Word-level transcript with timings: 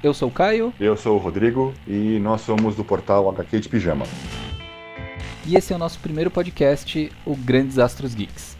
Eu 0.00 0.14
sou 0.14 0.28
o 0.28 0.32
Caio. 0.32 0.72
Eu 0.78 0.96
sou 0.96 1.16
o 1.16 1.18
Rodrigo 1.18 1.74
e 1.84 2.20
nós 2.20 2.42
somos 2.42 2.76
do 2.76 2.84
portal 2.84 3.28
HQ 3.30 3.58
de 3.58 3.68
Pijama. 3.68 4.06
E 5.44 5.56
esse 5.56 5.72
é 5.72 5.76
o 5.76 5.78
nosso 5.78 5.98
primeiro 5.98 6.30
podcast, 6.30 7.10
o 7.26 7.34
Grandes 7.34 7.80
Astros 7.80 8.14
Geeks. 8.14 8.56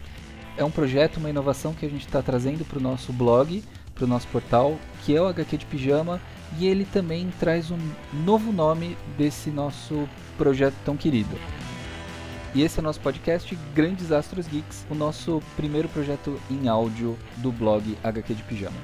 É 0.57 0.65
um 0.65 0.71
projeto, 0.71 1.15
uma 1.15 1.29
inovação 1.29 1.73
que 1.73 1.85
a 1.85 1.89
gente 1.89 2.05
está 2.05 2.21
trazendo 2.21 2.65
para 2.65 2.77
o 2.77 2.81
nosso 2.81 3.13
blog, 3.13 3.63
para 3.95 4.03
o 4.03 4.07
nosso 4.07 4.27
portal, 4.27 4.77
que 5.05 5.15
é 5.15 5.21
o 5.21 5.27
HQ 5.27 5.59
de 5.59 5.65
Pijama, 5.65 6.19
e 6.57 6.67
ele 6.67 6.83
também 6.83 7.29
traz 7.39 7.71
um 7.71 7.79
novo 8.11 8.51
nome 8.51 8.97
desse 9.17 9.49
nosso 9.49 10.09
projeto 10.37 10.75
tão 10.83 10.97
querido. 10.97 11.37
E 12.53 12.63
esse 12.63 12.79
é 12.79 12.81
o 12.81 12.83
nosso 12.83 12.99
podcast 12.99 13.57
Grandes 13.73 14.11
Astros 14.11 14.45
Geeks, 14.45 14.85
o 14.89 14.95
nosso 14.95 15.41
primeiro 15.55 15.87
projeto 15.87 16.37
em 16.51 16.67
áudio 16.67 17.17
do 17.37 17.49
blog 17.49 17.97
HQ 18.03 18.33
de 18.33 18.43
Pijama. 18.43 18.77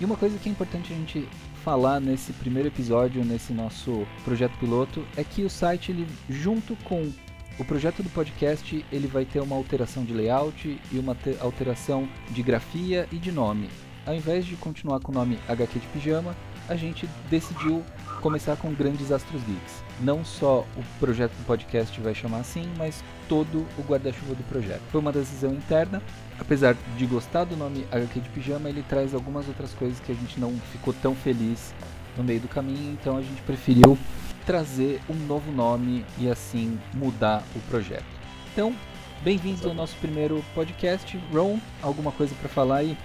E 0.00 0.04
uma 0.04 0.16
coisa 0.16 0.38
que 0.38 0.48
é 0.48 0.52
importante 0.52 0.92
a 0.92 0.96
gente 0.96 1.26
falar 1.66 1.98
nesse 1.98 2.32
primeiro 2.32 2.68
episódio, 2.68 3.24
nesse 3.24 3.52
nosso 3.52 4.06
projeto 4.24 4.56
piloto, 4.60 5.04
é 5.16 5.24
que 5.24 5.42
o 5.42 5.50
site, 5.50 5.90
ele, 5.90 6.06
junto 6.30 6.76
com 6.84 7.10
o 7.58 7.64
projeto 7.64 8.04
do 8.04 8.10
podcast, 8.10 8.84
ele 8.92 9.08
vai 9.08 9.24
ter 9.24 9.40
uma 9.40 9.56
alteração 9.56 10.04
de 10.04 10.14
layout 10.14 10.80
e 10.92 10.96
uma 10.96 11.16
alteração 11.40 12.08
de 12.30 12.40
grafia 12.40 13.08
e 13.10 13.16
de 13.16 13.32
nome. 13.32 13.68
Ao 14.06 14.14
invés 14.14 14.46
de 14.46 14.54
continuar 14.54 15.00
com 15.00 15.10
o 15.10 15.14
nome 15.16 15.40
HQ 15.48 15.80
de 15.80 15.86
Pijama, 15.88 16.36
a 16.68 16.76
gente 16.76 17.08
decidiu 17.28 17.84
começar 18.20 18.56
com 18.56 18.72
Grandes 18.72 19.10
Astros 19.10 19.42
Geeks. 19.42 19.82
Não 20.00 20.24
só 20.24 20.64
o 20.76 21.00
projeto 21.00 21.32
do 21.32 21.46
podcast 21.46 22.00
vai 22.00 22.14
chamar 22.14 22.38
assim, 22.38 22.64
mas 22.78 23.02
todo 23.28 23.66
o 23.76 23.82
guarda-chuva 23.82 24.36
do 24.36 24.44
projeto. 24.44 24.82
Foi 24.92 25.00
uma 25.00 25.10
decisão 25.10 25.52
interna, 25.52 26.00
apesar 26.38 26.76
de 26.96 27.06
gostar 27.06 27.44
do 27.44 27.56
nome 27.56 27.86
HQ 27.90 28.20
de 28.20 28.28
Pijama, 28.30 28.68
ele 28.68 28.82
traz 28.82 29.14
algumas 29.14 29.48
outras 29.48 29.72
coisas 29.74 30.00
que 30.00 30.12
a 30.12 30.14
gente 30.14 30.38
não 30.38 30.52
ficou 30.72 30.94
tão 30.94 31.14
feliz 31.14 31.74
no 32.16 32.24
meio 32.24 32.40
do 32.40 32.48
caminho, 32.48 32.92
então 32.92 33.16
a 33.16 33.22
gente 33.22 33.42
preferiu 33.42 33.98
trazer 34.44 35.00
um 35.08 35.14
novo 35.14 35.50
nome 35.50 36.04
e 36.18 36.28
assim 36.28 36.78
mudar 36.94 37.42
o 37.54 37.60
projeto. 37.68 38.04
Então, 38.52 38.74
bem-vindos 39.22 39.66
ao 39.66 39.74
nosso 39.74 39.96
primeiro 39.96 40.42
podcast. 40.54 41.18
Ron, 41.32 41.58
alguma 41.82 42.12
coisa 42.12 42.34
para 42.36 42.48
falar 42.48 42.76
aí? 42.76 42.96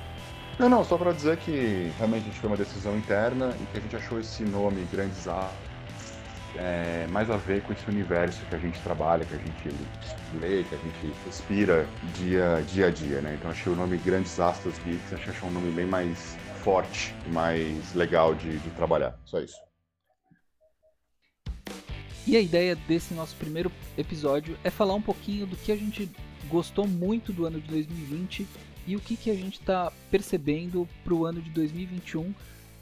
Não, 0.59 0.69
não, 0.69 0.85
só 0.85 0.97
para 0.97 1.11
dizer 1.11 1.37
que 1.37 1.91
realmente 1.97 2.23
a 2.23 2.25
gente 2.25 2.39
foi 2.39 2.49
uma 2.49 2.57
decisão 2.57 2.95
interna 2.95 3.55
e 3.59 3.65
que 3.65 3.77
a 3.77 3.81
gente 3.81 3.95
achou 3.95 4.19
esse 4.19 4.43
nome 4.43 4.85
Grandes 4.91 5.27
A 5.27 5.49
é, 6.57 7.07
mais 7.09 7.29
a 7.29 7.37
ver 7.37 7.61
com 7.61 7.73
esse 7.73 7.87
universo 7.89 8.39
que 8.49 8.55
a 8.55 8.59
gente 8.59 8.79
trabalha, 8.81 9.25
que 9.25 9.33
a 9.33 9.37
gente 9.37 9.69
lê, 10.39 10.63
que 10.63 10.75
a 10.75 10.77
gente 10.77 11.15
respira 11.25 11.87
dia, 12.15 12.63
dia 12.67 12.87
a 12.87 12.91
dia, 12.91 13.21
né? 13.21 13.35
Então 13.39 13.51
achei 13.51 13.71
o 13.71 13.75
nome 13.75 13.97
Grandes 13.97 14.39
Astros 14.39 14.75
Geeks, 14.85 15.13
achei 15.13 15.33
um 15.47 15.51
nome 15.51 15.71
bem 15.71 15.85
mais 15.85 16.37
forte 16.63 17.13
mais 17.27 17.93
legal 17.95 18.35
de, 18.35 18.57
de 18.59 18.69
trabalhar. 18.71 19.17
Só 19.25 19.39
isso. 19.39 19.57
E 22.27 22.37
a 22.37 22.39
ideia 22.39 22.75
desse 22.75 23.13
nosso 23.13 23.35
primeiro 23.35 23.71
episódio 23.97 24.57
é 24.63 24.69
falar 24.69 24.93
um 24.93 25.01
pouquinho 25.01 25.47
do 25.47 25.57
que 25.57 25.71
a 25.71 25.75
gente 25.75 26.09
gostou 26.47 26.87
muito 26.87 27.33
do 27.33 27.45
ano 27.45 27.59
de 27.59 27.67
2020 27.67 28.47
e 28.85 28.95
o 28.95 28.99
que, 28.99 29.15
que 29.15 29.31
a 29.31 29.35
gente 29.35 29.59
está 29.59 29.91
percebendo 30.09 30.87
para 31.03 31.13
o 31.13 31.25
ano 31.25 31.41
de 31.41 31.49
2021 31.49 32.33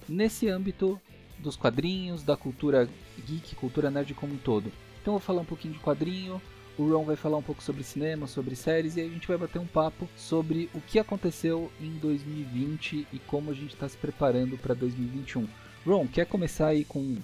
nesse 0.08 0.50
âmbito 0.50 1.00
dos 1.40 1.56
quadrinhos, 1.56 2.23
da 2.23 2.38
cultura 2.38 2.88
geek, 3.26 3.56
cultura 3.56 3.90
nerd 3.90 4.14
como 4.14 4.34
um 4.34 4.38
todo. 4.38 4.72
Então 5.02 5.14
eu 5.14 5.20
vou 5.20 5.26
falar 5.26 5.42
um 5.42 5.46
pouquinho 5.46 5.73
de 5.73 5.80
quadrinho, 5.80 6.42
o 6.78 6.90
Ron 6.90 7.04
vai 7.04 7.18
falar 7.18 7.38
um 7.38 7.42
pouco 7.42 7.62
sobre 7.62 7.84
cinema, 7.84 8.26
sobre 8.26 8.56
séries 8.56 8.96
e 8.96 9.02
aí 9.02 9.08
a 9.08 9.12
gente 9.12 9.28
vai 9.28 9.38
bater 9.38 9.59
um 9.59 9.66
papo 9.66 10.08
sobre 10.16 10.70
o 10.73 10.80
que 10.80 10.98
aconteceu 10.98 11.70
em 11.81 11.92
2020 11.98 13.08
e 13.12 13.20
como 13.20 13.52
a 13.52 13.54
gente 13.54 13.73
está 13.73 13.88
se 13.88 13.98
preparando 13.98 14.58
para 14.58 14.73
2021. 14.73 15.46
Ron, 15.86 16.08
quer 16.08 16.26
começar 16.26 16.68
aí 16.68 16.86
com 16.86 17.18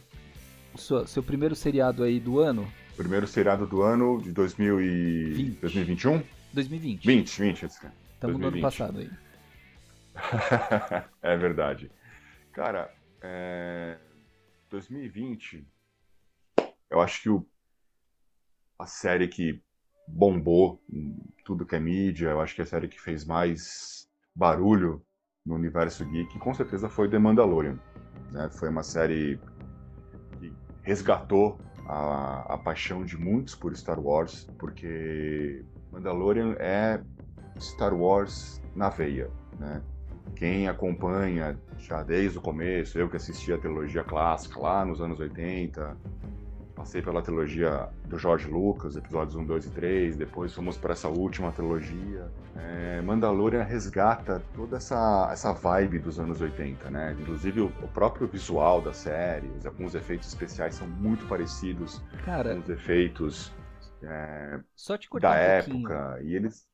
o 0.73 0.77
seu, 0.77 1.07
seu, 1.07 1.23
primeiro 1.23 1.55
seriado 1.55 2.03
aí 2.03 2.19
do 2.19 2.39
ano? 2.39 2.67
Primeiro 2.97 3.25
seriado 3.27 3.66
do 3.66 3.81
ano 3.81 4.22
de 4.22 4.31
2000 4.31 4.81
e... 4.81 5.33
20. 5.33 5.59
2021? 5.61 6.23
2020. 6.53 7.06
20, 7.06 7.41
20. 7.41 7.66
Estamos 7.66 8.39
no 8.39 8.47
ano 8.47 8.62
passado 8.62 9.00
aí. 9.00 9.09
é 11.22 11.38
verdade. 11.38 11.89
Cara, 12.51 12.94
é... 13.22 13.97
2020, 14.69 15.67
eu 16.89 17.01
acho 17.01 17.21
que 17.21 17.29
o, 17.29 17.45
a 18.79 18.85
série 18.85 19.27
que 19.27 19.61
bombou 20.07 20.81
tudo 21.43 21.65
que 21.65 21.75
é 21.75 21.79
mídia, 21.79 22.29
eu 22.29 22.41
acho 22.41 22.55
que 22.55 22.61
a 22.61 22.65
série 22.65 22.87
que 22.87 22.99
fez 22.99 23.25
mais 23.25 24.09
barulho 24.35 25.05
no 25.45 25.55
universo 25.55 26.03
geek, 26.05 26.37
com 26.39 26.53
certeza 26.53 26.89
foi 26.89 27.09
The 27.09 27.19
Mandalorian. 27.19 27.79
Né? 28.31 28.49
Foi 28.49 28.69
uma 28.69 28.83
série 28.83 29.39
que 30.39 30.51
resgatou 30.81 31.59
a, 31.87 32.53
a 32.53 32.57
paixão 32.57 33.05
de 33.05 33.17
muitos 33.17 33.55
por 33.55 33.75
Star 33.75 33.99
Wars, 33.99 34.47
porque 34.57 35.63
Mandalorian 35.91 36.55
é 36.59 37.01
Star 37.59 37.93
Wars 37.93 38.61
na 38.75 38.89
veia, 38.89 39.29
né? 39.59 39.81
Quem 40.36 40.68
acompanha 40.68 41.58
já 41.78 42.03
desde 42.03 42.38
o 42.38 42.41
começo, 42.41 42.97
eu 43.00 43.09
que 43.09 43.16
assisti 43.16 43.53
a 43.53 43.58
trilogia 43.58 44.03
clássica 44.03 44.59
lá 44.59 44.84
nos 44.84 45.02
anos 45.02 45.19
80, 45.19 45.97
passei 46.75 47.02
pela 47.02 47.22
trilogia 47.22 47.90
do 48.06 48.19
George 48.19 48.47
Lucas, 48.47 48.96
episódios 48.96 49.36
1, 49.36 49.46
2 49.46 49.66
e 49.66 49.69
3, 49.72 50.18
depois 50.18 50.53
fomos 50.53 50.78
para 50.78 50.94
essa 50.94 51.08
última 51.08 51.52
trilogia. 51.52 52.30
É, 52.56 53.02
Mandalorian 53.02 53.63
resgata 53.63 54.44
toda 54.53 54.78
essa, 54.78 55.30
essa 55.31 55.53
vibe 55.53 56.00
dos 56.00 56.19
anos 56.19 56.42
80, 56.42 56.90
né? 56.90 57.16
Inclusive 57.19 57.62
o, 57.62 57.68
o 57.81 57.88
próprio 57.88 58.28
visual 58.28 58.81
da 58.81 58.94
série, 58.94 59.50
alguns 59.66 59.96
efeitos 59.96 60.28
especiais 60.28 60.75
são 60.75 60.88
muito 60.88 61.25
parecidos 61.28 62.03
Cara, 62.25 62.53
com 62.53 62.62
os 62.62 62.69
efeitos 62.69 63.53
é, 64.03 64.59
da 65.19 65.31
um 65.31 65.34
época. 65.34 66.19
E 66.24 66.36
eles. 66.36 66.68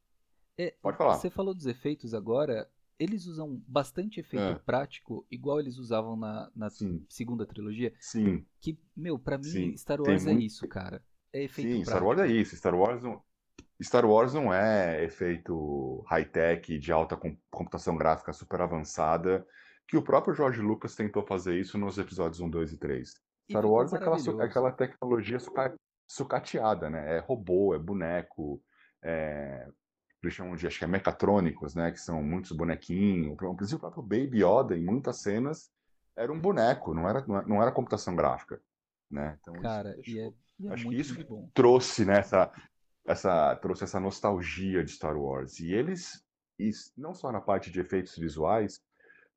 É, 0.57 0.73
Pode 0.81 0.97
falar. 0.97 1.15
Você 1.15 1.29
falou 1.29 1.53
dos 1.53 1.65
efeitos 1.65 2.13
agora 2.13 2.67
eles 3.01 3.25
usam 3.25 3.59
bastante 3.67 4.19
efeito 4.19 4.43
é. 4.43 4.59
prático, 4.59 5.25
igual 5.31 5.59
eles 5.59 5.79
usavam 5.79 6.15
na, 6.15 6.51
na 6.55 6.67
segunda 7.09 7.47
trilogia. 7.47 7.91
Sim. 7.99 8.45
Que, 8.59 8.77
meu, 8.95 9.17
para 9.17 9.39
mim, 9.39 9.43
Sim. 9.43 9.75
Star 9.75 9.99
Wars 9.99 10.23
Tem 10.23 10.33
é 10.33 10.35
muito... 10.35 10.45
isso, 10.45 10.67
cara. 10.67 11.03
É 11.33 11.43
efeito 11.43 11.67
Sim, 11.67 11.83
prático. 11.83 11.89
Star 11.89 12.03
Wars 12.03 12.19
é 12.19 12.27
isso. 12.27 12.55
Star 12.55 12.75
Wars 12.75 13.01
não... 13.01 13.23
Star 13.81 14.05
Wars 14.05 14.33
não 14.35 14.53
é 14.53 15.03
efeito 15.03 16.03
high-tech 16.07 16.77
de 16.77 16.91
alta 16.91 17.19
computação 17.49 17.97
gráfica 17.97 18.31
super 18.31 18.61
avançada, 18.61 19.47
que 19.87 19.97
o 19.97 20.03
próprio 20.03 20.35
George 20.35 20.61
Lucas 20.61 20.95
tentou 20.95 21.25
fazer 21.25 21.59
isso 21.59 21.79
nos 21.79 21.97
episódios 21.97 22.39
1, 22.39 22.49
2 22.51 22.73
e 22.73 22.77
3. 22.77 23.09
E 23.49 23.53
Star 23.53 23.65
Wars 23.65 23.93
é 23.93 23.97
aquela, 23.97 24.45
aquela 24.45 24.71
tecnologia 24.71 25.39
sucateada, 26.07 26.87
né? 26.87 27.17
É 27.17 27.19
robô, 27.19 27.73
é 27.73 27.79
boneco, 27.79 28.61
é 29.01 29.67
eles 30.23 30.35
chamam 30.35 30.55
de, 30.55 30.67
acho 30.67 30.77
que 30.77 30.85
é 30.85 30.87
mecatrônicos, 30.87 31.73
né, 31.73 31.91
que 31.91 31.99
são 31.99 32.21
muitos 32.21 32.51
bonequinhos, 32.51 33.33
inclusive 33.33 33.75
o 33.75 33.79
próprio 33.79 34.03
Baby 34.03 34.43
Yoda, 34.43 34.77
em 34.77 34.83
muitas 34.83 35.21
cenas, 35.21 35.71
era 36.15 36.31
um 36.31 36.39
boneco, 36.39 36.93
não 36.93 37.09
era, 37.09 37.25
não 37.47 37.61
era 37.61 37.71
computação 37.71 38.15
gráfica, 38.15 38.61
né, 39.09 39.37
então 39.41 39.53
Cara, 39.55 39.97
isso, 39.99 40.09
e 40.11 40.19
é, 40.19 40.33
e 40.59 40.67
é 40.67 40.73
acho 40.73 40.85
muito, 40.85 40.95
que 40.95 41.01
isso 41.01 41.27
bom. 41.27 41.49
trouxe, 41.53 42.05
né, 42.05 42.19
essa, 42.19 42.51
essa, 43.05 43.55
trouxe 43.55 43.83
essa 43.83 43.99
nostalgia 43.99 44.83
de 44.83 44.91
Star 44.91 45.17
Wars, 45.17 45.59
e 45.59 45.73
eles, 45.73 46.23
não 46.95 47.13
só 47.13 47.31
na 47.31 47.41
parte 47.41 47.71
de 47.71 47.79
efeitos 47.79 48.15
visuais, 48.15 48.81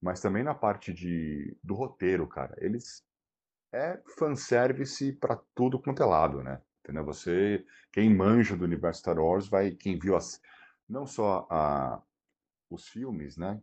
mas 0.03 0.21
também 0.21 0.43
na 0.43 0.55
parte 0.55 0.93
de, 0.93 1.57
do 1.63 1.75
roteiro, 1.75 2.29
cara, 2.29 2.55
eles 2.59 3.03
é 3.73 4.01
fanservice 4.19 5.13
para 5.13 5.41
tudo 5.55 5.81
quanto 5.81 6.03
é 6.03 6.07
lado, 6.07 6.43
né, 6.43 6.61
entendeu? 6.81 7.05
Você, 7.07 7.65
quem 7.91 8.15
manja 8.15 8.55
do 8.55 8.65
universo 8.65 9.01
Star 9.01 9.19
Wars, 9.19 9.49
vai, 9.49 9.71
quem 9.71 9.99
viu 9.99 10.15
as 10.15 10.41
não 10.89 11.07
só 11.07 11.47
a, 11.51 12.03
os 12.71 12.89
filmes, 12.89 13.37
né? 13.37 13.61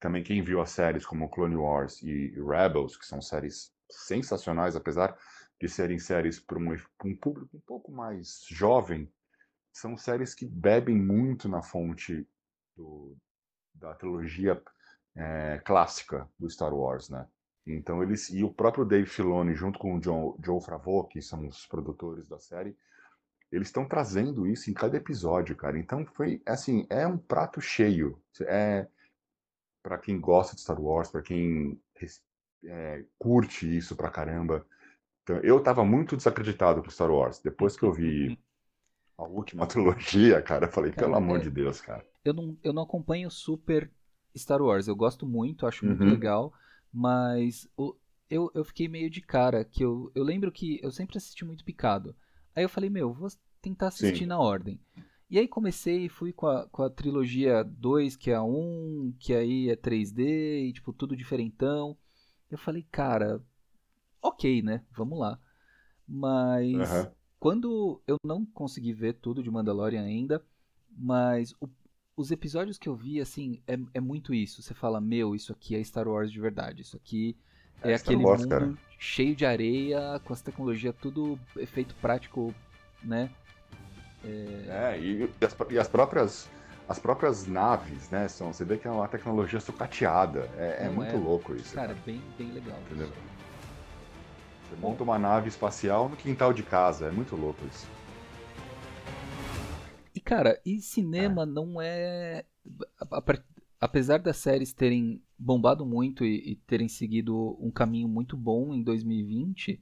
Também 0.00 0.22
quem 0.22 0.42
viu 0.42 0.60
as 0.60 0.70
séries 0.70 1.04
como 1.04 1.28
Clone 1.28 1.56
Wars 1.56 2.02
e 2.02 2.30
Rebels, 2.40 2.96
que 2.96 3.06
são 3.06 3.20
séries 3.20 3.72
sensacionais, 3.90 4.76
apesar 4.76 5.16
de 5.60 5.68
serem 5.68 5.98
séries 5.98 6.38
para 6.38 6.58
um, 6.58 6.72
um, 7.04 7.16
público 7.16 7.56
um 7.56 7.60
pouco 7.60 7.90
mais 7.90 8.44
jovem, 8.48 9.10
são 9.72 9.96
séries 9.96 10.34
que 10.34 10.46
bebem 10.46 10.96
muito 10.96 11.48
na 11.48 11.62
fonte 11.62 12.26
do, 12.76 13.16
da 13.74 13.94
trilogia 13.94 14.62
é, 15.16 15.60
clássica 15.64 16.28
do 16.38 16.48
Star 16.48 16.72
Wars, 16.72 17.08
né? 17.08 17.26
Então 17.66 18.02
eles 18.02 18.30
e 18.30 18.42
o 18.42 18.52
próprio 18.52 18.84
Dave 18.84 19.06
Filoni 19.06 19.54
junto 19.54 19.78
com 19.78 19.96
o 19.96 20.00
John, 20.00 20.38
Joe 20.42 20.60
Favreau, 20.60 21.06
que 21.06 21.20
são 21.20 21.46
os 21.46 21.66
produtores 21.66 22.26
da 22.26 22.38
série, 22.38 22.76
eles 23.50 23.68
estão 23.68 23.86
trazendo 23.86 24.46
isso 24.46 24.70
em 24.70 24.74
cada 24.74 24.96
episódio, 24.96 25.56
cara. 25.56 25.78
Então 25.78 26.04
foi 26.14 26.42
assim, 26.46 26.86
é 26.90 27.06
um 27.06 27.18
prato 27.18 27.60
cheio. 27.60 28.20
É 28.42 28.86
para 29.82 29.98
quem 29.98 30.20
gosta 30.20 30.54
de 30.54 30.60
Star 30.60 30.80
Wars, 30.80 31.10
para 31.10 31.22
quem 31.22 31.80
é, 32.64 33.04
curte 33.18 33.76
isso 33.76 33.96
pra 33.96 34.10
caramba. 34.10 34.66
Então, 35.22 35.38
eu 35.38 35.62
tava 35.62 35.84
muito 35.84 36.16
desacreditado 36.16 36.82
com 36.82 36.90
Star 36.90 37.10
Wars. 37.10 37.40
Depois 37.40 37.76
que 37.76 37.84
eu 37.84 37.92
vi 37.92 38.38
a 39.16 39.24
última 39.24 39.66
trilogia, 39.68 40.42
cara, 40.42 40.66
eu 40.66 40.72
falei, 40.72 40.90
cara, 40.90 41.06
pelo 41.06 41.16
amor 41.16 41.40
é, 41.40 41.42
de 41.42 41.50
Deus, 41.50 41.80
cara. 41.80 42.04
Eu 42.24 42.34
não, 42.34 42.56
eu 42.62 42.72
não 42.72 42.82
acompanho 42.82 43.30
super 43.30 43.90
Star 44.36 44.60
Wars. 44.60 44.88
Eu 44.88 44.96
gosto 44.96 45.26
muito, 45.26 45.66
acho 45.66 45.86
muito 45.86 46.02
uhum. 46.02 46.10
legal. 46.10 46.52
Mas 46.92 47.68
o, 47.76 47.94
eu, 48.28 48.50
eu 48.54 48.64
fiquei 48.64 48.88
meio 48.88 49.10
de 49.10 49.20
cara, 49.20 49.64
que 49.64 49.84
eu, 49.84 50.10
eu 50.14 50.22
lembro 50.22 50.52
que 50.52 50.80
eu 50.82 50.90
sempre 50.90 51.16
assisti 51.16 51.44
muito 51.44 51.64
picado. 51.64 52.14
Aí 52.58 52.64
eu 52.64 52.68
falei, 52.68 52.90
meu, 52.90 53.12
vou 53.12 53.28
tentar 53.62 53.86
assistir 53.86 54.24
Sim. 54.24 54.26
na 54.26 54.36
ordem. 54.40 54.80
E 55.30 55.38
aí 55.38 55.46
comecei 55.46 56.06
e 56.06 56.08
fui 56.08 56.32
com 56.32 56.48
a, 56.48 56.66
com 56.66 56.82
a 56.82 56.90
trilogia 56.90 57.62
2, 57.62 58.16
que 58.16 58.32
é 58.32 58.34
a 58.34 58.42
1, 58.42 59.14
que 59.16 59.32
aí 59.32 59.70
é 59.70 59.76
3D, 59.76 60.66
e 60.66 60.72
tipo, 60.72 60.92
tudo 60.92 61.16
diferentão. 61.16 61.96
Eu 62.50 62.58
falei, 62.58 62.84
cara, 62.90 63.40
ok, 64.20 64.60
né? 64.60 64.84
Vamos 64.90 65.20
lá. 65.20 65.38
Mas 66.04 66.74
Aham. 66.74 67.12
quando 67.38 68.02
eu 68.08 68.16
não 68.24 68.44
consegui 68.44 68.92
ver 68.92 69.12
tudo 69.20 69.40
de 69.40 69.48
Mandalorian 69.52 70.02
ainda, 70.02 70.44
mas 70.90 71.54
o- 71.60 71.68
os 72.16 72.32
episódios 72.32 72.76
que 72.76 72.88
eu 72.88 72.96
vi, 72.96 73.20
assim, 73.20 73.62
é, 73.68 73.78
é 73.94 74.00
muito 74.00 74.34
isso. 74.34 74.62
Você 74.62 74.74
fala, 74.74 75.00
meu, 75.00 75.32
isso 75.36 75.52
aqui 75.52 75.76
é 75.76 75.84
Star 75.84 76.08
Wars 76.08 76.32
de 76.32 76.40
verdade. 76.40 76.82
Isso 76.82 76.96
aqui 76.96 77.36
é, 77.82 77.92
É 77.92 77.94
aquele 77.94 78.24
Wars, 78.24 78.40
mundo 78.40 78.50
cara. 78.50 78.72
cheio 78.98 79.34
de 79.34 79.46
areia, 79.46 80.20
com 80.24 80.32
as 80.32 80.42
tecnologias 80.42 80.94
tudo 81.00 81.38
efeito 81.56 81.94
prático, 81.96 82.54
né? 83.02 83.30
É, 84.24 84.98
e, 85.00 85.30
e 85.40 85.44
as, 85.44 85.56
e 85.70 85.78
as 85.78 85.88
próprias 85.88 86.48
as 86.88 86.98
próprias 86.98 87.46
naves, 87.46 88.08
né? 88.10 88.26
São, 88.28 88.52
você 88.52 88.64
vê 88.64 88.78
que 88.78 88.88
é 88.88 88.90
uma 88.90 89.06
tecnologia 89.06 89.60
sucateada. 89.60 90.50
É, 90.56 90.86
é 90.86 90.88
muito 90.88 91.14
é? 91.14 91.18
louco 91.18 91.54
isso. 91.54 91.74
Cara, 91.74 91.88
cara. 91.88 92.00
bem, 92.04 92.22
bem 92.38 92.50
legal. 92.52 92.78
Entendeu? 92.86 93.12
Você 94.62 94.76
monta 94.76 95.02
uma 95.02 95.18
nave 95.18 95.48
espacial 95.48 96.08
no 96.08 96.16
quintal 96.16 96.52
de 96.52 96.62
casa. 96.62 97.06
É 97.06 97.10
muito 97.10 97.36
louco 97.36 97.64
isso. 97.66 97.86
E 100.14 100.20
cara, 100.20 100.60
e 100.64 100.80
cinema 100.80 101.44
não 101.44 101.80
é. 101.80 102.44
Apesar 103.80 104.18
das 104.18 104.38
séries 104.38 104.72
terem 104.72 105.22
bombado 105.38 105.86
muito 105.86 106.24
e, 106.24 106.52
e 106.52 106.56
terem 106.66 106.88
seguido 106.88 107.56
um 107.60 107.70
caminho 107.70 108.08
muito 108.08 108.36
bom 108.36 108.74
em 108.74 108.82
2020, 108.82 109.80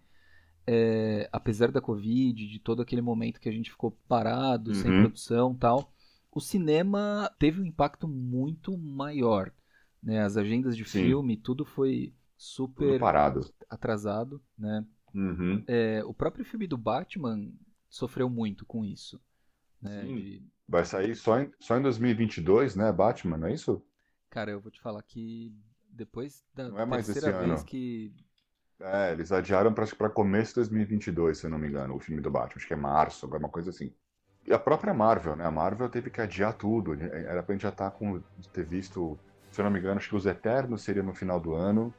é, 0.67 1.29
apesar 1.32 1.70
da 1.73 1.81
Covid, 1.81 2.47
de 2.49 2.58
todo 2.58 2.82
aquele 2.82 3.00
momento 3.03 3.41
que 3.41 3.49
a 3.49 3.53
gente 3.53 3.70
ficou 3.70 3.93
parado, 4.08 4.75
sem 4.75 4.91
Uhum. 4.93 5.00
produção 5.03 5.53
e 5.53 5.58
tal, 5.58 5.93
o 6.32 6.41
cinema 6.41 7.31
teve 7.38 7.61
um 7.61 7.64
impacto 7.64 8.06
muito 8.08 8.76
maior. 8.76 9.53
Né? 10.03 10.23
As 10.23 10.37
agendas 10.37 10.76
de 10.76 10.85
Sim. 10.85 11.03
filme, 11.05 11.37
tudo 11.37 11.64
foi 11.64 12.12
Tudo 12.75 12.99
super 12.99 13.00
parado. 13.00 13.41
atrasado. 13.70 14.43
Né? 14.59 14.85
Uhum. 15.14 15.64
É, 15.67 16.05
o 16.05 16.12
próprio 16.12 16.44
filme 16.44 16.67
do 16.67 16.76
Batman 16.76 17.50
sofreu 17.88 18.29
muito 18.29 18.67
com 18.67 18.85
isso. 18.85 19.20
Né? 19.81 20.05
De- 20.05 20.43
Vai 20.69 20.85
sair 20.85 21.14
só 21.14 21.38
em, 21.41 21.50
só 21.61 21.76
em 21.79 21.82
2022, 21.82 22.75
né, 22.76 22.91
Batman? 22.93 23.38
Não 23.38 23.47
é 23.49 23.55
isso? 23.55 23.81
Cara, 24.37 24.50
eu 24.50 24.61
vou 24.61 24.71
te 24.71 24.79
falar 24.83 25.03
que 25.03 25.50
depois 25.88 26.44
da 26.55 26.69
Não 26.69 26.79
é 26.79 26.85
mais 26.85 27.09
esse 27.09 27.19
terceira 27.19 27.38
vez 27.38 27.55
ano. 27.55 27.65
que. 27.65 28.12
É, 28.79 29.12
eles 29.12 29.33
adiaram 29.33 29.73
para 29.73 30.11
começo 30.11 30.50
de 30.50 30.56
2022, 30.56 31.38
se 31.38 31.47
eu 31.47 31.50
não 31.50 31.56
me 31.56 31.67
engano, 31.67 31.97
o 31.97 31.99
filme 31.99 32.21
do 32.21 32.31
Batman. 32.31 32.56
Acho 32.59 32.67
que 32.67 32.75
é 32.75 32.77
março, 32.77 33.25
alguma 33.25 33.49
coisa 33.49 33.71
assim. 33.71 33.91
E 34.47 34.53
a 34.53 34.59
própria 34.59 34.93
Marvel, 34.93 35.37
né? 35.37 35.47
A 35.47 35.50
Marvel 35.50 35.88
teve 35.88 36.11
que 36.11 36.21
adiar 36.21 36.53
tudo. 36.53 36.93
Era 37.03 37.43
pra 37.43 37.55
gente 37.55 37.62
já 37.62 37.71
estar 37.71 37.91
com. 37.93 38.21
ter 38.53 38.67
visto, 38.67 39.19
se 39.50 39.59
eu 39.59 39.65
não 39.65 39.71
me 39.73 39.79
engano, 39.79 39.97
acho 39.97 40.11
que 40.11 40.17
os 40.17 40.27
Eternos 40.27 40.83
seria 40.83 41.03
no 41.03 41.15
final 41.15 41.41
do 41.41 41.55
ano. 41.55 41.94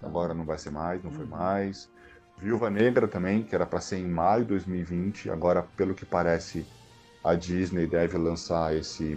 Tá. 0.00 0.06
Agora 0.06 0.34
não 0.34 0.44
vai 0.44 0.58
ser 0.58 0.70
mais, 0.70 1.02
não 1.02 1.10
foi 1.10 1.24
Uhum. 1.24 1.30
mais. 1.32 1.90
Viúva 2.38 2.70
Negra 2.70 3.08
também, 3.08 3.42
que 3.42 3.56
era 3.56 3.66
pra 3.66 3.80
ser 3.80 3.96
em 3.96 4.06
maio 4.06 4.42
de 4.42 4.50
2020. 4.50 5.30
Agora, 5.30 5.64
pelo 5.76 5.96
que 5.96 6.06
parece, 6.06 6.64
a 7.24 7.34
Disney 7.34 7.88
deve 7.88 8.16
lançar 8.16 8.72
esse, 8.76 9.16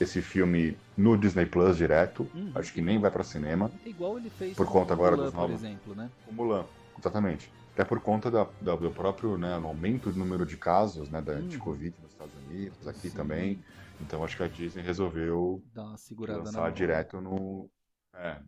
esse 0.00 0.22
filme 0.22 0.76
no 0.96 1.16
Disney 1.16 1.46
Plus 1.46 1.76
direto. 1.76 2.26
Uhum. 2.34 2.50
Acho 2.54 2.72
que 2.72 2.80
nem 2.80 2.98
vai 2.98 3.10
pra 3.10 3.22
cinema. 3.22 3.70
Igual 3.84 4.18
ele 4.18 4.30
fez 4.30 4.56
Por 4.56 4.66
conta 4.66 4.94
agora 4.94 5.12
Mulan, 5.12 5.24
dos 5.26 5.34
por 5.34 5.40
novos- 5.40 5.62
exemplo, 5.62 5.94
né? 5.94 6.10
O 6.26 6.32
Mulan, 6.32 6.64
exatamente. 6.98 7.52
Até 7.74 7.84
por 7.84 8.00
conta 8.00 8.30
da- 8.30 8.48
da- 8.60 8.76
do 8.76 8.90
próprio 8.90 9.36
né, 9.38 9.54
aumento 9.54 10.10
do 10.10 10.18
número 10.18 10.44
de 10.44 10.56
casos 10.56 11.08
né, 11.10 11.20
da, 11.20 11.34
de 11.34 11.56
Uhum. 11.56 11.62
Covid 11.62 11.94
nos 12.02 12.10
Estados 12.12 12.34
Unidos, 12.48 12.88
aqui 12.88 13.10
Sim, 13.10 13.16
também. 13.16 13.62
Então 14.00 14.24
acho 14.24 14.36
que 14.36 14.42
a 14.42 14.48
Disney 14.48 14.82
resolveu 14.82 15.62
Dá 15.74 15.84
uma 15.84 15.96
segurada 15.98 16.38
na 16.38 16.44
lançar 16.46 16.62
mão. 16.62 16.72
direto 16.72 17.20
no. 17.20 17.70
É, 18.14 18.40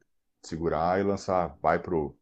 segurar 0.42 0.98
e 0.98 1.02
lançar. 1.02 1.54
Vai 1.62 1.78
pro 1.78 2.16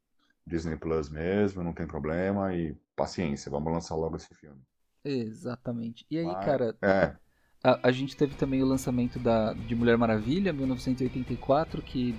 Disney 0.47 0.77
Plus 0.77 1.09
mesmo, 1.09 1.62
não 1.62 1.73
tem 1.73 1.87
problema. 1.87 2.53
E 2.55 2.77
paciência, 2.97 3.50
vamos 3.50 3.73
lançar 3.73 3.94
logo 3.94 4.17
esse 4.17 4.35
filme. 4.35 4.61
Exatamente. 5.05 6.05
E 6.11 6.19
aí, 6.19 6.27
Mas- 6.27 6.44
cara, 6.44 6.77
É, 6.82 7.17
a, 7.62 7.89
a 7.89 7.93
gente 7.93 8.17
teve 8.17 8.35
também 8.35 8.62
o 8.62 8.67
lançamento 8.67 9.19
da, 9.19 9.53
de 9.53 9.75
Mulher 9.75 9.97
Maravilha, 9.99 10.53
1984, 10.53 11.83
que 11.83 12.15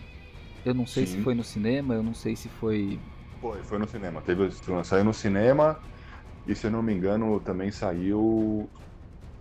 eu 0.65 0.73
não 0.73 0.85
sei 0.85 1.05
se 1.05 1.13
Sim. 1.13 1.23
foi 1.23 1.33
no 1.33 1.43
cinema, 1.43 1.95
eu 1.95 2.03
não 2.03 2.13
sei 2.13 2.35
se 2.35 2.47
foi. 2.49 2.99
foi, 3.39 3.63
foi 3.63 3.79
no 3.79 3.87
cinema. 3.87 4.21
Teve, 4.21 4.49
saiu 4.83 5.03
no 5.03 5.13
cinema 5.13 5.79
e 6.45 6.55
se 6.55 6.67
eu 6.67 6.71
não 6.71 6.83
me 6.83 6.93
engano 6.93 7.39
também 7.39 7.71
saiu. 7.71 8.69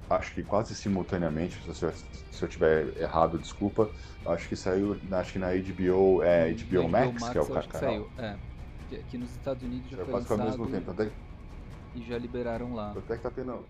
Acho 0.08 0.35
que 0.35 0.43
quase 0.43 0.75
simultaneamente, 0.75 1.56
se 1.73 1.85
eu, 1.85 1.93
se 1.93 2.43
eu 2.43 2.49
tiver 2.49 2.96
errado, 3.00 3.38
desculpa. 3.38 3.88
Acho 4.26 4.49
que 4.49 4.56
saiu, 4.56 5.00
acho 5.12 5.32
que 5.32 5.38
na 5.38 5.55
HBO, 5.55 6.23
é, 6.23 6.53
HBO 6.53 6.88
na 6.88 6.88
Max, 6.88 7.29
que 7.29 7.38
é 7.38 7.41
o 7.41 7.56
acho 7.56 7.69
que 7.69 7.79
canal. 7.79 7.94
saiu. 7.94 8.11
É. 8.19 8.37
Aqui 8.93 9.19
nos 9.19 9.31
Estados 9.31 9.62
Unidos 9.62 9.88
já 9.88 9.99
Saiu 9.99 10.06
foi 10.06 10.14
quase 10.14 10.26
que 10.26 10.32
ao 10.32 10.38
lançado 10.38 10.58
mesmo 10.58 10.67
tempo. 10.67 10.91
Até, 10.91 11.12
e 11.94 12.03
já 12.03 12.19
liberaram 12.19 12.75
lá. 12.75 12.91
até 12.96 13.17
que 13.17 13.23
tá 13.23 13.31
tendo, 13.31 13.69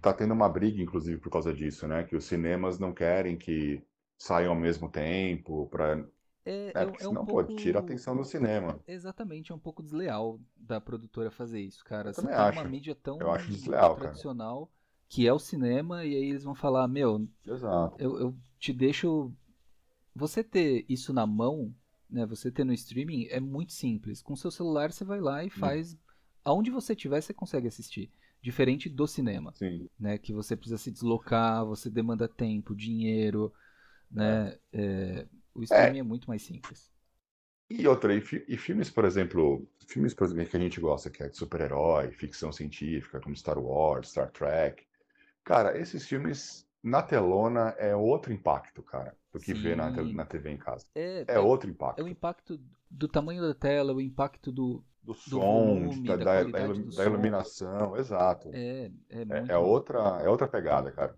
tá 0.00 0.12
tendo 0.12 0.32
uma 0.34 0.48
briga, 0.48 0.80
inclusive, 0.82 1.20
por 1.20 1.30
causa 1.30 1.52
disso, 1.54 1.86
né? 1.86 2.04
Que 2.04 2.16
os 2.16 2.24
cinemas 2.24 2.78
não 2.78 2.92
querem 2.92 3.36
que 3.36 3.82
saiam 4.18 4.52
ao 4.52 4.58
mesmo 4.60 4.88
tempo, 4.90 5.66
pra... 5.68 6.04
É, 6.44 6.72
É, 6.74 6.82
é, 6.82 6.86
porque 6.86 7.02
é 7.04 7.08
um 7.08 7.14
senão, 7.14 7.24
pouco... 7.24 7.52
pô, 7.52 7.56
tira 7.56 7.78
a 7.78 7.82
atenção 7.82 8.16
do 8.16 8.24
cinema. 8.24 8.78
Exatamente, 8.86 9.50
é 9.50 9.54
um 9.54 9.58
pouco 9.58 9.82
desleal 9.82 10.40
da 10.56 10.80
produtora 10.80 11.30
fazer 11.30 11.60
isso, 11.60 11.84
cara. 11.84 12.10
Eu 12.10 12.14
Você 12.14 12.26
tem 12.28 12.36
acho. 12.36 12.58
uma 12.60 12.64
mídia 12.64 12.94
tão 12.94 13.18
Eu 13.18 13.30
acho 13.32 13.50
desleal, 13.50 13.96
cara. 13.96 14.08
tradicional 14.08 14.70
que 15.08 15.26
é 15.26 15.32
o 15.32 15.38
cinema, 15.38 16.04
e 16.04 16.14
aí 16.16 16.30
eles 16.30 16.42
vão 16.44 16.54
falar, 16.54 16.88
meu, 16.88 17.28
Exato. 17.46 17.96
eu, 17.98 18.18
eu 18.20 18.36
te 18.58 18.72
deixo. 18.72 19.32
Você 20.14 20.42
ter 20.44 20.84
isso 20.88 21.12
na 21.12 21.26
mão, 21.26 21.74
né? 22.10 22.26
Você 22.26 22.50
ter 22.50 22.64
no 22.64 22.72
streaming 22.72 23.26
é 23.26 23.40
muito 23.40 23.72
simples. 23.72 24.22
Com 24.22 24.36
seu 24.36 24.50
celular 24.50 24.92
você 24.92 25.04
vai 25.04 25.20
lá 25.20 25.44
e 25.44 25.50
faz. 25.50 25.96
Aonde 26.44 26.70
você 26.70 26.92
estiver, 26.94 27.20
você 27.20 27.34
consegue 27.34 27.68
assistir. 27.68 28.10
Diferente 28.46 28.88
do 28.88 29.08
cinema, 29.08 29.52
Sim. 29.54 29.88
né? 29.98 30.18
Que 30.18 30.32
você 30.32 30.54
precisa 30.56 30.78
se 30.78 30.90
deslocar, 30.92 31.66
você 31.66 31.90
demanda 31.90 32.28
tempo, 32.28 32.76
dinheiro, 32.76 33.52
né? 34.08 34.56
É, 34.72 35.26
o 35.52 35.64
streaming 35.64 35.98
é 35.98 36.02
muito 36.04 36.28
mais 36.28 36.42
simples. 36.42 36.88
E 37.68 37.88
outra, 37.88 38.14
e, 38.14 38.22
e 38.46 38.56
filmes, 38.56 38.88
por 38.88 39.04
exemplo, 39.04 39.66
filmes 39.88 40.14
por 40.14 40.24
exemplo, 40.26 40.46
que 40.46 40.56
a 40.56 40.60
gente 40.60 40.80
gosta, 40.80 41.10
que 41.10 41.22
é 41.24 41.28
de 41.28 41.36
super-herói, 41.36 42.12
ficção 42.12 42.52
científica, 42.52 43.20
como 43.20 43.34
Star 43.34 43.58
Wars, 43.58 44.10
Star 44.10 44.30
Trek. 44.30 44.84
Cara, 45.42 45.76
esses 45.76 46.06
filmes 46.06 46.64
na 46.82 47.02
telona 47.02 47.74
é 47.78 47.96
outro 47.96 48.32
impacto, 48.32 48.82
cara, 48.82 49.16
do 49.32 49.40
que 49.40 49.52
ver 49.54 49.76
na, 49.76 49.92
Sim. 49.92 50.12
na 50.12 50.24
TV 50.24 50.50
em 50.50 50.56
casa. 50.56 50.86
É, 50.94 51.24
É 51.26 51.38
outro 51.40 51.68
impacto. 51.68 52.00
é 52.00 52.04
o 52.04 52.08
impacto 52.08 52.60
do 52.88 53.08
tamanho 53.08 53.42
da 53.42 53.54
tela, 53.54 53.92
o 53.92 54.00
impacto 54.00 54.52
do. 54.52 54.84
Do 55.06 55.14
som, 55.14 55.88
volume, 55.88 56.02
da, 56.04 56.16
da 56.16 56.42
da- 56.42 56.44
da 56.44 56.60
ilu- 56.60 56.80
do 56.82 56.90
da 56.94 57.04
som. 57.04 57.04
iluminação, 57.04 57.96
exato. 57.96 58.50
É, 58.52 58.90
é 59.10 59.24
É, 59.28 59.44
muito. 59.44 59.54
é 59.54 59.58
outra, 59.58 60.00
é 60.22 60.28
outra 60.28 60.48
pegada, 60.48 60.92
cara. 60.92 61.16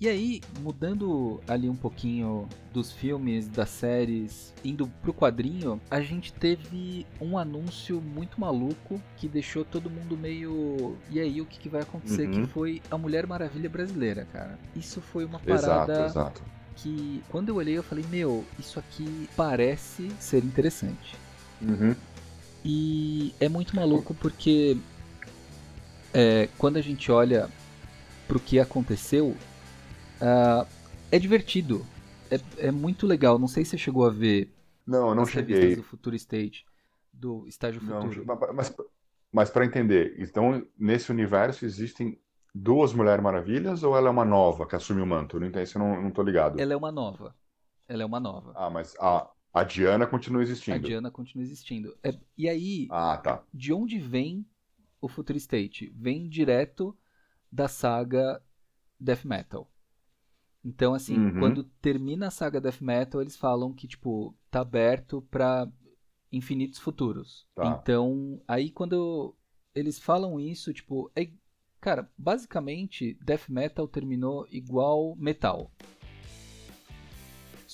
E 0.00 0.08
aí, 0.08 0.40
mudando 0.58 1.40
ali 1.46 1.68
um 1.68 1.76
pouquinho 1.76 2.48
dos 2.72 2.90
filmes, 2.90 3.46
das 3.48 3.70
séries, 3.70 4.52
indo 4.64 4.88
pro 5.00 5.14
quadrinho, 5.14 5.80
a 5.88 6.00
gente 6.00 6.32
teve 6.32 7.06
um 7.20 7.38
anúncio 7.38 8.00
muito 8.00 8.40
maluco 8.40 9.00
que 9.16 9.28
deixou 9.28 9.64
todo 9.64 9.88
mundo 9.88 10.16
meio. 10.18 10.98
E 11.08 11.20
aí, 11.20 11.40
o 11.40 11.46
que, 11.46 11.60
que 11.60 11.68
vai 11.68 11.82
acontecer? 11.82 12.26
Uhum. 12.26 12.32
Que 12.32 12.42
foi 12.42 12.82
a 12.90 12.98
Mulher 12.98 13.28
Maravilha 13.28 13.70
brasileira, 13.70 14.24
cara. 14.32 14.58
Isso 14.74 15.00
foi 15.00 15.24
uma 15.24 15.38
Exato, 15.46 15.46
parada 15.48 16.02
exato. 16.02 16.42
que, 16.74 17.22
quando 17.28 17.50
eu 17.50 17.56
olhei, 17.56 17.78
eu 17.78 17.82
falei: 17.84 18.04
Meu, 18.08 18.44
isso 18.58 18.80
aqui 18.80 19.28
parece 19.36 20.10
ser 20.18 20.44
interessante. 20.44 21.16
Uhum. 21.60 21.94
E 22.64 23.34
é 23.40 23.48
muito 23.48 23.74
maluco 23.74 24.14
porque 24.14 24.76
é, 26.14 26.48
quando 26.58 26.76
a 26.76 26.80
gente 26.80 27.10
olha 27.10 27.48
pro 28.28 28.38
que 28.38 28.60
aconteceu, 28.60 29.36
ah, 30.20 30.66
é 31.10 31.18
divertido. 31.18 31.84
É, 32.30 32.66
é 32.68 32.70
muito 32.70 33.06
legal. 33.06 33.38
Não 33.38 33.48
sei 33.48 33.64
se 33.64 33.72
você 33.72 33.78
chegou 33.78 34.06
a 34.06 34.10
ver 34.10 34.50
Não, 34.86 35.08
eu 35.10 35.14
não 35.14 35.26
cheguei. 35.26 35.76
do 35.76 35.82
Future 35.82 36.16
State, 36.16 36.64
do 37.12 37.46
Estágio 37.46 37.82
Não, 37.82 38.02
Futuro. 38.02 38.24
mas, 38.54 38.74
mas 39.30 39.50
para 39.50 39.66
entender, 39.66 40.14
então 40.18 40.66
nesse 40.78 41.10
universo 41.10 41.64
existem 41.64 42.18
duas 42.54 42.92
Mulheres 42.92 43.22
Maravilhas 43.22 43.82
ou 43.82 43.96
ela 43.96 44.08
é 44.08 44.10
uma 44.10 44.24
nova 44.24 44.66
que 44.66 44.76
assume 44.76 45.02
o 45.02 45.06
manto? 45.06 45.38
Não 45.40 45.46
entendi, 45.46 45.76
não, 45.76 46.02
não 46.02 46.10
tô 46.10 46.22
ligado. 46.22 46.60
Ela 46.60 46.72
é 46.72 46.76
uma 46.76 46.92
nova. 46.92 47.34
Ela 47.88 48.02
é 48.02 48.06
uma 48.06 48.20
nova. 48.20 48.52
Ah, 48.54 48.70
mas 48.70 48.94
a, 48.98 49.28
a 49.52 49.62
Diana 49.64 50.06
continua 50.06 50.40
A 50.40 50.44
existindo. 50.44 50.86
Diana 50.86 51.10
continua 51.10 51.42
existindo. 51.44 51.96
É- 52.02 52.18
e 52.36 52.48
aí, 52.48 52.88
Ah, 52.90 53.16
tá. 53.18 53.42
de 53.52 53.72
onde 53.72 53.98
vem 53.98 54.46
o 55.00 55.08
Future 55.08 55.36
State? 55.38 55.92
Vem 55.94 56.28
direto 56.28 56.96
da 57.50 57.68
saga 57.68 58.42
Death 58.98 59.24
Metal. 59.24 59.70
Então, 60.64 60.94
assim, 60.94 61.18
Uhum. 61.18 61.38
quando 61.40 61.64
termina 61.64 62.28
a 62.28 62.30
saga 62.30 62.60
Death 62.60 62.80
Metal, 62.80 63.20
eles 63.20 63.36
falam 63.36 63.72
que, 63.72 63.88
tipo, 63.88 64.34
tá 64.50 64.60
aberto 64.60 65.20
pra 65.22 65.68
infinitos 66.30 66.78
futuros. 66.78 67.46
Tá. 67.54 67.66
Então, 67.82 68.40
aí 68.46 68.70
quando 68.70 69.34
eles 69.74 69.98
falam 69.98 70.38
isso, 70.38 70.72
tipo, 70.72 71.10
é, 71.16 71.28
cara, 71.80 72.08
basicamente 72.16 73.18
Death 73.24 73.48
Metal 73.48 73.86
terminou 73.88 74.46
igual 74.50 75.16
metal. 75.16 75.70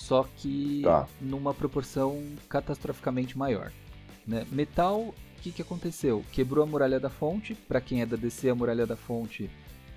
Só 0.09 0.27
que 0.37 0.81
Tá. 0.83 1.07
numa 1.21 1.53
proporção 1.53 2.23
catastroficamente 2.49 3.37
maior. 3.37 3.71
Né? 4.25 4.43
Metal, 4.51 4.99
o 5.01 5.13
que, 5.41 5.51
que 5.51 5.61
aconteceu? 5.61 6.25
Quebrou 6.31 6.63
a 6.63 6.67
muralha 6.67 6.99
da 6.99 7.09
fonte. 7.11 7.53
Pra 7.53 7.79
quem 7.79 8.01
é 8.01 8.05
da 8.07 8.17
DC, 8.17 8.49
a 8.49 8.55
muralha 8.55 8.87
da 8.87 8.95
fonte, 8.95 9.47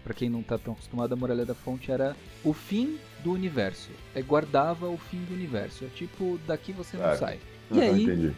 pra 0.04 0.12
quem 0.12 0.28
não 0.28 0.42
tá 0.42 0.58
tão 0.58 0.74
acostumado, 0.74 1.14
a 1.14 1.16
muralha 1.16 1.46
da 1.46 1.54
fonte 1.54 1.90
era 1.90 2.14
o 2.44 2.52
fim 2.52 2.98
do 3.24 3.32
universo. 3.32 3.90
É 4.14 4.20
guardava 4.20 4.86
o 4.86 4.98
fim 4.98 5.24
do 5.24 5.32
universo. 5.32 5.84
É 5.86 5.88
tipo, 5.88 6.38
daqui 6.46 6.72
você 6.72 6.96
não 6.98 7.04
Certo. 7.04 7.18
sai. 7.20 7.38
E 7.70 7.74
Uhum, 7.74 7.80
aí, 7.80 8.02
entendi. 8.04 8.32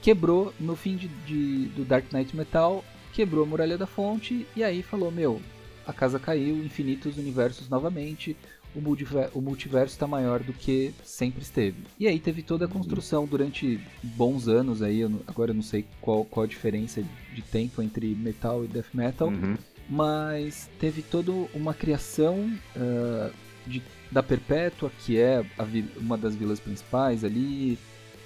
quebrou 0.00 0.54
no 0.58 0.74
fim 0.74 0.96
de, 0.96 1.08
de- 1.08 1.66
do 1.76 1.84
Dark 1.84 2.10
Knight 2.10 2.34
Metal, 2.34 2.82
quebrou 3.12 3.44
a 3.44 3.46
muralha 3.46 3.76
da 3.76 3.86
fonte 3.86 4.46
e 4.56 4.64
aí 4.64 4.82
falou: 4.82 5.10
Meu, 5.10 5.42
a 5.86 5.92
casa 5.92 6.18
caiu, 6.18 6.56
infinitos 6.64 7.18
universos 7.18 7.68
novamente, 7.68 8.34
o, 8.74 8.80
multiver- 8.80 9.30
o 9.34 9.40
multiverso 9.40 9.94
está 9.94 10.06
maior 10.06 10.40
do 10.40 10.52
que 10.52 10.92
sempre 11.04 11.42
esteve. 11.42 11.76
E 11.98 12.06
aí 12.06 12.18
teve 12.18 12.42
toda 12.42 12.66
a 12.66 12.68
construção 12.68 13.26
durante 13.26 13.80
bons 14.02 14.46
anos 14.48 14.82
aí, 14.82 15.00
eu 15.00 15.08
não- 15.08 15.20
agora 15.26 15.50
eu 15.50 15.54
não 15.54 15.62
sei 15.62 15.84
qual, 16.00 16.24
qual 16.24 16.44
a 16.44 16.46
diferença 16.48 17.02
de 17.34 17.42
tempo 17.42 17.80
entre 17.82 18.14
metal 18.14 18.64
e 18.64 18.68
death 18.68 18.92
metal, 18.94 19.28
Uhum. 19.28 19.56
mas 19.88 20.68
teve 20.78 21.02
toda 21.02 21.32
uma 21.54 21.72
criação 21.74 22.50
ah, 22.76 23.30
de- 23.66 23.82
da 24.12 24.22
Perpétua, 24.22 24.90
que 25.04 25.18
é 25.18 25.44
a 25.58 25.66
uma 26.00 26.16
das 26.16 26.34
vilas 26.34 26.60
principais 26.60 27.24
ali, 27.24 27.78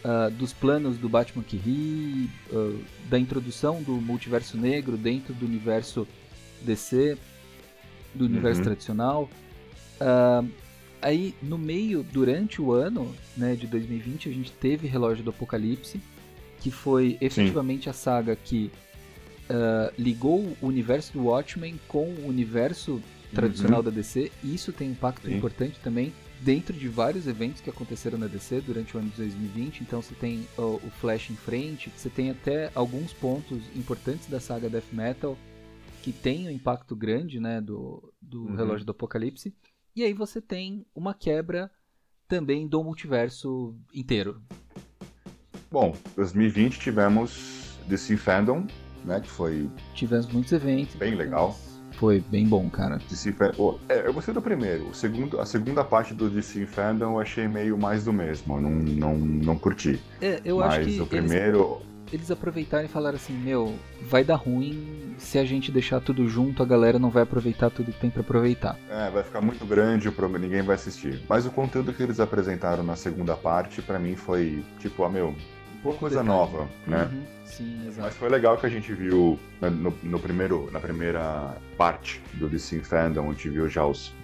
ah, 0.04 0.28
dos 0.28 0.52
planos 0.52 0.98
do 0.98 1.08
Batman 1.08 1.42
que 1.44 1.56
ri, 1.56 2.28
ah, 2.52 2.76
da 3.08 3.18
introdução 3.18 3.82
do 3.82 3.92
multiverso 3.92 4.56
negro 4.56 4.96
dentro 4.96 5.32
do 5.34 5.46
universo 5.46 6.06
DC, 6.62 7.16
do 8.14 8.24
universo 8.26 8.60
Uhum. 8.60 8.64
tradicional. 8.64 9.30
Ah, 10.02 10.44
aí, 11.00 11.34
no 11.40 11.56
meio, 11.56 12.02
durante 12.02 12.60
o 12.60 12.72
ano 12.72 13.14
né, 13.36 13.54
de 13.54 13.66
2020, 13.66 14.28
a 14.28 14.32
gente 14.32 14.52
teve 14.52 14.88
Relógio 14.88 15.22
do 15.22 15.30
Apocalipse, 15.30 16.00
que 16.60 16.70
foi 16.70 17.16
efetivamente 17.20 17.88
a 17.88 17.92
saga 17.92 18.34
que 18.34 18.70
ah, 19.48 19.92
ligou 19.98 20.56
o 20.60 20.66
universo 20.66 21.12
do 21.12 21.24
Watchmen 21.24 21.78
com 21.86 22.06
o 22.06 22.26
universo 22.26 23.00
tradicional 23.32 23.82
da 23.82 23.90
DC, 23.90 24.30
e 24.44 24.54
isso 24.54 24.72
tem 24.72 24.88
um 24.88 24.92
impacto 24.92 25.26
Sim. 25.26 25.36
importante 25.36 25.78
também 25.82 26.12
dentro 26.42 26.74
de 26.74 26.86
vários 26.88 27.26
eventos 27.26 27.62
que 27.62 27.70
aconteceram 27.70 28.18
na 28.18 28.26
DC 28.26 28.60
durante 28.60 28.94
o 28.94 29.00
ano 29.00 29.08
de 29.08 29.16
2020. 29.16 29.80
Então 29.80 30.02
você 30.02 30.14
tem 30.14 30.46
o, 30.58 30.80
o 30.84 30.90
Flash 31.00 31.30
em 31.30 31.36
frente, 31.36 31.90
você 31.96 32.10
tem 32.10 32.30
até 32.30 32.70
alguns 32.74 33.12
pontos 33.12 33.62
importantes 33.74 34.28
da 34.28 34.40
saga 34.40 34.68
Death 34.68 34.92
Metal 34.92 35.38
que 36.02 36.12
tem 36.12 36.48
um 36.48 36.50
impacto 36.50 36.96
grande 36.96 37.38
né, 37.38 37.60
do, 37.60 38.12
do 38.20 38.42
Uhum. 38.42 38.56
Relógio 38.56 38.84
do 38.84 38.90
Apocalipse. 38.90 39.54
E 39.94 40.02
aí 40.02 40.14
você 40.14 40.40
tem 40.40 40.86
uma 40.94 41.12
quebra 41.12 41.70
também 42.26 42.66
do 42.66 42.82
multiverso 42.82 43.76
inteiro. 43.92 44.40
Bom, 45.70 45.94
2020 46.16 46.78
tivemos 46.78 47.78
DC 47.86 48.16
Fandom, 48.16 48.66
né? 49.04 49.20
Que 49.20 49.28
foi 49.28 49.70
Tivemos 49.94 50.26
muitos 50.28 50.52
eventos. 50.52 50.94
Bem 50.94 51.14
legal. 51.14 51.54
Foi 51.92 52.20
bem 52.20 52.48
bom, 52.48 52.70
cara. 52.70 52.96
DC 53.08 53.32
Fan... 53.32 53.52
oh, 53.58 53.78
é, 53.86 54.06
eu 54.06 54.14
gostei 54.14 54.32
do 54.32 54.40
primeiro. 54.40 54.88
O 54.88 54.94
segundo, 54.94 55.38
a 55.38 55.44
segunda 55.44 55.84
parte 55.84 56.14
do 56.14 56.30
DC 56.30 56.64
Fandom 56.66 57.12
eu 57.12 57.20
achei 57.20 57.46
meio 57.46 57.76
mais 57.76 58.04
do 58.04 58.12
mesmo. 58.14 58.56
Eu 58.56 58.60
não, 58.62 58.70
não, 58.70 59.14
não 59.16 59.58
curti. 59.58 60.00
É, 60.20 60.40
eu 60.42 60.58
Mas 60.58 60.74
acho 60.74 60.88
que 60.88 61.00
o 61.02 61.06
primeiro. 61.06 61.80
eles, 61.80 61.91
eles 62.12 62.30
aproveitaram 62.30 62.84
e 62.84 62.88
falaram 62.88 63.16
assim: 63.16 63.32
Meu, 63.32 63.74
vai 64.02 64.22
dar 64.22 64.36
ruim 64.36 65.14
se 65.18 65.38
a 65.38 65.44
gente 65.44 65.72
deixar 65.72 66.00
tudo 66.00 66.28
junto, 66.28 66.62
a 66.62 66.66
galera 66.66 66.98
não 66.98 67.10
vai 67.10 67.22
aproveitar 67.22 67.70
tudo 67.70 67.90
que 67.92 67.98
tem 68.00 68.10
pra 68.10 68.20
aproveitar. 68.20 68.76
É, 68.90 69.10
vai 69.10 69.22
ficar 69.22 69.40
muito 69.40 69.64
grande, 69.64 70.08
o 70.08 70.12
programa 70.12 70.38
ninguém 70.44 70.62
vai 70.62 70.74
assistir. 70.74 71.22
Mas 71.28 71.46
o 71.46 71.50
conteúdo 71.50 71.92
que 71.92 72.02
eles 72.02 72.20
apresentaram 72.20 72.82
na 72.82 72.96
segunda 72.96 73.34
parte, 73.36 73.80
pra 73.82 73.98
mim, 73.98 74.14
foi 74.16 74.64
tipo, 74.78 75.04
ah, 75.04 75.08
meu, 75.08 75.34
Pouco 75.82 75.98
coisa 75.98 76.22
detalhe. 76.22 76.28
nova, 76.38 76.68
né? 76.86 77.10
Uhum, 77.12 77.22
sim, 77.44 77.90
Mas 77.98 78.14
foi 78.14 78.28
legal 78.28 78.56
que 78.56 78.66
a 78.66 78.68
gente 78.68 78.92
viu 78.94 79.36
né, 79.60 79.68
no, 79.68 79.92
no 80.04 80.18
primeiro, 80.20 80.70
na 80.70 80.78
primeira 80.78 81.56
parte 81.76 82.22
do 82.34 82.48
DC 82.48 82.78
Fandom, 82.84 83.28
a 83.28 83.32
gente 83.32 83.48
viu 83.48 83.68
já 83.68 83.84
os, 83.84 84.14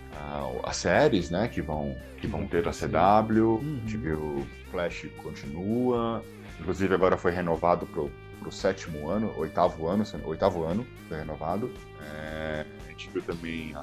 as 0.63 0.77
séries, 0.77 1.31
né, 1.31 1.49
que 1.49 1.61
vão, 1.61 1.97
que 2.21 2.29
vão 2.29 2.47
ter 2.47 2.69
a 2.69 2.71
CW, 2.71 3.43
Uhum. 3.45 3.77
a 3.77 3.81
gente 3.81 3.97
viu 3.97 4.47
Flash 4.71 5.07
continua, 5.21 6.23
inclusive 6.61 6.95
agora 6.95 7.17
foi 7.17 7.31
renovado 7.33 7.87
pro, 7.87 8.11
pro 8.41 8.51
sétimo 8.53 9.09
ano, 9.09 9.33
oitavo 9.37 9.87
ano, 9.89 10.05
oitavo 10.25 10.65
ano 10.65 10.87
foi 11.09 11.19
renovado. 11.19 11.71
É, 12.03 12.65
a 12.87 12.91
gente 12.91 13.09
viu 13.11 13.23
também 13.23 13.75
a, 13.75 13.81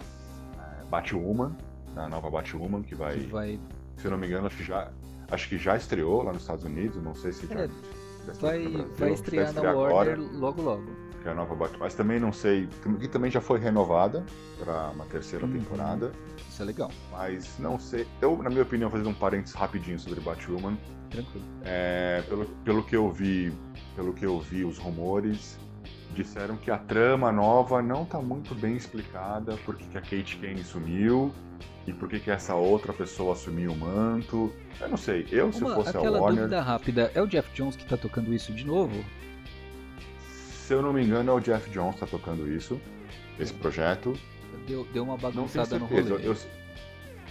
a 0.60 0.86
Batwoman, 0.90 1.56
a 1.96 2.08
nova 2.10 2.30
Batwoman, 2.30 2.82
que 2.84 2.96
vai, 2.96 3.18
Que 3.20 3.28
vai, 3.28 3.60
se 3.98 4.06
eu 4.06 4.12
não 4.12 4.18
me 4.18 4.28
engano, 4.28 4.48
acho 4.48 4.58
que 4.58 4.64
já, 4.64 4.90
acho 5.32 5.50
que 5.50 5.58
já 5.58 5.76
estreou 5.76 6.24
lá 6.24 6.34
nos 6.34 6.42
Estados 6.42 6.64
Unidos, 6.66 7.02
não 7.02 7.16
sei 7.16 7.32
se 7.32 7.48
já... 7.48 7.62
É, 7.62 7.68
já 8.28 8.34
vai, 8.34 8.60
Brasil, 8.68 8.92
vai 8.98 9.12
estrear 9.12 9.54
na 9.54 9.70
agora 9.70 9.94
Warner 9.94 10.20
logo 10.34 10.62
logo. 10.62 10.86
que 11.22 11.28
é 11.28 11.32
a 11.32 11.36
nova 11.36 11.54
Batman. 11.56 11.78
Mas 11.82 11.94
também 11.94 12.20
não 12.20 12.34
sei, 12.34 12.68
que 13.00 13.08
também 13.08 13.30
já 13.30 13.40
foi 13.40 13.60
renovada 13.60 14.26
para 14.60 14.90
uma 14.90 15.06
terceira 15.06 15.46
Uhum. 15.46 15.54
temporada, 15.54 16.12
Isso 16.56 16.64
é 16.64 16.68
legal, 16.68 16.90
mas 17.12 17.60
não 17.60 17.78
sei. 17.78 18.08
Eu, 18.22 18.42
na 18.42 18.50
minha 18.50 18.62
opinião, 18.62 18.90
fazendo 18.90 19.10
um 19.10 19.14
parênteses 19.14 19.54
rapidinho 19.54 20.00
sobre 20.00 20.22
Batwoman, 20.22 20.78
tranquilo. 21.10 21.44
é, 21.66 22.24
pelo, 22.30 22.46
pelo 22.64 22.82
que 22.82 22.96
eu 22.96 23.12
vi, 23.12 23.52
pelo 23.94 24.14
que 24.14 24.26
eu 24.26 24.40
vi 24.40 24.64
os 24.64 24.78
rumores, 24.78 25.60
disseram 26.14 26.56
que 26.56 26.72
a 26.72 26.78
trama 26.78 27.30
nova 27.30 27.82
não 27.82 28.06
tá 28.06 28.22
muito 28.22 28.56
bem 28.56 28.78
explicada, 28.78 29.58
porque 29.66 29.84
que 29.84 29.98
a 29.98 30.02
Kate 30.02 30.38
Kane 30.38 30.64
sumiu 30.64 31.34
e 31.86 31.92
por 31.92 32.08
que 32.08 32.22
que 32.22 32.32
essa 32.32 32.56
outra 32.56 32.94
pessoa 32.94 33.34
assumiu 33.34 33.74
o 33.74 33.78
manto. 33.78 34.50
Eu 34.80 34.88
não 34.88 34.96
sei. 34.96 35.28
Eu 35.30 35.52
se 35.52 35.62
Uma, 35.62 35.76
fosse 35.76 35.90
a 35.90 36.00
aquela 36.00 36.22
Warner, 36.22 36.44
dúvida 36.44 36.62
rápida, 36.62 37.12
é 37.14 37.22
o 37.22 37.28
Jeff 37.28 37.54
Jones 37.54 37.76
que 37.76 37.86
tá 37.86 37.98
tocando 37.98 38.34
isso 38.34 38.54
de 38.54 38.66
novo? 38.66 39.04
se 40.18 40.74
eu 40.74 40.82
não 40.82 40.94
me 40.94 41.04
engano, 41.04 41.32
é 41.32 41.34
o 41.34 41.40
Jeff 41.42 41.70
Jones 41.70 41.96
que 41.96 42.00
tá 42.00 42.08
tocando 42.08 42.50
isso, 42.50 42.80
esse 43.38 43.54
projeto. 43.54 44.14
Deu, 44.68 44.86
deu 44.92 45.04
uma 45.04 45.18
bagunçada 45.18 45.78
no 45.80 45.86
rolê. 45.86 46.12
Eu, 46.26 46.36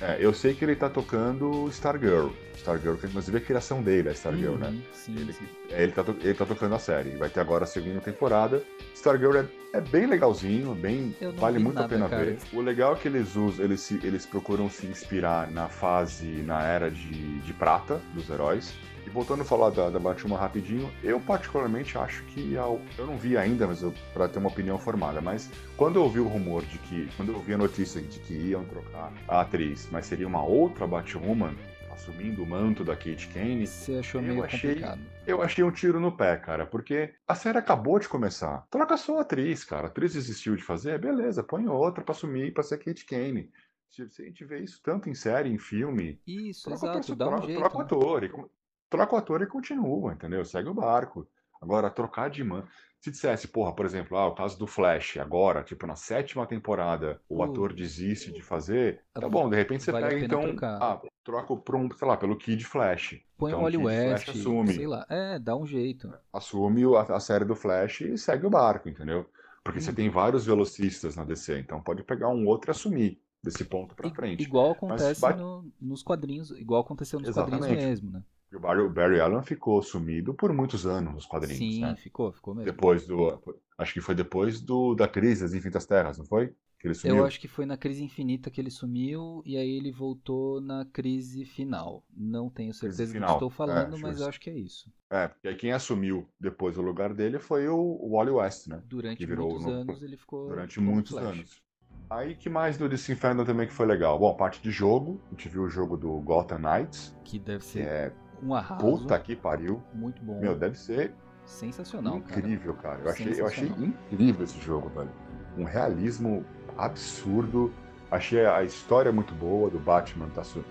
é, 0.00 0.16
eu 0.20 0.32
sei 0.34 0.54
que 0.54 0.64
ele 0.64 0.74
tá 0.74 0.88
tocando 0.90 1.68
Stargirl. 1.68 2.28
Stargirl, 2.56 2.96
que 2.96 3.06
inclusive 3.06 3.38
é 3.38 3.40
a 3.40 3.44
criação 3.44 3.82
dele, 3.82 4.08
a 4.08 4.12
Stargirl, 4.12 4.52
Uhum, 4.52 4.58
né? 4.58 4.82
Sim, 4.92 5.16
Ele, 5.16 5.32
sim. 5.32 5.44
é, 5.70 5.82
ele, 5.82 5.92
tá, 5.92 6.02
to- 6.02 6.16
ele 6.20 6.34
tá 6.34 6.44
tocando 6.44 6.74
a 6.74 6.78
série. 6.78 7.10
Vai 7.10 7.28
ter 7.28 7.40
agora 7.40 7.64
a 7.64 7.66
segunda 7.66 8.00
temporada. 8.00 8.62
Stargirl 8.94 9.36
é, 9.36 9.46
é 9.72 9.80
bem 9.80 10.06
legalzinho, 10.06 10.74
bem, 10.74 11.14
vale 11.36 11.58
muito 11.58 11.76
a 11.78 11.82
nada, 11.82 11.94
pena 11.94 12.08
cara. 12.08 12.24
ver. 12.24 12.38
O 12.52 12.60
legal 12.60 12.94
é 12.94 12.96
que 12.96 13.06
eles 13.08 13.36
usam, 13.36 13.64
eles, 13.64 13.90
eles 14.02 14.26
procuram 14.26 14.68
se 14.68 14.86
inspirar 14.86 15.50
na 15.50 15.68
fase, 15.68 16.26
na 16.42 16.62
era 16.62 16.90
de, 16.90 17.38
de 17.40 17.52
prata 17.52 18.00
dos 18.14 18.28
heróis. 18.30 18.72
E 19.06 19.10
voltando 19.10 19.42
a 19.42 19.44
falar 19.44 19.70
da, 19.70 19.90
da 19.90 19.98
Batwoman 19.98 20.36
rapidinho, 20.38 20.90
eu 21.02 21.20
particularmente 21.20 21.96
acho 21.98 22.22
que 22.24 22.56
ao- 22.56 22.80
eu 22.98 23.06
não 23.06 23.18
vi 23.18 23.36
ainda, 23.36 23.66
mas 23.66 23.84
pra 24.14 24.28
ter 24.28 24.38
uma 24.38 24.48
opinião 24.48 24.78
formada, 24.78 25.20
mas 25.20 25.50
quando 25.76 25.96
eu 25.96 26.02
ouvi 26.02 26.20
o 26.20 26.26
rumor 26.28 26.64
de 26.64 26.78
que, 26.78 27.08
quando 27.16 27.28
eu 27.30 27.36
ouvi 27.36 27.52
a 27.54 27.58
notícia 27.58 28.00
de 28.00 28.18
que 28.20 28.32
iam 28.34 28.64
trocar 28.64 29.12
a 29.28 29.42
atriz, 29.42 29.88
mas 29.92 30.06
seria 30.06 30.26
uma 30.26 30.42
outra 30.42 30.86
Batwoman 30.86 31.54
assumindo 31.92 32.42
o 32.42 32.46
manto 32.46 32.82
da 32.82 32.96
Kate 32.96 33.28
Kane, 33.28 33.66
Você 33.66 33.98
achou 33.98 34.20
meio 34.20 34.42
achei- 34.42 34.70
complicado. 34.74 35.00
eu 35.26 35.40
achei 35.42 35.62
um 35.62 35.70
tiro 35.70 36.00
no 36.00 36.10
pé, 36.10 36.36
cara, 36.36 36.66
porque 36.66 37.14
a 37.28 37.34
série 37.36 37.58
acabou 37.58 37.98
de 38.00 38.08
começar. 38.08 38.66
Troca 38.70 38.96
só 38.96 39.18
a 39.18 39.22
atriz, 39.22 39.62
cara. 39.64 39.84
A 39.84 39.86
atriz 39.86 40.12
desistiu 40.14 40.56
de 40.56 40.62
fazer, 40.64 40.98
beleza, 40.98 41.42
põe 41.44 41.68
outra 41.68 42.02
pra 42.02 42.12
assumir 42.12 42.52
pra 42.52 42.62
ser 42.64 42.78
Kate 42.78 43.04
Kane. 43.04 43.48
Se 43.88 44.02
a 44.02 44.24
gente 44.24 44.44
vê 44.44 44.58
isso 44.58 44.80
tanto 44.82 45.08
em 45.08 45.14
série, 45.14 45.48
em 45.48 45.56
filme, 45.58 46.20
Isso, 46.26 46.64
troca, 46.68 46.98
exato, 46.98 47.14
dá 47.14 47.26
um 47.26 47.28
troca- 47.30 47.46
jeito. 47.46 47.58
troca 47.60 47.76
o 47.76 47.78
né? 47.78 47.84
ator, 47.84 48.24
e, 48.24 48.28
con- 48.28 48.48
troca 48.96 49.14
o 49.14 49.18
ator 49.18 49.42
e 49.42 49.46
continua, 49.46 50.12
entendeu? 50.12 50.44
Segue 50.44 50.68
o 50.68 50.74
barco. 50.74 51.26
Agora, 51.60 51.90
trocar 51.90 52.28
de 52.30 52.44
mão. 52.44 52.62
Se 53.00 53.10
dissesse, 53.10 53.48
porra, 53.48 53.74
por 53.74 53.84
exemplo, 53.84 54.16
ah, 54.16 54.28
o 54.28 54.34
caso 54.34 54.58
do 54.58 54.66
Flash, 54.66 55.18
agora, 55.18 55.62
tipo, 55.62 55.86
na 55.86 55.94
sétima 55.96 56.46
temporada, 56.46 57.20
o 57.28 57.38
Uh. 57.38 57.42
ator 57.42 57.72
desiste 57.74 58.32
de 58.32 58.40
fazer, 58.42 59.02
tá 59.12 59.28
bom, 59.28 59.48
de 59.50 59.56
repente 59.56 59.82
você 59.84 59.92
vale 59.92 60.06
pega, 60.08 60.24
então, 60.24 60.40
trocar. 60.40 60.78
ah, 60.82 61.00
troca 61.22 61.54
por 61.56 61.74
um, 61.76 61.90
sei 61.90 62.08
lá, 62.08 62.16
pelo 62.16 62.36
Kid 62.36 62.64
Flash. 62.64 63.20
Põe 63.36 63.50
Então, 63.50 63.60
o 63.60 63.62
Wally 63.64 63.76
West, 63.78 64.24
Flash 64.24 64.36
assume. 64.38 64.72
sei 64.74 64.86
lá. 64.86 65.04
É, 65.10 65.38
dá 65.38 65.54
um 65.56 65.66
jeito. 65.66 66.12
assume 66.32 66.82
a, 66.96 67.00
a 67.00 67.20
série 67.20 67.44
do 67.44 67.54
Flash 67.54 68.00
e 68.02 68.16
segue 68.16 68.46
o 68.46 68.50
barco, 68.50 68.88
entendeu? 68.88 69.26
Porque 69.62 69.80
você 69.80 69.90
Uhum. 69.90 69.96
tem 69.96 70.10
vários 70.10 70.44
velocistas 70.46 71.16
na 71.16 71.24
DC, 71.24 71.58
então 71.58 71.82
pode 71.82 72.02
pegar 72.04 72.28
um 72.28 72.46
outro 72.46 72.70
e 72.70 72.72
assumir 72.72 73.20
desse 73.42 73.64
ponto 73.64 73.94
pra 73.94 74.08
frente. 74.10 74.42
Igual 74.42 74.70
acontece 74.72 75.20
vai- 75.20 75.34
no- 75.36 75.70
nos 75.80 76.02
quadrinhos, 76.02 76.50
igual 76.52 76.80
aconteceu 76.82 77.18
nos 77.20 77.30
quadrinhos 77.30 77.66
Exatamente. 77.66 77.86
mesmo, 77.86 78.10
né? 78.10 78.22
O 78.54 78.60
Barry, 78.60 78.88
Barry 78.88 79.20
Allen 79.20 79.42
ficou 79.42 79.82
sumido 79.82 80.32
por 80.34 80.52
muitos 80.52 80.86
anos 80.86 81.12
nos 81.14 81.26
quadrinhos, 81.26 81.58
Sim, 81.58 81.80
né? 81.80 81.96
ficou, 81.96 82.32
ficou 82.32 82.54
mesmo. 82.54 82.72
Depois 82.72 83.06
do. 83.06 83.40
Acho 83.76 83.92
que 83.92 84.00
foi 84.00 84.14
depois 84.14 84.60
do, 84.60 84.94
da 84.94 85.08
crise 85.08 85.42
das 85.42 85.54
Infinitas 85.54 85.86
Terras, 85.86 86.18
não 86.18 86.24
foi? 86.24 86.54
Que 86.78 86.86
ele 86.88 86.94
sumiu? 86.94 87.16
Eu 87.18 87.26
acho 87.26 87.40
que 87.40 87.48
foi 87.48 87.66
na 87.66 87.76
crise 87.76 88.02
infinita 88.04 88.50
que 88.50 88.60
ele 88.60 88.70
sumiu 88.70 89.42
e 89.44 89.56
aí 89.56 89.76
ele 89.76 89.90
voltou 89.90 90.60
na 90.60 90.84
crise 90.84 91.44
final. 91.44 92.04
Não 92.16 92.48
tenho 92.48 92.72
certeza 92.72 93.12
do 93.12 93.24
que 93.24 93.32
estou 93.32 93.50
falando, 93.50 93.98
É, 93.98 94.00
mas 94.02 94.22
acho 94.22 94.40
que 94.40 94.50
é 94.50 94.58
isso. 94.58 94.90
É, 95.10 95.28
porque 95.28 95.48
aí 95.48 95.54
quem 95.54 95.72
assumiu 95.72 96.26
depois 96.40 96.78
o 96.78 96.82
lugar 96.82 97.12
dele 97.12 97.38
foi 97.38 97.68
o, 97.68 98.08
Wally 98.10 98.30
West, 98.30 98.68
né? 98.68 98.80
Durante 98.88 99.26
muitos 99.26 99.64
no- 99.64 99.70
anos 99.70 100.02
ele 100.02 100.16
ficou 100.16 100.48
Durante 100.48 100.76
como 100.76 100.90
muitos 100.92 101.12
Flash. 101.12 101.26
anos. 101.26 101.62
Aí 102.10 102.34
que 102.34 102.48
mais 102.48 102.76
do 102.76 102.88
DC 102.88 103.14
Fandom 103.16 103.44
também 103.44 103.66
que 103.66 103.72
foi 103.72 103.86
legal? 103.86 104.18
Bom, 104.18 104.34
parte 104.36 104.62
de 104.62 104.70
jogo, 104.70 105.20
a 105.26 105.30
gente 105.30 105.48
viu 105.48 105.62
o 105.62 105.70
jogo 105.70 105.96
do 105.96 106.20
Gotham 106.20 106.58
Knights, 106.58 107.14
Que 107.24 107.38
deve 107.38 107.64
ser 107.64 107.86
é 107.86 108.12
um 108.44 108.54
arraso. 108.54 108.80
puta 108.80 109.18
que 109.18 109.34
pariu. 109.34 109.82
Muito 109.92 110.22
bom. 110.22 110.38
Meu, 110.40 110.54
deve 110.54 110.78
ser 110.78 111.12
Sensacional, 111.46 112.20
cara. 112.20 112.40
incrível, 112.40 112.74
cara. 112.74 113.00
Eu, 113.02 113.10
achei, 113.10 113.40
eu 113.40 113.46
achei 113.46 113.68
incrível 113.68 114.44
esse 114.44 114.58
jogo, 114.60 114.88
velho. 114.90 115.10
Um 115.58 115.64
realismo 115.64 116.44
absurdo. 116.76 117.72
Achei 118.10 118.46
a 118.46 118.62
história 118.62 119.12
muito 119.12 119.34
boa 119.34 119.68
do 119.70 119.78
Batman. 119.78 120.28
Tá 120.34 120.42
su... 120.44 120.64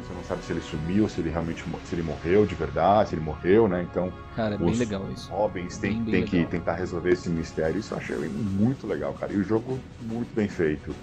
Você 0.00 0.12
não 0.14 0.24
sabe 0.24 0.42
se 0.42 0.52
ele 0.52 0.60
sumiu, 0.60 1.08
se 1.08 1.20
ele 1.20 1.30
realmente 1.30 1.62
se 1.84 1.94
ele 1.94 2.02
morreu 2.02 2.46
de 2.46 2.54
verdade, 2.54 3.10
se 3.10 3.14
ele 3.14 3.22
morreu, 3.22 3.68
né? 3.68 3.86
Então, 3.88 4.12
Cara, 4.34 4.54
é 4.54 4.58
bem 4.58 4.70
os 4.70 4.78
legal 4.78 5.04
isso. 5.12 5.30
Robins 5.30 5.76
tem, 5.76 6.02
Bem, 6.02 6.12
tem 6.12 6.24
que 6.24 6.46
tentar 6.46 6.74
resolver 6.74 7.10
esse 7.10 7.28
mistério. 7.28 7.78
Isso 7.78 7.94
eu 7.94 7.98
achei 7.98 8.16
muito 8.16 8.86
legal, 8.86 9.12
cara. 9.14 9.32
E 9.32 9.36
o 9.36 9.44
jogo 9.44 9.78
muito 10.00 10.34
bem 10.34 10.48
feito. 10.48 10.94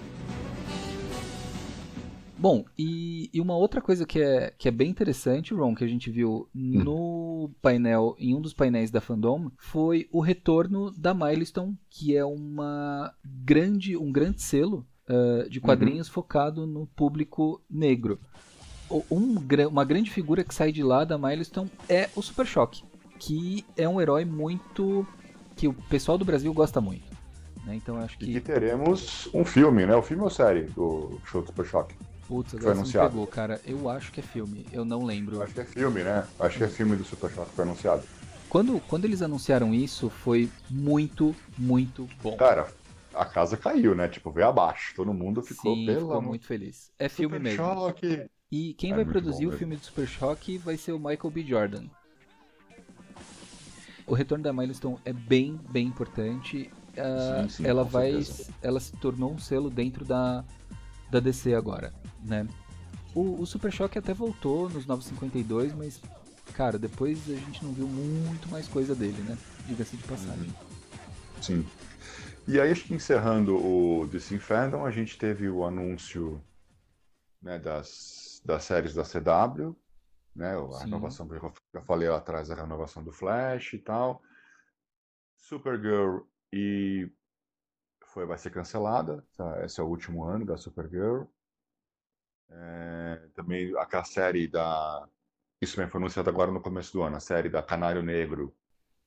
Bom, 2.40 2.64
e, 2.78 3.28
e 3.34 3.40
uma 3.40 3.54
outra 3.54 3.82
coisa 3.82 4.06
que 4.06 4.18
é, 4.18 4.50
que 4.56 4.66
é 4.66 4.70
bem 4.70 4.88
interessante, 4.88 5.52
Ron, 5.52 5.74
que 5.74 5.84
a 5.84 5.86
gente 5.86 6.10
viu 6.10 6.48
Hum. 6.56 6.82
no 6.84 7.50
painel, 7.60 8.16
em 8.18 8.34
um 8.34 8.40
dos 8.40 8.54
painéis 8.54 8.90
da 8.90 8.98
Fandom, 9.00 9.50
foi 9.58 10.08
o 10.10 10.20
retorno 10.20 10.90
da 10.90 11.12
Milestone, 11.12 11.76
que 11.90 12.16
é 12.16 12.24
uma 12.24 13.12
grande, 13.24 13.94
um 13.96 14.10
grande 14.10 14.40
selo 14.40 14.86
ah, 15.06 15.46
de 15.50 15.60
quadrinhos 15.60 16.06
Uhum. 16.08 16.14
focado 16.14 16.66
no 16.66 16.86
público 16.86 17.60
negro. 17.68 18.18
Um 19.10 19.36
uma 19.70 19.84
grande 19.84 20.10
figura 20.10 20.42
que 20.42 20.54
sai 20.54 20.72
de 20.72 20.82
lá 20.82 21.04
da 21.04 21.18
Milestone 21.18 21.70
é 21.88 22.08
o 22.16 22.22
Super 22.22 22.46
Choque, 22.46 22.82
que 23.18 23.64
é 23.76 23.86
um 23.88 24.00
herói 24.00 24.24
muito. 24.24 25.06
que 25.56 25.68
o 25.68 25.74
pessoal 25.74 26.16
do 26.16 26.24
Brasil 26.24 26.52
gosta 26.54 26.80
muito. 26.80 27.04
né? 27.66 27.74
Então 27.76 27.98
acho 27.98 28.14
E 28.16 28.18
que 28.18 28.32
que. 28.32 28.40
teremos 28.40 29.28
um 29.34 29.44
filme, 29.44 29.84
né? 29.84 29.94
O 29.94 30.00
filme 30.02 30.22
ou 30.22 30.30
série 30.30 30.62
do 30.62 31.20
show 31.26 31.42
do 31.42 31.48
Super 31.48 31.66
Choque? 31.66 31.94
Putz, 32.30 32.52
foi 32.52 32.70
anunciado. 32.70 33.10
pegou, 33.10 33.26
cara. 33.26 33.60
Eu 33.66 33.90
acho 33.90 34.12
que 34.12 34.20
é 34.20 34.22
filme, 34.22 34.64
eu 34.72 34.84
não 34.84 35.04
lembro. 35.04 35.36
Eu 35.36 35.42
acho 35.42 35.52
que 35.52 35.60
é 35.60 35.64
filme, 35.64 36.04
né? 36.04 36.24
Eu 36.38 36.46
acho 36.46 36.58
que 36.58 36.62
é 36.64 36.68
filme 36.68 36.94
do 36.94 37.04
Super 37.04 37.28
Choque 37.28 37.50
que 37.50 37.56
foi 37.56 37.64
anunciado. 37.64 38.04
Quando, 38.48 38.80
quando 38.86 39.04
eles 39.04 39.20
anunciaram 39.20 39.74
isso, 39.74 40.08
foi 40.08 40.48
muito, 40.70 41.34
muito 41.58 42.08
bom. 42.22 42.36
Cara, 42.36 42.68
a 43.12 43.24
casa 43.24 43.56
caiu, 43.56 43.96
né? 43.96 44.06
Tipo, 44.06 44.30
veio 44.30 44.46
abaixo. 44.46 44.94
Todo 44.94 45.12
mundo 45.12 45.42
ficou 45.42 45.74
Sim, 45.74 45.86
pelo 45.86 46.06
ficou 46.06 46.22
muito 46.22 46.46
feliz. 46.46 46.92
É 47.00 47.08
filme 47.08 47.36
Super 47.36 47.42
mesmo. 47.42 47.64
Choque. 47.64 48.26
E 48.52 48.74
quem 48.74 48.92
É 48.92 48.94
vai 48.94 49.04
produzir 49.04 49.46
bom 49.46 49.52
o 49.52 49.58
filme 49.58 49.74
do 49.76 49.84
Super 49.84 50.06
Choque 50.06 50.56
vai 50.58 50.76
ser 50.76 50.92
o 50.92 50.98
Michael 50.98 51.30
B. 51.30 51.42
Jordan. 51.42 51.84
O 54.06 54.14
retorno 54.14 54.42
da 54.44 54.52
Milestone 54.52 54.98
é 55.04 55.12
bem, 55.12 55.58
bem 55.70 55.86
importante. 55.88 56.70
Ah, 56.96 57.42
Sim, 57.42 57.48
sim, 57.48 57.66
ela 57.66 57.84
vai, 57.84 58.22
certeza. 58.22 58.52
ela 58.62 58.80
se 58.80 58.92
tornou 58.96 59.32
um 59.32 59.38
selo 59.38 59.70
dentro 59.70 60.04
da, 60.04 60.44
da 61.10 61.20
DC 61.20 61.54
agora, 61.54 61.92
né? 62.22 62.46
O, 63.14 63.40
o 63.40 63.46
Super 63.46 63.72
Choque 63.72 63.98
até 63.98 64.14
voltou 64.14 64.68
nos 64.68 64.86
952, 64.86 65.74
mas 65.74 66.00
cara, 66.54 66.78
depois 66.78 67.18
a 67.28 67.34
gente 67.34 67.64
não 67.64 67.72
viu 67.72 67.86
muito 67.86 68.48
mais 68.50 68.68
coisa 68.68 68.94
dele, 68.94 69.20
né? 69.22 69.36
Diga-se 69.66 69.96
de 69.96 70.02
passagem. 70.04 70.52
Sim. 71.40 71.66
E 72.46 72.60
aí, 72.60 72.70
acho 72.70 72.84
que 72.84 72.94
encerrando 72.94 73.56
o 73.56 74.06
DC 74.08 74.38
Fandom, 74.38 74.84
a 74.84 74.90
gente 74.90 75.16
teve 75.18 75.48
o 75.48 75.64
anúncio 75.64 76.42
né, 77.40 77.58
das, 77.58 78.42
das 78.44 78.64
séries 78.64 78.94
da 78.94 79.04
CW, 79.04 79.76
né? 80.34 80.56
A 80.56 80.72
Sim. 80.72 80.84
renovação, 80.84 81.28
que 81.28 81.34
eu 81.34 81.52
já 81.72 81.80
falei 81.82 82.08
lá 82.08 82.18
atrás, 82.18 82.50
a 82.50 82.54
renovação 82.54 83.02
do 83.02 83.12
Flash 83.12 83.74
e 83.74 83.78
tal. 83.78 84.22
Supergirl 85.36 86.20
e 86.52 87.10
foi, 88.12 88.26
vai 88.26 88.38
ser 88.38 88.50
cancelada. 88.50 89.24
tá? 89.36 89.64
Esse 89.64 89.80
é 89.80 89.82
o 89.84 89.86
último 89.86 90.24
ano 90.24 90.44
da 90.44 90.56
Supergirl. 90.56 91.24
É, 92.48 93.28
também 93.34 93.76
aquela 93.78 94.04
série 94.04 94.48
da. 94.48 95.08
Isso 95.60 95.76
também 95.76 95.90
foi 95.90 96.00
anunciado 96.00 96.28
agora 96.30 96.50
no 96.50 96.60
começo 96.60 96.92
do 96.92 97.02
ano, 97.02 97.16
a 97.16 97.20
série 97.20 97.48
da 97.48 97.62
Canário 97.62 98.02
Negro. 98.02 98.54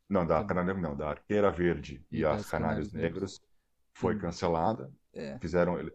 Não, 0.08 0.26
da. 0.26 0.44
Canário 0.44 0.68
Negro, 0.74 0.82
não, 0.82 0.96
da 0.96 1.10
Arqueira 1.10 1.52
Verde 1.52 2.06
e, 2.12 2.24
as 2.26 2.50
Canários. 2.50 2.94
Negros. 2.94 3.42
Foi 3.94 4.16
Hum. 4.16 4.20
cancelada. 4.20 4.92
É. 5.14 5.38
Fizeram. 5.40 5.80
ele- 5.80 5.94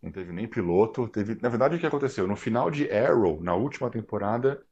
Não 0.00 0.12
teve 0.12 0.32
nem 0.32 0.46
piloto. 0.46 1.08
Teve, 1.08 1.36
na 1.42 1.48
verdade, 1.48 1.74
o 1.74 1.78
que 1.80 1.86
aconteceu? 1.86 2.26
No 2.28 2.36
final 2.36 2.70
de 2.70 2.88
Arrow, 2.90 3.42
na 3.42 3.54
última 3.56 3.90
temporada, 3.90 4.64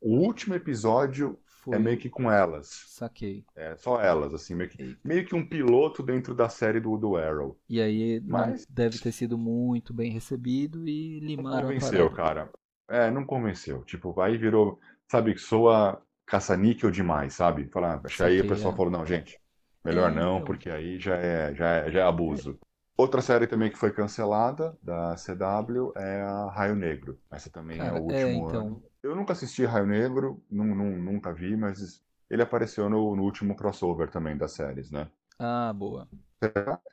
o 0.00 0.16
último 0.18 0.54
episódio 0.56 1.38
Foi. 1.64 1.76
é 1.76 1.78
meio 1.78 1.98
que 1.98 2.08
com 2.10 2.30
elas. 2.30 2.68
Saquei. 2.86 3.44
É 3.54 3.76
só 3.76 4.00
elas, 4.00 4.32
assim, 4.34 4.54
meio 4.54 4.70
que, 4.70 4.78
Eita. 4.82 5.00
meio 5.02 5.24
que 5.26 5.34
um 5.34 5.46
piloto 5.48 6.02
dentro 6.02 6.34
da 6.34 6.48
série 6.48 6.80
do, 6.80 6.96
do 6.96 7.16
Arrow. 7.16 7.58
E 7.68 7.80
aí 7.80 8.20
não 8.20 8.46
Mas- 8.46 8.66
deve 8.68 8.98
ter 8.98 9.12
sido 9.12 9.38
muito 9.38 9.92
bem 9.94 10.10
recebido 10.12 10.86
e 10.86 11.20
Não 11.20 11.26
limaram 11.28 11.58
a 11.58 11.62
convenceu, 11.62 12.10
cara. 12.10 12.50
É, 12.88 13.10
não 13.10 13.24
convenceu. 13.24 13.82
Tipo, 13.84 14.20
aí 14.20 14.36
virou, 14.36 14.78
sabe, 15.10 15.34
que 15.34 15.40
soa 15.40 16.00
caça-níquel 16.26 16.90
demais, 16.90 17.34
sabe? 17.34 17.68
Falar, 17.70 18.00
que 18.02 18.22
aí 18.22 18.40
o 18.40 18.48
pessoal 18.48 18.74
é. 18.74 18.76
falou, 18.76 18.90
não, 18.92 19.06
gente, 19.06 19.40
melhor 19.84 20.10
É, 20.10 20.14
não, 20.14 20.40
então. 20.40 20.44
porque 20.44 20.68
aí 20.70 20.98
já 20.98 21.16
é, 21.16 21.54
já 21.54 21.66
é, 21.68 21.90
já 21.90 22.00
é 22.00 22.02
abuso. 22.02 22.58
Outra 22.96 23.20
série 23.20 23.46
também 23.46 23.70
que 23.70 23.78
foi 23.78 23.92
cancelada 23.92 24.78
da 24.82 25.16
CW 25.16 25.92
é 25.96 26.22
a 26.22 26.50
Raio 26.50 26.76
Negro. 26.76 27.18
Essa 27.30 27.50
também 27.50 27.78
Cara, 27.78 27.98
é 27.98 28.00
o 28.00 28.10
é, 28.12 28.24
último 28.24 28.48
então. 28.48 28.66
ano. 28.66 28.84
Eu 29.14 29.18
nunca 29.18 29.32
assisti 29.32 29.64
Raio 29.64 29.86
Negro, 29.86 30.42
nun- 30.50 30.98
nunca 30.98 31.32
vi, 31.32 31.56
mas 31.56 32.02
ele 32.28 32.42
apareceu 32.42 32.90
no, 32.90 33.14
no 33.14 33.22
último 33.22 33.54
crossover 33.54 34.10
também 34.10 34.36
das 34.36 34.50
séries, 34.50 34.90
né? 34.90 35.08
Ah, 35.38 35.72
boa. 35.72 36.08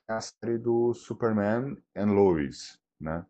É 0.07 0.13
a 0.13 0.21
série 0.21 0.57
do 0.59 0.93
Superman 0.93 1.75
and 1.95 2.11
Lois, 2.13 2.79
né? 2.99 3.25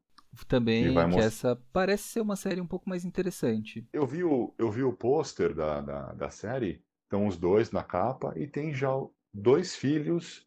Também 0.48 1.06
que 1.08 1.20
essa 1.22 1.56
parece 1.72 2.04
ser 2.10 2.22
uma 2.22 2.36
série 2.36 2.60
um 2.62 2.68
pouco 2.68 2.90
mais 2.90 3.06
interessante. 3.06 3.88
Eu 3.94 4.06
vi 4.06 4.24
o, 4.24 4.54
eu 4.58 4.70
vi 4.72 4.84
o 4.84 4.92
pôster 4.94 5.54
da, 5.54 5.80
da, 5.82 6.14
da 6.14 6.30
série, 6.30 6.84
estão 7.04 7.28
os 7.28 7.38
dois 7.38 7.72
na 7.72 7.84
capa, 7.84 8.34
e 8.38 8.48
tem 8.48 8.74
já 8.74 8.90
dois 9.34 9.76
filhos 9.76 10.46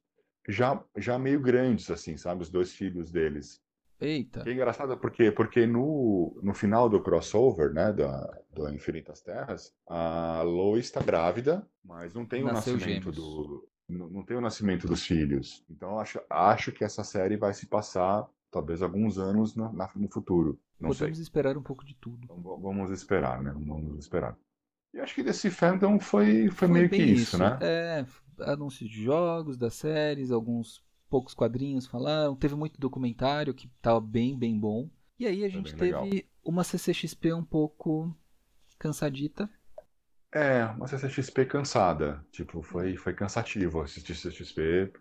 já, 0.49 0.83
já 0.97 1.19
meio 1.19 1.41
grandes, 1.41 1.91
assim, 1.91 2.17
sabe? 2.19 2.43
Os 2.43 2.51
dois 2.51 2.73
filhos 2.73 3.11
deles. 3.11 3.63
Eita. 4.05 4.43
Que 4.43 4.51
é 4.51 4.53
engraçado 4.53 4.97
porque, 4.99 5.33
porque 5.33 5.67
no, 5.67 6.39
no 6.43 6.55
final 6.55 6.89
do 6.89 7.03
crossover, 7.03 7.73
né, 7.73 7.93
da, 7.93 8.43
do 8.53 8.69
Infinitas 8.69 9.23
Terras, 9.23 9.75
a 9.87 10.43
Lois 10.43 10.85
está 10.87 11.03
grávida, 11.03 11.67
mas 11.85 12.13
não 12.15 12.27
tem 12.27 12.43
o 12.43 12.47
Nasceu 12.47 12.75
nascimento 12.75 13.13
gêmeos. 13.13 13.15
do 13.15 13.69
não, 13.89 14.09
não 14.09 14.25
tem 14.25 14.37
o 14.37 14.41
nascimento 14.41 14.87
dos 14.87 15.07
filhos. 15.07 15.65
Então 15.69 15.91
eu 15.93 15.99
acho, 15.99 16.21
acho 16.29 16.73
que 16.73 16.85
essa 16.85 17.05
série 17.05 17.37
vai 17.37 17.53
se 17.55 17.67
passar 17.67 18.27
talvez 18.51 18.83
alguns 18.83 19.19
anos 19.19 19.55
no, 19.57 19.73
no 19.73 20.09
futuro. 20.11 20.59
Não 20.79 20.91
Podemos 20.91 21.17
sei. 21.17 21.23
esperar 21.23 21.57
um 21.57 21.63
pouco 21.63 21.85
de 21.85 21.95
tudo. 21.95 22.21
Então, 22.25 22.41
vamos 22.61 22.91
esperar, 22.91 23.43
né? 23.43 23.53
Vamos 23.53 23.99
esperar. 23.99 24.37
E 24.93 25.01
acho 25.01 25.15
que 25.15 25.23
desse 25.23 25.51
fandom 25.51 25.99
foi, 25.99 26.49
foi, 26.49 26.69
Foi 26.69 26.69
meio 26.69 26.89
que 26.89 26.99
bem 26.99 27.13
isso, 27.15 27.37
né? 27.39 27.59
É, 27.61 28.07
anúncios 28.41 28.89
de 28.89 29.03
jogos, 29.03 29.57
das 29.57 29.75
séries, 29.75 30.31
alguns 30.31 30.85
poucos 31.15 31.33
quadrinhos 31.33 31.87
falaram. 31.87 32.35
Teve 32.35 32.57
muito 32.57 32.81
documentário 32.81 33.55
que 33.55 33.71
tava 33.81 34.01
bem, 34.01 34.37
bem 34.37 34.59
bom. 34.59 34.91
E 35.17 35.29
aí 35.29 35.45
a 35.45 35.49
gente 35.49 35.73
teve 35.73 35.93
legal. 35.93 36.09
uma 36.45 36.65
CCXP 36.65 37.33
um 37.33 37.45
pouco 37.45 38.13
cansadita. 38.81 39.49
É, 40.33 40.65
uma 40.65 40.89
CCXP 40.89 41.47
cansada. 41.47 42.27
Tipo, 42.33 42.63
foi, 42.63 42.97
foi 42.97 43.15
cansativo 43.15 43.81
assistir 43.81 44.17
CCXP. 44.17 44.93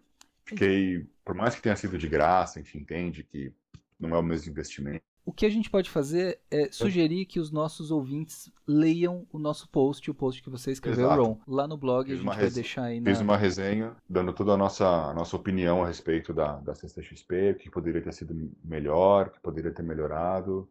Fiquei, 0.46 1.08
por 1.26 1.34
mais 1.34 1.56
que 1.56 1.64
tenha 1.64 1.76
sido 1.76 1.98
de 1.98 2.08
graça, 2.08 2.60
a 2.60 2.62
gente 2.62 2.78
entende 2.78 3.24
que 3.24 3.52
não 4.00 4.16
é 4.16 4.20
o 4.20 4.24
mesmo 4.24 4.52
investimento. 4.52 5.04
O 5.26 5.32
que 5.32 5.46
a 5.46 5.50
gente 5.50 5.70
pode 5.70 5.90
fazer 5.90 6.40
é 6.52 6.70
sugerir 6.70 7.26
que 7.26 7.40
os 7.40 7.50
nossos 7.50 7.92
ouvintes 7.92 8.52
leiam 8.68 9.26
o 9.32 9.40
nosso 9.40 9.70
post, 9.70 10.12
o 10.12 10.14
post 10.14 10.44
que 10.44 10.50
você 10.50 10.72
escreveu, 10.72 11.06
Exato. 11.06 11.24
Ron. 11.24 11.40
Lá 11.48 11.66
no 11.66 11.78
blog 11.78 12.08
Fiz 12.08 12.16
a 12.16 12.24
gente 12.24 12.36
vai 12.42 12.50
deixar 12.50 12.84
aí 12.84 13.00
na. 13.00 13.10
Fiz 13.10 13.22
uma 13.22 13.38
resenha 13.38 13.96
dando 14.10 14.34
toda 14.34 14.52
a 14.52 14.58
nossa, 14.58 14.86
a 14.86 15.14
nossa 15.14 15.36
opinião 15.38 15.82
a 15.82 15.88
respeito 15.88 16.34
da, 16.34 16.58
da 16.58 16.76
CCXP, 16.76 17.52
o 17.52 17.56
que 17.56 17.70
poderia 17.70 18.02
ter 18.02 18.12
sido 18.12 18.52
melhor, 18.64 19.28
o 19.28 19.32
que 19.32 19.40
poderia 19.40 19.72
ter 19.72 19.82
melhorado. 19.82 20.68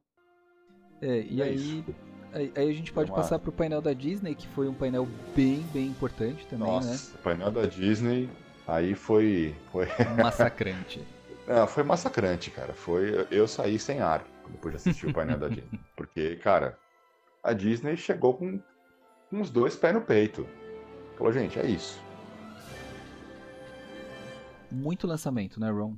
É, 1.01 1.23
e 1.23 1.41
É 1.41 1.45
aí, 1.45 1.85
aí, 2.35 2.53
aí 2.55 2.69
a 2.69 2.75
gente 2.75 2.93
pode 2.93 3.11
passar 3.11 3.39
pro 3.39 3.51
painel 3.51 3.81
da 3.81 3.95
Disney, 3.95 4.35
que 4.35 4.47
foi 4.49 4.69
um 4.69 4.75
painel 4.75 5.09
bem, 5.35 5.63
bem 5.73 5.87
importante 5.87 6.47
também, 6.47 6.69
Nossa, 6.69 7.15
o 7.15 7.19
painel 7.23 7.51
da 7.51 7.65
Disney, 7.65 8.29
aí 8.69 8.95
foi, 8.95 9.55
foi, 9.73 9.87
né? 9.87 10.23
Massacrante. 10.23 11.03
É, 11.49 11.65
foi 11.67 11.83
massacrante, 11.83 12.51
cara. 12.51 12.75
Foi, 12.75 13.27
eu 13.31 13.49
saí 13.49 13.79
sem 13.79 14.01
ar 14.01 14.25
depois 14.51 14.73
de 14.73 14.77
assistir 14.77 15.07
o 15.07 15.13
painel 15.13 15.39
da 15.39 15.49
Disney. 15.49 15.81
Porque, 15.97 16.37
cara, 16.37 16.79
a 17.43 17.53
Disney 17.53 17.97
chegou 17.97 18.37
com, 18.37 18.61
os 19.31 19.51
dois 19.51 19.77
pés 19.77 19.95
no 19.95 20.03
peito. 20.03 20.47
Falou, 21.17 21.33
gente, 21.33 21.59
é 21.59 21.67
isso. 21.67 22.03
Muito 24.71 25.07
lançamento, 25.07 25.61
né, 25.61 25.71
Ron? 25.71 25.97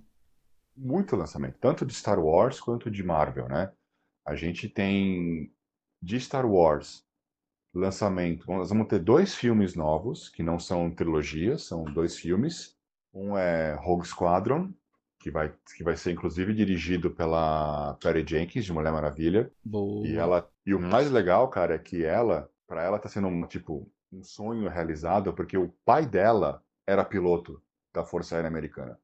muito 0.76 1.16
lançamento, 1.16 1.56
tanto 1.60 1.86
de 1.86 1.94
Star 1.94 2.18
Wars 2.18 2.60
quanto 2.60 2.90
de 2.90 3.02
Marvel, 3.02 3.48
né? 3.48 3.72
A 4.26 4.34
gente 4.34 4.68
tem 4.68 5.52
de 6.02 6.18
Star 6.18 6.46
Wars 6.46 7.04
lançamento. 7.72 8.46
Nós 8.46 8.70
vamos 8.70 8.88
ter 8.88 8.98
dois 8.98 9.34
filmes 9.34 9.74
novos, 9.74 10.28
que 10.28 10.42
não 10.42 10.58
são 10.58 10.90
trilogias, 10.90 11.62
são 11.64 11.84
dois 11.84 12.16
filmes. 12.16 12.76
Um 13.12 13.36
é 13.36 13.74
Rogue 13.74 14.06
Squadron, 14.06 14.72
que 15.24 15.30
vai, 15.30 15.50
que 15.74 15.82
vai 15.82 15.96
ser 15.96 16.12
inclusive 16.12 16.52
dirigido 16.52 17.10
pela 17.10 17.94
Perry 17.94 18.22
Jenkins, 18.28 18.66
de 18.66 18.74
Mulher 18.74 18.92
Maravilha. 18.92 19.50
Boa. 19.64 20.06
E 20.06 20.14
ela 20.16 20.46
e 20.66 20.74
o 20.74 20.78
mais 20.78 21.10
legal, 21.10 21.48
cara, 21.48 21.74
é 21.76 21.78
que 21.78 22.04
ela, 22.04 22.50
para 22.66 22.82
ela 22.82 22.98
tá 22.98 23.08
sendo 23.08 23.28
um 23.28 23.46
tipo 23.46 23.90
um 24.12 24.22
sonho 24.22 24.68
realizado, 24.68 25.32
porque 25.32 25.56
o 25.56 25.70
pai 25.82 26.04
dela 26.04 26.62
era 26.86 27.02
piloto 27.02 27.58
da 27.90 28.04
Força 28.04 28.34
Aérea 28.34 28.48
Americana. 28.48 28.98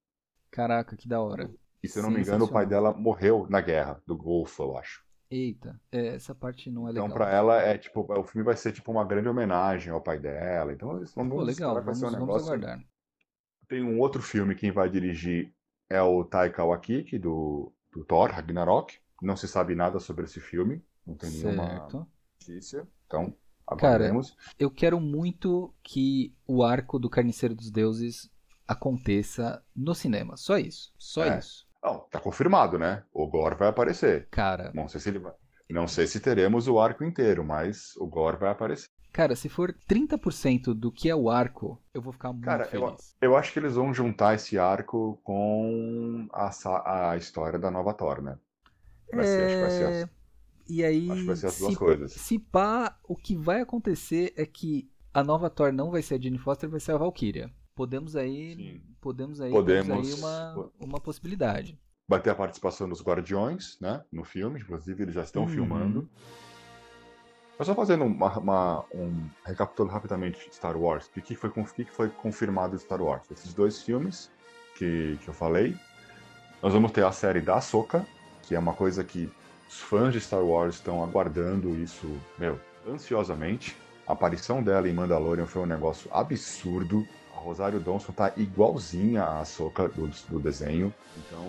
Caraca, 0.50 0.94
que 0.94 1.09
da 1.09 1.22
hora. 1.22 1.50
E 1.83 1.88
se 1.88 1.98
eu 1.98 2.02
não 2.02 2.11
me 2.11 2.20
engano, 2.20 2.44
o 2.44 2.52
pai 2.52 2.66
dela 2.66 2.92
morreu 2.92 3.46
na 3.48 3.62
guerra 3.62 4.02
do 4.06 4.14
Golfo, 4.14 4.62
eu 4.62 4.76
acho. 4.76 5.02
Eita, 5.30 5.80
é, 5.90 6.09
essa 6.09 6.35
parte 6.35 6.70
não 6.70 6.87
é 6.87 6.90
Então, 6.90 7.04
legal. 7.04 7.16
pra 7.16 7.30
ela, 7.30 7.62
é 7.62 7.78
tipo, 7.78 8.00
o 8.12 8.24
filme 8.24 8.44
vai 8.44 8.56
ser 8.56 8.72
tipo 8.72 8.92
uma 8.92 9.04
grande 9.06 9.28
homenagem 9.28 9.90
ao 9.90 10.02
pai 10.02 10.18
dela. 10.18 10.70
Então, 10.70 10.98
eles 10.98 11.14
vão 11.14 11.26
Pô, 11.30 11.40
legal, 11.40 11.74
vamos, 11.83 11.98
ser 11.98 12.04
um 12.06 12.11
vamos 12.11 12.26
negócio. 12.26 12.46
aguardar. 12.52 12.85
Tem 13.68 13.83
um 13.83 13.98
outro 14.00 14.20
filme 14.20 14.54
que 14.54 14.62
quem 14.62 14.72
vai 14.72 14.90
dirigir 14.90 15.54
é 15.90 16.00
o 16.00 16.24
Taika 16.24 16.64
Waititi, 16.64 17.18
do, 17.18 17.72
do 17.92 18.05
Thor, 18.05 18.31
Ragnarok. 18.31 18.98
Não 19.20 19.37
se 19.37 19.46
sabe 19.46 19.74
nada 19.74 19.98
sobre 19.98 20.24
esse 20.24 20.40
filme, 20.40 20.83
não 21.07 21.14
tem 21.14 21.29
nenhuma 21.31 21.66
Certo. 21.68 22.07
notícia. 22.40 22.88
Então, 23.07 23.35
Cara, 23.76 23.96
aguardemos. 24.07 24.35
Eu 24.59 24.70
quero 24.70 24.98
muito 24.98 25.74
que 25.83 26.35
o 26.46 26.62
arco 26.62 26.98
do 26.98 27.11
Carniceiro 27.11 27.55
dos 27.55 27.70
Deuses 27.70 28.31
aconteça 28.66 29.62
no 29.76 29.94
cinema. 29.94 30.37
Só 30.37 30.57
isso. 30.57 30.92
Só 30.96 31.24
É. 31.24 31.38
isso. 31.38 31.68
Não, 31.83 32.00
tá 32.11 32.20
confirmado, 32.20 32.79
né? 32.79 33.03
O 33.12 33.26
Gore 33.26 33.57
vai 33.57 33.68
aparecer. 33.68 34.29
Cara, 34.31 34.70
Não 34.74 34.88
sei 34.88 35.00
se 35.00 35.09
ele 35.09 35.18
vai. 35.18 35.33
Não 35.70 35.87
sei 35.87 36.07
se 36.07 36.18
teremos 36.20 36.66
o 36.66 36.79
arco 36.81 37.05
inteiro, 37.05 37.44
mas 37.44 37.94
o 37.96 38.07
Gore 38.07 38.38
vai 38.38 38.50
aparecer. 38.50 38.88
Cara, 39.12 39.37
se 39.37 39.49
for 39.49 39.73
30% 39.87 40.75
do 40.75 40.90
que 40.92 41.09
é 41.11 41.14
o 41.16 41.31
arco, 41.31 41.81
eu 41.94 42.03
vou 42.03 42.12
ficar 42.12 42.33
muito 42.33 42.44
Cara, 42.44 42.68
eu, 42.73 42.81
feliz. 42.81 43.16
eu 43.20 43.37
acho 43.37 43.53
que 43.53 43.59
eles 43.59 43.75
vão 43.75 43.92
juntar 43.94 44.35
esse 44.35 44.59
arco 44.59 45.18
com 45.25 46.27
a, 46.33 47.11
a 47.12 47.16
história 47.16 47.59
da 47.59 47.70
nova 47.70 47.94
Thor, 47.94 48.23
né? 48.23 48.38
Vai 49.12 49.27
ser, 49.27 49.44
acho 49.44 49.57
que 49.57 49.61
vai 49.61 49.70
ser 49.70 49.85
É, 49.85 49.88
as, 49.88 50.07
E 50.68 50.85
aí, 50.85 51.09
acho 51.09 51.20
que 51.23 51.27
vai 51.27 51.37
ser 51.37 51.46
as 51.49 51.55
se, 51.55 51.61
duas 51.61 51.77
coisas. 51.77 52.12
se 52.12 52.38
pá, 52.38 52.99
o 53.05 53.16
que 53.16 53.37
vai 53.37 53.61
acontecer 53.61 54.33
é 54.37 54.46
que 54.46 54.90
a 55.12 55.23
nova 55.25 55.51
Thor 55.51 55.73
não 55.73 55.90
vai 55.90 56.03
ser 56.03 56.14
a 56.16 56.20
Jane 56.20 56.38
Foster, 56.38 56.68
vai 56.70 56.81
ser 56.81 56.92
a 56.92 56.99
Valkyria. 56.99 57.53
Podemos 57.75 58.16
aí, 58.16 58.55
Sim. 58.55 58.81
podemos 59.01 59.40
aí, 59.40 59.53
Podemos. 59.53 59.87
temos 59.87 60.09
aí 60.09 60.12
uma, 60.14 60.73
uma 60.79 61.01
possibilidade. 61.01 61.79
Vai 62.09 62.20
ter 62.20 62.31
a 62.31 62.35
participação 62.35 62.88
dos 62.88 63.01
Guardiões, 63.03 63.79
né? 63.81 64.05
No 64.12 64.25
filme, 64.25 64.61
inclusive 64.61 65.03
eles 65.05 65.14
já 65.14 65.23
estão 65.23 65.42
Uhum. 65.42 65.49
filmando. 65.49 66.11
Mas 67.61 67.66
só 67.66 67.75
fazendo 67.75 68.05
uma, 68.07 68.38
uma- 68.38 68.85
um 68.94 69.29
recapitulando 69.44 69.92
rapidamente 69.92 70.49
Star 70.51 70.79
Wars, 70.79 71.11
o 71.14 71.20
que, 71.20 71.35
foi, 71.37 71.51
que 71.51 71.85
foi 71.92 72.09
confirmado 72.09 72.75
de 72.75 72.83
Star 72.83 73.03
Wars? 73.03 73.31
Esses 73.31 73.53
dois 73.53 73.83
filmes 73.83 74.31
que, 74.79 75.18
que 75.23 75.29
eu 75.29 75.35
falei. 75.35 75.77
Nós 76.62 76.73
vamos 76.73 76.90
ter 76.90 77.05
a 77.05 77.12
série 77.12 77.42
da 77.42 77.57
Ahsoka, 77.57 78.07
que 78.44 78.55
é 78.55 78.59
uma 78.59 78.73
coisa 78.73 79.05
que 79.05 79.31
os 79.68 79.79
fãs 79.79 80.14
de 80.14 80.23
Star 80.23 80.42
Wars 80.42 80.77
estão 80.77 81.05
aguardando 81.05 81.77
isso, 81.77 82.11
meu, 82.38 82.59
ansiosamente. 82.88 83.77
A 84.07 84.14
aparição 84.14 84.62
dela 84.62 84.88
em 84.88 84.94
Mandalorian 84.94 85.44
foi 85.44 85.61
um 85.61 85.66
negócio 85.66 86.11
absurdo. 86.14 87.07
A 87.37 87.40
Rosário 87.40 87.79
Dawson 87.79 88.12
tá 88.12 88.33
igualzinha 88.38 89.23
a 89.23 89.40
Ahsoka 89.40 89.87
do, 89.87 90.09
do 90.31 90.40
desenho. 90.40 90.94
Então, 91.14 91.44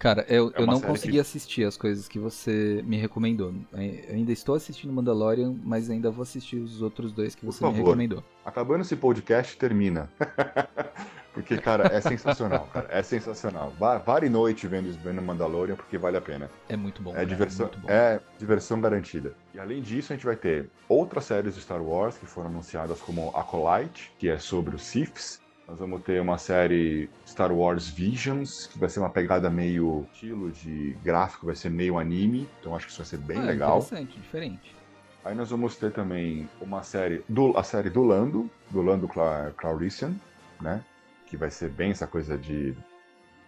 Cara, 0.00 0.24
eu, 0.30 0.50
É 0.56 0.62
eu 0.62 0.66
não 0.66 0.80
consegui 0.80 1.12
que- 1.12 1.20
assistir 1.20 1.62
as 1.64 1.76
coisas 1.76 2.08
que 2.08 2.18
você 2.18 2.82
me 2.86 2.96
recomendou. 2.96 3.52
Eu 3.74 4.14
ainda 4.14 4.32
estou 4.32 4.54
assistindo 4.54 4.90
Mandalorian, 4.94 5.54
mas 5.62 5.90
ainda 5.90 6.10
vou 6.10 6.22
assistir 6.22 6.56
os 6.56 6.80
outros 6.80 7.12
dois 7.12 7.34
que 7.34 7.42
Por 7.44 7.52
você 7.52 7.62
me 7.62 7.70
favor. 7.70 7.84
recomendou. 7.88 8.24
Acabando 8.42 8.80
esse 8.80 8.96
podcast, 8.96 9.56
termina. 9.58 10.10
porque, 11.34 11.58
cara, 11.58 11.86
é 11.94 12.00
sensacional, 12.00 12.66
cara. 12.72 12.88
É 12.90 13.02
sensacional. 13.02 13.74
Va- 13.78 13.98
Vare 13.98 14.30
noite 14.30 14.66
vendo, 14.66 14.90
vendo 15.04 15.20
Mandalorian, 15.20 15.76
porque 15.76 15.98
vale 15.98 16.16
a 16.16 16.20
pena. 16.22 16.50
É 16.68 16.76
muito 16.76 17.02
bom. 17.02 17.10
É 17.10 17.14
cara, 17.16 17.26
diversão, 17.26 17.66
muito 17.66 17.80
bom. 17.80 17.90
é 17.90 18.20
diversão 18.38 18.80
garantida. 18.80 19.34
E 19.54 19.58
além 19.60 19.82
disso, 19.82 20.14
a 20.14 20.16
gente 20.16 20.24
vai 20.24 20.34
ter 20.36 20.70
outras 20.88 21.26
séries 21.26 21.54
de 21.56 21.60
Star 21.60 21.82
Wars 21.82 22.16
que 22.16 22.24
foram 22.24 22.48
anunciadas 22.48 22.98
como 23.00 23.28
Acolyte, 23.36 24.10
que 24.18 24.30
é 24.30 24.38
sobre 24.38 24.74
os 24.74 24.82
Siths. 24.82 25.40
Nós 25.70 25.78
vamos 25.78 26.02
ter 26.02 26.20
uma 26.20 26.36
série 26.36 27.08
Star 27.24 27.52
Wars 27.52 27.88
Visions, 27.88 28.66
que 28.66 28.76
vai 28.76 28.88
ser 28.88 28.98
uma 28.98 29.08
pegada 29.08 29.48
meio 29.48 30.04
estilo 30.12 30.50
de 30.50 30.96
gráfico, 31.04 31.46
vai 31.46 31.54
ser 31.54 31.70
meio 31.70 31.96
anime. 31.96 32.48
Então 32.58 32.74
acho 32.74 32.86
que 32.86 32.90
isso 32.92 33.00
vai 33.00 33.06
ser 33.08 33.18
bem 33.18 33.38
Ah, 33.38 33.42
legal. 33.42 33.78
Interessante, 33.78 34.18
diferente. 34.18 34.74
Aí 35.24 35.32
nós 35.32 35.48
vamos 35.50 35.76
ter 35.76 35.92
também 35.92 36.48
uma 36.60 36.82
série, 36.82 37.22
do, 37.28 37.56
a 37.56 37.62
série 37.62 37.88
do 37.88 38.02
Lando, 38.02 38.50
do 38.68 38.82
Lando 38.82 39.06
Cla- 39.06 39.52
Calrissian, 39.56 40.12
né? 40.60 40.84
Que 41.26 41.36
vai 41.36 41.50
ser 41.52 41.70
bem 41.70 41.92
essa 41.92 42.06
coisa 42.06 42.36
de. 42.36 42.74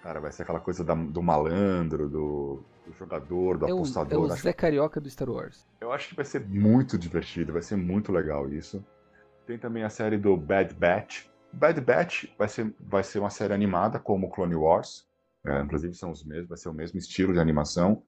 Cara, 0.01 0.21
vai 0.21 0.31
ser 0.31 0.43
aquela 0.45 0.61
coisa 0.61 0.85
da- 0.85 0.95
do 0.95 1.23
malandro, 1.25 2.09
do, 2.09 2.63
do 2.87 2.93
jogador, 2.97 3.59
do 3.59 3.67
É 3.67 3.69
o, 3.69 3.71
é 3.71 3.81
apostador. 3.81 4.29
o 4.29 4.33
Acho- 4.33 4.43
Zé 4.45 4.53
Carioca 4.53 5.01
do 5.01 5.11
Star 5.11 5.29
Wars. 5.29 5.67
Eu 5.81 5.91
acho 5.91 6.11
que 6.11 6.15
vai 6.15 6.25
ser 6.25 6.47
muito 6.47 6.97
divertido, 6.97 7.53
vai 7.53 7.63
ser 7.63 7.75
muito 7.77 8.13
legal 8.13 8.49
isso. 8.53 8.85
Tem 9.45 9.59
também 9.59 9.83
a 9.83 9.91
série 9.91 10.17
do 10.17 10.37
Bad 10.37 10.73
Batch. 10.75 11.25
Bad 11.53 11.81
Batch 11.81 12.25
vai 12.39 12.49
ser, 12.49 12.75
vai 12.81 13.03
ser 13.05 13.19
uma 13.19 13.31
série 13.31 13.53
animada 13.55 13.99
como 13.99 14.31
Clone 14.31 14.55
Wars. 14.55 15.07
né? 15.45 15.63
inclusive 15.63 15.95
são 15.95 16.11
os 16.11 16.25
mesmos, 16.25 16.49
vai 16.49 16.59
ser 16.59 16.69
o 16.69 16.75
mesmo 16.75 16.99
estilo 16.99 17.33
de 17.33 17.39
animação. 17.41 18.03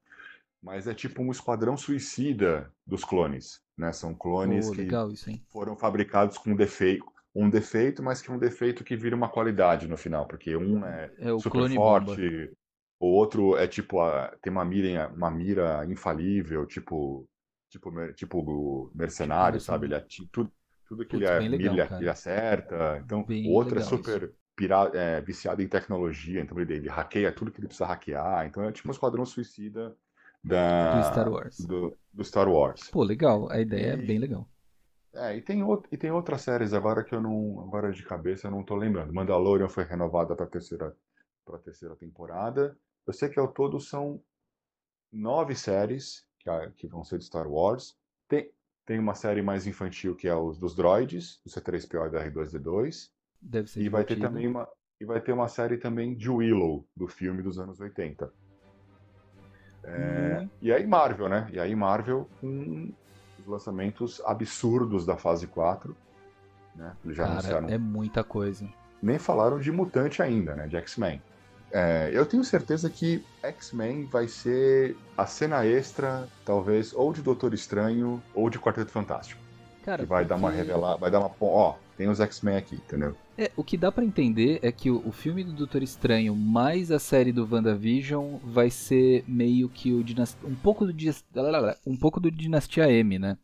Mas 0.61 0.87
é 0.87 0.93
tipo 0.93 1.21
um 1.21 1.31
esquadrão 1.31 1.77
suicida 1.77 2.71
dos 2.85 3.03
clones. 3.03 3.61
Né? 3.77 3.91
São 3.93 4.13
clones 4.15 4.65
Pô, 4.67 4.73
que 4.73 4.81
legal 4.81 5.09
foram 5.51 5.75
fabricados 5.77 6.37
com 6.37 6.55
defeito. 6.55 7.05
Um 7.35 7.49
defeito, 7.49 8.01
mas 8.01 8.21
que 8.21 8.31
é 8.31 8.33
um 8.33 8.39
defeito 8.39 8.83
que 8.83 8.95
vira 8.95 9.15
uma 9.15 9.29
qualidade 9.29 9.87
no 9.87 9.97
final, 9.97 10.27
porque 10.27 10.55
um 10.55 10.85
é 10.85 11.11
É 11.17 11.31
super 11.37 11.69
forte, 11.73 12.21
bomba. 12.21 12.55
o 12.99 13.07
outro 13.07 13.57
é 13.57 13.67
tipo 13.67 13.99
a- 14.01 14.35
tem 14.41 14.51
uma 14.51 14.65
mira, 14.65 15.09
uma 15.09 15.29
mira 15.31 15.85
infalível, 15.85 16.65
tipo 16.65 17.27
tipo 17.69 17.91
tipo 18.13 18.91
mercenário, 18.95 19.59
Tipo 19.59 19.65
sabe? 19.65 19.87
Ele 19.87 19.95
ati- 19.95 20.27
tudo, 20.31 20.51
tudo 20.87 21.05
que 21.05 21.15
ele, 21.15 21.25
Putz, 21.25 21.31
é, 21.31 21.39
bem 21.39 21.49
legal, 21.49 21.75
cara. 21.87 22.01
ele 22.01 22.09
acerta. 22.09 23.01
Então, 23.03 23.23
Bem 23.23 23.49
outro 23.53 23.79
é 23.79 23.81
super 23.83 24.33
pira, 24.55 24.91
é, 24.93 25.21
viciado 25.21 25.61
em 25.61 25.67
tecnologia, 25.67 26.41
então 26.41 26.59
ele, 26.59 26.73
ele 26.75 26.89
hackeia 26.89 27.31
tudo 27.31 27.51
que 27.51 27.59
ele 27.59 27.67
precisa 27.67 27.85
hackear. 27.85 28.45
Então 28.47 28.63
é 28.63 28.71
tipo 28.71 28.87
um 28.87 28.91
esquadrão 28.91 29.25
suicida 29.25 29.95
da 30.43 30.99
Do 30.99 31.03
Star 31.11 31.29
Wars. 31.29 31.57
do, 31.65 31.97
do 32.13 32.23
Star 32.23 32.47
Wars. 32.47 32.89
Pô, 32.89 33.03
legal. 33.03 33.49
A 33.51 33.59
ideia 33.59 33.93
é 33.93 33.97
E- 33.97 34.05
bem 34.07 34.19
legal. 34.19 34.47
É, 35.13 35.35
e 35.37 35.41
tem, 35.41 35.61
out- 35.61 35.87
e 35.91 35.97
tem 35.97 36.11
outras 36.11 36.41
séries 36.41 36.73
agora 36.73 37.03
que 37.03 37.15
eu 37.15 37.21
não. 37.21 37.61
Agora 37.61 37.91
de 37.91 38.03
cabeça 38.03 38.47
eu 38.47 38.51
não 38.51 38.63
tô 38.63 38.75
lembrando. 38.75 39.13
Mandalorian 39.13 39.69
foi 39.69 39.85
renovada 39.85 40.35
para 40.35 40.45
terceira, 40.45 40.95
pra 41.45 41.57
terceira 41.57 41.95
temporada. 41.95 42.77
Eu 43.07 43.13
sei 43.13 43.29
que 43.29 43.39
ao 43.39 43.47
todo 43.47 43.79
são 43.79 44.21
nove 45.11 45.55
séries 45.55 46.25
que, 46.39 46.49
que 46.77 46.87
vão 46.87 47.03
ser 47.03 47.17
de 47.19 47.25
Star 47.25 47.47
Wars. 47.47 47.97
Tem, 48.27 48.51
tem 48.85 48.99
uma 48.99 49.15
série 49.15 49.41
mais 49.41 49.65
infantil 49.67 50.15
que 50.15 50.27
é 50.27 50.35
os 50.35 50.57
dos 50.57 50.75
droids, 50.75 51.39
do 51.43 51.49
C3PO 51.51 52.07
e 52.07 52.09
do 52.09 52.17
R2D2. 52.17 53.09
Deve 53.41 53.69
ser 53.69 53.81
E 53.81 53.89
vai 53.89 54.03
ter 54.03 54.15
divertido. 54.15 54.27
também 54.27 54.47
uma. 54.47 54.67
E 54.99 55.05
vai 55.05 55.19
ter 55.19 55.33
uma 55.33 55.47
série 55.47 55.77
também 55.77 56.15
de 56.15 56.29
Willow, 56.29 56.85
do 56.95 57.07
filme 57.07 57.41
dos 57.41 57.59
anos 57.59 57.79
80. 57.79 58.31
É, 59.83 60.39
Hum. 60.41 60.49
E 60.61 60.71
aí 60.73 60.85
Marvel, 60.87 61.29
né? 61.29 61.47
E 61.51 61.59
aí 61.59 61.75
Marvel 61.75 62.27
com 62.41 62.91
os 63.39 63.45
lançamentos 63.45 64.21
absurdos 64.25 65.05
da 65.05 65.15
fase 65.17 65.47
4. 65.47 65.95
Né? 66.75 66.95
Eles 67.03 67.17
já 67.17 67.23
Cara, 67.23 67.33
anunciaram. 67.39 67.69
é 67.69 67.77
muita 67.77 68.23
coisa. 68.23 68.67
Nem 69.01 69.19
falaram 69.19 69.59
de 69.59 69.71
Mutante 69.71 70.21
ainda, 70.21 70.55
né? 70.55 70.67
De 70.67 70.75
X-Men. 70.77 71.21
É, 71.77 72.09
eu 72.13 72.25
tenho 72.25 72.41
certeza 72.41 72.89
que 72.89 73.21
X-Men 73.43 74.05
vai 74.05 74.29
ser 74.29 74.95
a 75.17 75.25
cena 75.25 75.65
extra, 75.65 76.25
talvez, 76.45 76.93
ou 76.93 77.11
de 77.11 77.21
Doutor 77.21 77.53
Estranho 77.53 78.23
ou 78.33 78.49
de 78.49 78.57
Quarteto 78.57 78.91
Fantástico. 78.91 79.41
Cara, 79.83 80.03
Que 80.03 80.07
vai 80.09 80.23
dar 80.23 80.35
uma 80.37 80.47
porque- 80.49 80.63
revelar, 80.63 80.95
vai 80.95 81.11
dar 81.11 81.19
uma. 81.19 81.29
Ó, 81.41 81.75
tem 81.97 82.07
os 82.07 82.21
X-Men 82.21 82.55
aqui, 82.55 82.75
entendeu? 82.75 83.13
É, 83.37 83.51
o 83.57 83.63
que 83.63 83.75
dá 83.75 83.91
pra 83.91 84.05
entender 84.05 84.59
é 84.63 84.71
que 84.71 84.89
o, 84.89 85.05
o 85.05 85.11
filme 85.11 85.43
do 85.43 85.51
Doutor 85.51 85.83
Estranho 85.83 86.33
mais 86.33 86.91
a 86.91 86.97
série 86.99 87.33
do 87.33 87.45
WandaVision 87.45 88.37
vai 88.41 88.69
ser 88.69 89.25
meio 89.27 89.67
que 89.67 89.91
o 89.91 90.01
Dinas- 90.01 90.37
um 90.45 90.55
pouco 90.55 90.85
do 90.85 90.93
um 91.85 91.97
pouco 91.97 92.21
do 92.21 92.31
Dinastia 92.31 92.89
M, 92.89 93.19
né? 93.19 93.37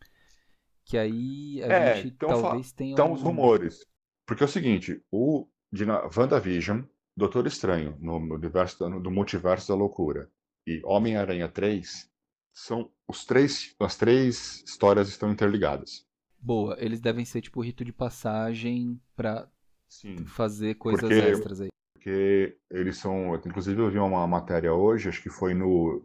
Que 0.86 0.98
aí 0.98 1.62
a 1.64 1.68
É, 1.68 1.96
gente 1.98 2.08
então 2.16 2.30
talvez 2.42 2.72
tenha 2.72 2.94
Então, 2.94 3.10
um... 3.10 3.14
os 3.14 3.22
rumores. 3.22 3.86
Porque 4.26 4.42
é 4.42 4.46
o 4.46 4.50
seguinte, 4.50 5.02
o 5.12 5.46
de 5.72 5.86
na- 5.86 6.10
WandaVision, 6.18 6.82
Doutor 7.16 7.46
Estranho, 7.48 7.98
no, 8.00 8.18
universo 8.18 8.90
do 9.00 9.12
multiverso 9.12 9.68
da 9.68 9.76
loucura, 9.76 10.30
e 10.66 10.82
Homem-Aranha 10.86 11.48
3, 11.48 12.10
são 12.54 12.90
os 13.08 13.26
três, 13.26 13.76
as 13.80 13.96
três 13.96 14.64
histórias 14.66 15.10
estão 15.10 15.32
interligadas. 15.32 16.06
Boa, 16.40 16.76
eles 16.80 17.00
devem 17.00 17.26
ser 17.26 17.42
tipo 17.42 17.62
rito 17.62 17.84
de 17.86 17.92
passagem 17.94 19.00
pra 19.16 19.48
Sim. 19.88 20.26
fazer 20.26 20.76
coisas 20.76 21.02
Porque- 21.02 21.16
extras 21.16 21.62
aí. 21.62 21.70
Porque 21.94 22.58
eles 22.72 22.98
são. 22.98 23.36
Inclusive, 23.36 23.80
eu 23.80 23.92
vi 23.92 24.00
uma 24.00 24.26
matéria 24.26 24.74
hoje, 24.74 25.08
acho 25.08 25.22
que 25.22 25.30
foi 25.30 25.54
no, 25.54 26.04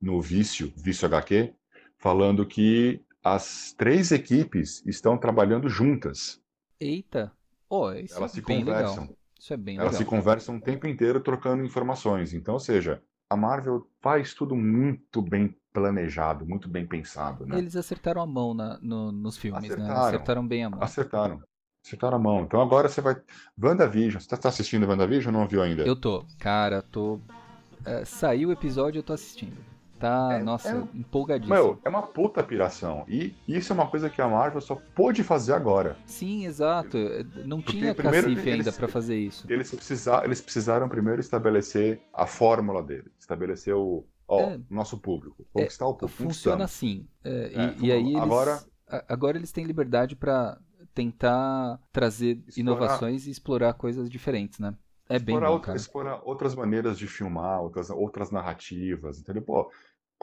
no 0.00 0.18
Vício, 0.22 0.72
Vício 0.74 1.06
HQ, 1.06 1.52
falando 1.98 2.46
que 2.46 3.04
as 3.22 3.74
três 3.74 4.10
equipes 4.10 4.82
estão 4.86 5.18
trabalhando 5.18 5.68
juntas. 5.68 6.40
Eita! 6.80 7.30
Oh, 7.68 7.92
isso 7.92 8.16
Elas 8.16 8.32
é 8.32 8.34
se 8.36 8.40
bem 8.42 8.60
conversam. 8.64 9.02
Legal. 9.02 9.16
Isso 9.44 9.52
é 9.52 9.58
bem 9.58 9.76
Elas 9.76 9.92
legal. 9.92 9.98
se 9.98 10.04
conversam 10.06 10.56
o 10.56 10.60
tempo 10.60 10.86
inteiro 10.86 11.20
trocando 11.20 11.62
informações. 11.62 12.32
Então, 12.32 12.54
ou 12.54 12.60
seja, 12.60 13.02
a 13.28 13.36
Marvel 13.36 13.86
faz 14.00 14.32
tudo 14.32 14.56
muito 14.56 15.20
bem 15.20 15.54
planejado, 15.70 16.46
muito 16.46 16.66
bem 16.66 16.86
pensado. 16.86 17.44
Né? 17.44 17.58
Eles 17.58 17.76
acertaram 17.76 18.22
a 18.22 18.26
mão 18.26 18.54
na, 18.54 18.78
no, 18.80 19.12
nos 19.12 19.36
filmes, 19.36 19.64
acertaram, 19.64 19.86
né? 19.86 20.08
Acertaram 20.08 20.48
bem 20.48 20.64
a 20.64 20.70
mão. 20.70 20.82
Acertaram. 20.82 21.42
Acertaram 21.84 22.16
a 22.16 22.18
mão. 22.18 22.40
Então 22.40 22.58
agora 22.58 22.88
você 22.88 23.02
vai. 23.02 23.20
WandaVision. 23.62 24.18
Você 24.18 24.34
tá 24.34 24.48
assistindo 24.48 24.88
WandaVision 24.88 25.34
ou 25.34 25.38
não 25.42 25.46
viu 25.46 25.60
ainda? 25.60 25.82
Eu 25.82 25.94
tô. 25.94 26.24
Cara, 26.38 26.80
tô. 26.80 27.20
É, 27.84 28.02
saiu 28.06 28.48
o 28.48 28.52
episódio, 28.52 29.00
eu 29.00 29.02
tô 29.02 29.12
assistindo. 29.12 29.58
Tá, 30.04 30.34
é, 30.34 30.42
nossa, 30.42 30.68
é, 30.68 30.98
empolgadíssimo. 30.98 31.54
Meu, 31.54 31.78
é 31.82 31.88
uma 31.88 32.02
puta 32.02 32.42
piração. 32.42 33.06
E 33.08 33.34
isso 33.48 33.72
é 33.72 33.74
uma 33.74 33.86
coisa 33.86 34.10
que 34.10 34.20
a 34.20 34.28
Marvel 34.28 34.60
só 34.60 34.74
pôde 34.94 35.24
fazer 35.24 35.54
agora. 35.54 35.96
Sim, 36.04 36.44
exato. 36.44 36.98
Não 37.46 37.62
Porque 37.62 37.78
tinha 37.78 37.94
primeiro, 37.94 38.26
cacife 38.26 38.50
ainda 38.50 38.70
para 38.70 38.86
fazer 38.86 39.16
isso. 39.16 39.46
Eles, 39.50 39.74
precisar, 39.74 40.26
eles 40.26 40.42
precisaram 40.42 40.90
primeiro 40.90 41.22
estabelecer 41.22 42.02
a 42.12 42.26
fórmula 42.26 42.82
dele. 42.82 43.10
Estabelecer 43.18 43.74
o, 43.74 44.04
ó, 44.28 44.40
é, 44.40 44.60
nosso 44.68 44.98
público. 44.98 45.46
Conquistar 45.50 45.86
é, 45.86 45.88
o 45.88 45.94
público. 45.94 46.22
Funciona 46.22 46.64
assim. 46.64 47.06
É, 47.24 47.52
e, 47.54 47.58
é, 47.58 47.74
e, 47.78 47.92
aí 47.92 48.08
eles, 48.08 48.20
agora, 48.20 48.62
agora 49.08 49.38
eles 49.38 49.52
têm 49.52 49.64
liberdade 49.64 50.14
para 50.14 50.58
tentar 50.94 51.80
trazer 51.90 52.44
explorar, 52.46 52.60
inovações 52.60 53.26
e 53.26 53.30
explorar 53.30 53.72
coisas 53.72 54.10
diferentes, 54.10 54.58
né? 54.58 54.74
É 55.08 55.18
bem 55.18 55.34
explorar, 55.34 55.48
bom, 55.48 55.52
outra, 55.54 55.76
explorar 55.76 56.20
outras 56.24 56.54
maneiras 56.54 56.98
de 56.98 57.06
filmar, 57.06 57.60
outras, 57.60 57.90
outras 57.90 58.30
narrativas, 58.30 59.18
entendeu? 59.18 59.42
Pô, 59.42 59.70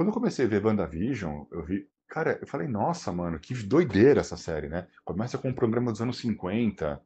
quando 0.02 0.08
eu 0.08 0.14
comecei 0.14 0.46
a 0.46 0.48
ver 0.48 0.66
WandaVision, 0.66 1.44
eu 1.52 1.64
vi. 1.64 1.88
Cara, 2.08 2.40
eu 2.42 2.48
falei, 2.48 2.68
nossa, 2.68 3.12
mano, 3.12 3.40
que 3.40 3.54
doideira 3.54 4.20
essa 4.20 4.36
série, 4.36 4.68
né? 4.68 4.88
Começa 5.06 5.38
com 5.38 5.50
um 5.50 5.54
programa 5.54 5.92
dos 5.92 6.02
anos 6.02 6.18
50. 6.18 7.00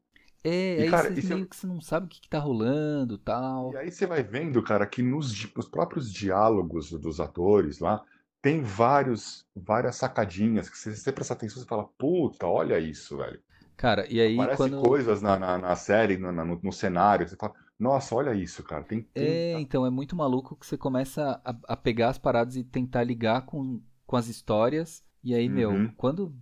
É, 0.43 0.79
e, 0.79 0.83
aí 0.83 0.89
cara, 0.89 1.13
você 1.13 1.33
meio 1.33 1.45
que 1.45 1.55
você 1.55 1.67
não 1.67 1.81
sabe 1.81 2.05
o 2.05 2.09
que, 2.09 2.21
que 2.21 2.29
tá 2.29 2.39
rolando 2.39 3.17
tal. 3.17 3.73
E 3.73 3.77
aí 3.77 3.91
você 3.91 4.07
vai 4.07 4.23
vendo, 4.23 4.63
cara, 4.63 4.87
que 4.87 5.01
nos, 5.01 5.53
nos 5.53 5.67
próprios 5.67 6.11
diálogos 6.11 6.89
dos 6.91 7.19
atores 7.19 7.79
lá, 7.79 8.01
tem 8.41 8.61
vários, 8.61 9.45
várias 9.53 9.97
sacadinhas 9.97 10.69
que 10.69 10.77
você 10.77 11.11
prestar 11.11 11.33
atenção, 11.33 11.61
você 11.61 11.67
fala, 11.67 11.89
puta, 11.97 12.47
olha 12.47 12.79
isso, 12.79 13.17
velho. 13.17 13.41
Cara, 13.75 14.07
e 14.09 14.21
aí 14.21 14.35
Aparece 14.35 14.57
quando... 14.57 14.81
coisas 14.81 15.21
na, 15.21 15.37
na, 15.37 15.57
na 15.57 15.75
série, 15.75 16.17
no, 16.17 16.31
no, 16.31 16.71
cenário, 16.71 17.27
você 17.27 17.35
fala, 17.35 17.53
nossa, 17.79 18.15
olha 18.15 18.33
isso, 18.33 18.63
cara. 18.63 18.83
Tem, 18.83 19.01
tem... 19.01 19.23
É, 19.23 19.59
então, 19.59 19.85
é 19.85 19.89
muito 19.89 20.15
maluco 20.15 20.55
que 20.55 20.65
você 20.65 20.77
começa 20.77 21.41
a, 21.43 21.55
a, 21.67 21.77
pegar 21.77 22.09
as 22.09 22.17
paradas 22.17 22.55
e 22.55 22.63
tentar 22.63 23.03
ligar 23.03 23.45
com, 23.45 23.81
com 24.05 24.15
as 24.15 24.27
histórias. 24.27 25.03
E 25.23 25.33
aí, 25.33 25.47
uhum. 25.47 25.53
meu, 25.53 25.93
quando 25.97 26.33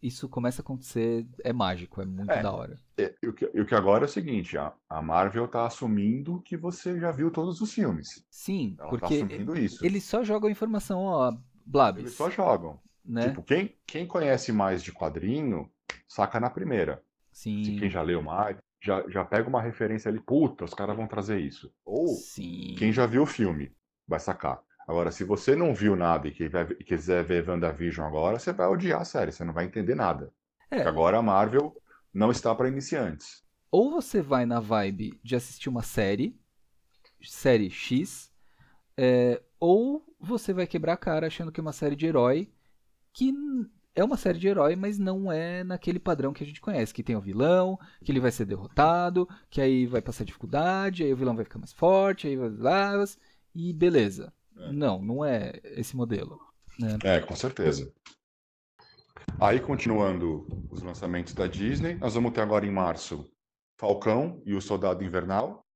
isso 0.00 0.28
começa 0.28 0.62
a 0.62 0.64
acontecer, 0.64 1.26
é 1.42 1.52
mágico, 1.52 2.00
é 2.00 2.04
muito 2.04 2.30
é, 2.30 2.42
da 2.42 2.52
hora. 2.52 2.78
É, 2.96 3.14
e, 3.22 3.26
o 3.26 3.32
que, 3.32 3.50
e 3.52 3.60
o 3.60 3.66
que 3.66 3.74
agora 3.74 4.04
é 4.04 4.06
o 4.06 4.10
seguinte, 4.10 4.56
a, 4.56 4.72
a 4.88 5.02
Marvel 5.02 5.48
tá 5.48 5.66
assumindo 5.66 6.40
que 6.42 6.56
você 6.56 6.98
já 7.00 7.10
viu 7.10 7.30
todos 7.30 7.60
os 7.60 7.72
filmes. 7.72 8.24
Sim, 8.30 8.76
Ela 8.78 8.90
tá 8.90 8.98
porque 8.98 9.26
tá 9.26 9.58
isso. 9.58 9.84
eles 9.84 10.04
só 10.04 10.22
jogam 10.22 10.48
informação, 10.48 11.00
ó, 11.00 11.36
Blabs. 11.66 12.02
Eles 12.02 12.14
só 12.14 12.30
jogam. 12.30 12.78
Né? 13.04 13.28
Tipo, 13.28 13.42
quem, 13.42 13.74
quem 13.86 14.06
conhece 14.06 14.52
mais 14.52 14.82
de 14.82 14.92
quadrinho, 14.92 15.68
saca 16.06 16.38
na 16.38 16.50
primeira. 16.50 17.02
Sim. 17.32 17.64
Se 17.64 17.76
quem 17.76 17.90
já 17.90 18.02
leu 18.02 18.22
mais, 18.22 18.56
já, 18.88 19.04
já 19.08 19.24
pega 19.24 19.48
uma 19.48 19.60
referência 19.60 20.08
ali, 20.08 20.18
puta, 20.18 20.64
os 20.64 20.72
caras 20.72 20.96
vão 20.96 21.06
trazer 21.06 21.38
isso. 21.38 21.70
Ou 21.84 22.08
Sim. 22.08 22.74
quem 22.78 22.90
já 22.90 23.04
viu 23.04 23.22
o 23.22 23.26
filme 23.26 23.70
vai 24.06 24.18
sacar. 24.18 24.62
Agora, 24.86 25.10
se 25.10 25.22
você 25.24 25.54
não 25.54 25.74
viu 25.74 25.94
nada 25.94 26.28
e 26.28 26.32
quiser 26.32 27.22
ver 27.22 27.46
WandaVision 27.46 28.06
agora, 28.06 28.38
você 28.38 28.50
vai 28.54 28.66
odiar 28.66 29.02
a 29.02 29.04
série, 29.04 29.30
você 29.30 29.44
não 29.44 29.52
vai 29.52 29.66
entender 29.66 29.94
nada. 29.94 30.32
É. 30.70 30.80
Agora 30.82 31.18
a 31.18 31.22
Marvel 31.22 31.76
não 32.12 32.30
está 32.30 32.54
para 32.54 32.68
iniciantes. 32.68 33.44
Ou 33.70 33.90
você 33.90 34.22
vai 34.22 34.46
na 34.46 34.60
vibe 34.60 35.20
de 35.22 35.36
assistir 35.36 35.68
uma 35.68 35.82
série, 35.82 36.40
série 37.22 37.68
X, 37.68 38.32
é, 38.96 39.42
ou 39.60 40.02
você 40.18 40.54
vai 40.54 40.66
quebrar 40.66 40.94
a 40.94 40.96
cara 40.96 41.26
achando 41.26 41.52
que 41.52 41.60
é 41.60 41.62
uma 41.62 41.72
série 41.74 41.94
de 41.94 42.06
herói 42.06 42.50
que 43.12 43.34
é 43.98 44.04
uma 44.04 44.16
série 44.16 44.38
de 44.38 44.46
herói, 44.46 44.76
mas 44.76 44.96
não 44.96 45.30
é 45.30 45.64
naquele 45.64 45.98
padrão 45.98 46.32
que 46.32 46.44
a 46.44 46.46
gente 46.46 46.60
conhece, 46.60 46.94
que 46.94 47.02
tem 47.02 47.16
o 47.16 47.20
vilão, 47.20 47.76
que 48.04 48.12
ele 48.12 48.20
vai 48.20 48.30
ser 48.30 48.44
derrotado, 48.44 49.28
que 49.50 49.60
aí 49.60 49.86
vai 49.86 50.00
passar 50.00 50.24
dificuldade, 50.24 51.02
aí 51.02 51.12
o 51.12 51.16
vilão 51.16 51.34
vai 51.34 51.44
ficar 51.44 51.58
mais 51.58 51.72
forte, 51.72 52.28
aí 52.28 52.36
vai 52.36 52.48
lá, 52.50 53.04
e 53.54 53.72
beleza. 53.72 54.32
É. 54.56 54.72
Não, 54.72 55.02
não 55.02 55.24
é 55.24 55.60
esse 55.64 55.96
modelo. 55.96 56.38
Né? 56.78 56.96
É, 57.02 57.20
com 57.20 57.34
certeza. 57.34 57.92
Aí, 59.40 59.58
continuando 59.58 60.46
os 60.70 60.80
lançamentos 60.80 61.34
da 61.34 61.48
Disney, 61.48 61.96
nós 61.96 62.14
vamos 62.14 62.32
ter 62.32 62.40
agora 62.40 62.64
em 62.64 62.70
março 62.70 63.28
Falcão 63.76 64.40
e 64.46 64.54
o 64.54 64.60
Soldado 64.60 65.02
Invernal, 65.02 65.66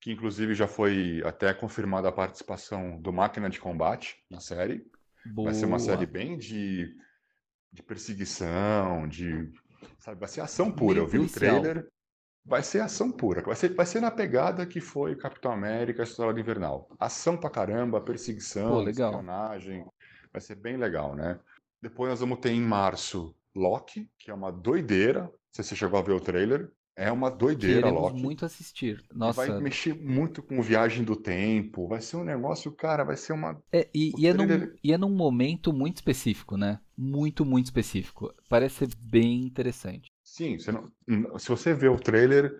que 0.00 0.10
inclusive 0.10 0.54
já 0.54 0.66
foi 0.66 1.22
até 1.26 1.52
confirmada 1.52 2.08
a 2.08 2.12
participação 2.12 2.98
do 3.00 3.12
Máquina 3.12 3.50
de 3.50 3.60
Combate 3.60 4.16
na 4.30 4.40
série. 4.40 4.82
Boa. 5.26 5.50
Vai 5.50 5.54
ser 5.54 5.66
uma 5.66 5.78
série 5.78 6.06
bem 6.06 6.38
de 6.38 6.94
de 7.72 7.82
perseguição, 7.82 9.06
de. 9.08 9.50
Sabe, 9.98 10.20
vai 10.20 10.28
ser 10.28 10.40
ação 10.40 10.70
pura. 10.70 10.98
Eu 10.98 11.06
vi 11.06 11.18
o 11.18 11.28
trailer. 11.28 11.88
Vai 12.44 12.62
ser 12.62 12.80
ação 12.80 13.12
pura. 13.12 13.42
Vai 13.42 13.54
ser, 13.54 13.74
vai 13.74 13.86
ser 13.86 14.00
na 14.00 14.10
pegada 14.10 14.66
que 14.66 14.80
foi 14.80 15.14
Capitão 15.14 15.52
América, 15.52 16.02
a 16.02 16.04
História 16.04 16.40
Invernal. 16.40 16.88
Ação 16.98 17.36
pra 17.36 17.50
caramba, 17.50 18.00
perseguição, 18.00 18.82
Pô, 18.82 18.88
espionagem. 18.88 19.84
Vai 20.32 20.40
ser 20.40 20.54
bem 20.54 20.76
legal, 20.76 21.14
né? 21.14 21.38
Depois 21.82 22.10
nós 22.10 22.20
vamos 22.20 22.38
ter 22.40 22.50
em 22.50 22.60
março 22.60 23.34
Loki, 23.54 24.10
que 24.18 24.30
é 24.30 24.34
uma 24.34 24.50
doideira. 24.50 25.22
Não 25.22 25.32
sei 25.52 25.64
se 25.64 25.70
você 25.70 25.76
chegou 25.76 25.98
a 25.98 26.02
ver 26.02 26.12
o 26.12 26.20
trailer. 26.20 26.70
É 27.00 27.10
uma 27.10 27.30
doideira, 27.30 27.84
Queremos 27.84 28.02
Loki. 28.02 28.22
muito 28.22 28.44
assistir. 28.44 29.02
Nossa. 29.10 29.46
Vai 29.46 29.58
mexer 29.58 29.94
muito 29.94 30.42
com 30.42 30.60
viagem 30.60 31.02
do 31.02 31.16
tempo. 31.16 31.88
Vai 31.88 32.02
ser 32.02 32.18
um 32.18 32.24
negócio, 32.24 32.70
cara, 32.72 33.04
vai 33.04 33.16
ser 33.16 33.32
uma. 33.32 33.58
É, 33.72 33.88
e, 33.94 34.12
e, 34.18 34.26
é 34.26 34.34
num, 34.34 34.44
e 34.84 34.92
é 34.92 34.98
num 34.98 35.08
momento 35.08 35.72
muito 35.72 35.96
específico, 35.96 36.58
né? 36.58 36.78
Muito, 36.94 37.42
muito 37.42 37.64
específico. 37.64 38.34
Parece 38.50 38.86
ser 38.86 38.88
bem 39.00 39.46
interessante. 39.46 40.12
Sim, 40.22 40.58
você 40.58 40.70
não... 40.70 40.92
se 41.38 41.48
você 41.48 41.72
vê 41.72 41.88
o 41.88 41.96
trailer, 41.96 42.54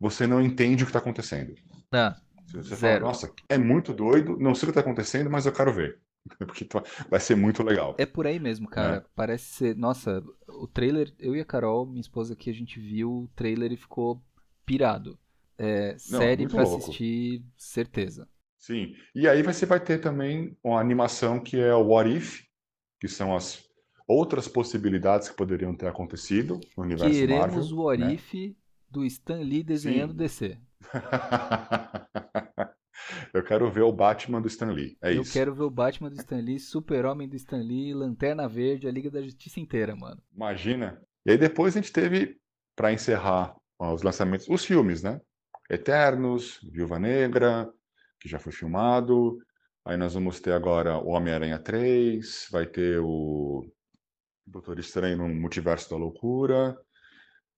você 0.00 0.26
não 0.26 0.42
entende 0.42 0.82
o 0.82 0.86
que 0.86 0.90
está 0.90 0.98
acontecendo. 0.98 1.54
Ah, 1.92 2.16
você 2.50 2.74
zero. 2.74 3.04
Fala, 3.04 3.12
Nossa, 3.12 3.32
é 3.48 3.56
muito 3.56 3.92
doido, 3.92 4.36
não 4.36 4.52
sei 4.52 4.68
o 4.68 4.72
que 4.72 4.78
está 4.78 4.80
acontecendo, 4.80 5.30
mas 5.30 5.46
eu 5.46 5.52
quero 5.52 5.72
ver. 5.72 6.00
Porque 6.38 6.66
vai 7.08 7.20
ser 7.20 7.34
muito 7.36 7.62
legal. 7.62 7.94
É 7.98 8.06
por 8.06 8.26
aí 8.26 8.38
mesmo, 8.38 8.68
cara. 8.68 8.96
É. 8.96 9.04
Parece 9.14 9.44
ser. 9.44 9.76
Nossa, 9.76 10.22
o 10.48 10.66
trailer, 10.66 11.12
eu 11.18 11.34
e 11.36 11.40
a 11.40 11.44
Carol, 11.44 11.86
minha 11.86 12.00
esposa 12.00 12.34
aqui, 12.34 12.50
a 12.50 12.54
gente 12.54 12.80
viu 12.80 13.10
o 13.10 13.28
trailer 13.34 13.72
e 13.72 13.76
ficou 13.76 14.22
pirado. 14.64 15.18
É, 15.58 15.92
Não, 15.92 15.98
série 16.18 16.46
pra 16.46 16.62
louco. 16.62 16.78
assistir, 16.78 17.42
certeza. 17.56 18.28
Sim. 18.58 18.94
E 19.14 19.28
aí 19.28 19.42
você 19.42 19.64
vai 19.64 19.80
ter 19.80 19.98
também 20.00 20.56
uma 20.62 20.80
animação 20.80 21.40
que 21.40 21.58
é 21.58 21.74
o 21.74 21.86
What 21.86 22.10
If, 22.10 22.42
que 23.00 23.08
são 23.08 23.34
as 23.34 23.64
outras 24.06 24.48
possibilidades 24.48 25.28
que 25.28 25.36
poderiam 25.36 25.74
ter 25.74 25.86
acontecido 25.86 26.60
no 26.76 26.84
universo 26.84 27.12
Queremos 27.12 27.38
Marvel. 27.38 27.48
Queremos 27.48 27.72
o 27.72 27.82
What 27.82 28.02
né? 28.02 28.14
If 28.14 28.56
do 28.90 29.04
Stan 29.04 29.40
Lee 29.40 29.62
desenhando 29.62 30.12
Sim. 30.12 30.16
DC. 30.16 30.58
Eu 33.32 33.42
quero 33.42 33.70
ver 33.70 33.82
o 33.82 33.92
Batman 33.92 34.40
do 34.40 34.48
Stan 34.48 34.70
Lee. 34.70 34.96
É 35.02 35.10
eu 35.14 35.22
isso. 35.22 35.30
Eu 35.30 35.40
quero 35.40 35.54
ver 35.54 35.64
o 35.64 35.70
Batman 35.70 36.10
do 36.10 36.16
Stan 36.16 36.40
Lee, 36.40 36.58
Super-Homem 36.58 37.28
do 37.28 37.36
Stan 37.36 37.58
Lee, 37.58 37.94
Lanterna 37.94 38.48
Verde, 38.48 38.88
a 38.88 38.90
Liga 38.90 39.10
da 39.10 39.22
Justiça 39.22 39.60
inteira, 39.60 39.94
mano. 39.94 40.20
Imagina. 40.34 41.00
E 41.24 41.32
aí 41.32 41.38
depois 41.38 41.76
a 41.76 41.80
gente 41.80 41.92
teve, 41.92 42.38
para 42.74 42.92
encerrar 42.92 43.54
ó, 43.78 43.94
os 43.94 44.02
lançamentos, 44.02 44.48
os 44.48 44.64
filmes, 44.64 45.02
né? 45.02 45.20
Eternos, 45.68 46.60
Viúva 46.72 46.98
Negra, 46.98 47.68
que 48.20 48.28
já 48.28 48.38
foi 48.38 48.52
filmado. 48.52 49.38
Aí 49.84 49.96
nós 49.96 50.14
vamos 50.14 50.40
ter 50.40 50.52
agora 50.52 50.98
o 50.98 51.08
Homem-Aranha 51.08 51.58
3, 51.58 52.48
vai 52.50 52.66
ter 52.66 53.00
o 53.00 53.64
Doutor 54.46 54.78
Estranho 54.78 55.16
no 55.18 55.28
Multiverso 55.28 55.90
da 55.90 55.96
Loucura. 55.96 56.76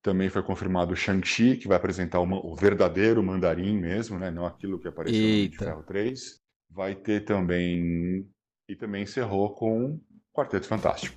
Também 0.02 0.28
foi 0.28 0.42
confirmado 0.42 0.92
o 0.92 0.96
Shang-Chi, 0.96 1.56
que 1.56 1.68
vai 1.68 1.76
apresentar 1.76 2.20
o, 2.20 2.52
o, 2.52 2.54
verdadeiro 2.54 3.22
mandarim 3.22 3.76
mesmo, 3.76 4.18
né? 4.18 4.30
Não 4.30 4.46
aquilo 4.46 4.78
que 4.78 4.88
apareceu 4.88 5.20
Eita. 5.20 5.44
no 5.44 5.50
de 5.50 5.58
Ferro 5.58 5.82
3. 5.82 6.40
Vai 6.70 6.94
ter 6.94 7.24
também. 7.24 8.26
E 8.68 8.76
também 8.76 9.02
encerrou 9.02 9.54
com 9.54 9.98
Quarteto 10.32 10.66
Fantástico. 10.66 11.16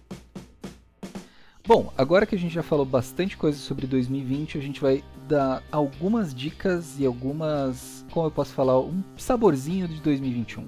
Bom, 1.68 1.94
agora 1.96 2.26
que 2.26 2.34
a 2.34 2.38
gente 2.38 2.54
já 2.54 2.64
falou 2.64 2.86
bastante 2.86 3.38
coisa 3.38 3.58
sobre 3.58 3.86
2020, 3.86 4.58
a 4.58 4.62
gente 4.62 4.82
vai 4.82 5.04
dar 5.28 5.64
algumas 5.72 6.34
dicas 6.34 7.00
e 7.00 7.06
algumas, 7.06 8.04
como 8.12 8.26
eu 8.26 8.32
posso 8.32 8.54
falar, 8.54 8.80
um 8.80 9.04
saborzinho 9.16 9.88
de 9.88 10.02
2021. 10.02 10.68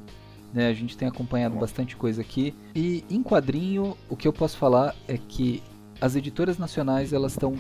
Né, 0.54 0.68
a 0.68 0.74
gente 0.74 0.96
tem 0.96 1.08
acompanhado 1.08 1.58
bastante 1.58 1.96
coisa 1.96 2.22
aqui. 2.22 2.54
E 2.76 3.04
em 3.10 3.24
quadrinho, 3.24 3.98
o 4.08 4.16
que 4.16 4.28
eu 4.28 4.32
posso 4.32 4.56
falar 4.56 4.96
é 5.08 5.18
que 5.18 5.64
as 6.04 6.18
editoras 6.18 6.58
nacionais 6.58 7.14
elas 7.14 7.32
estão 7.32 7.58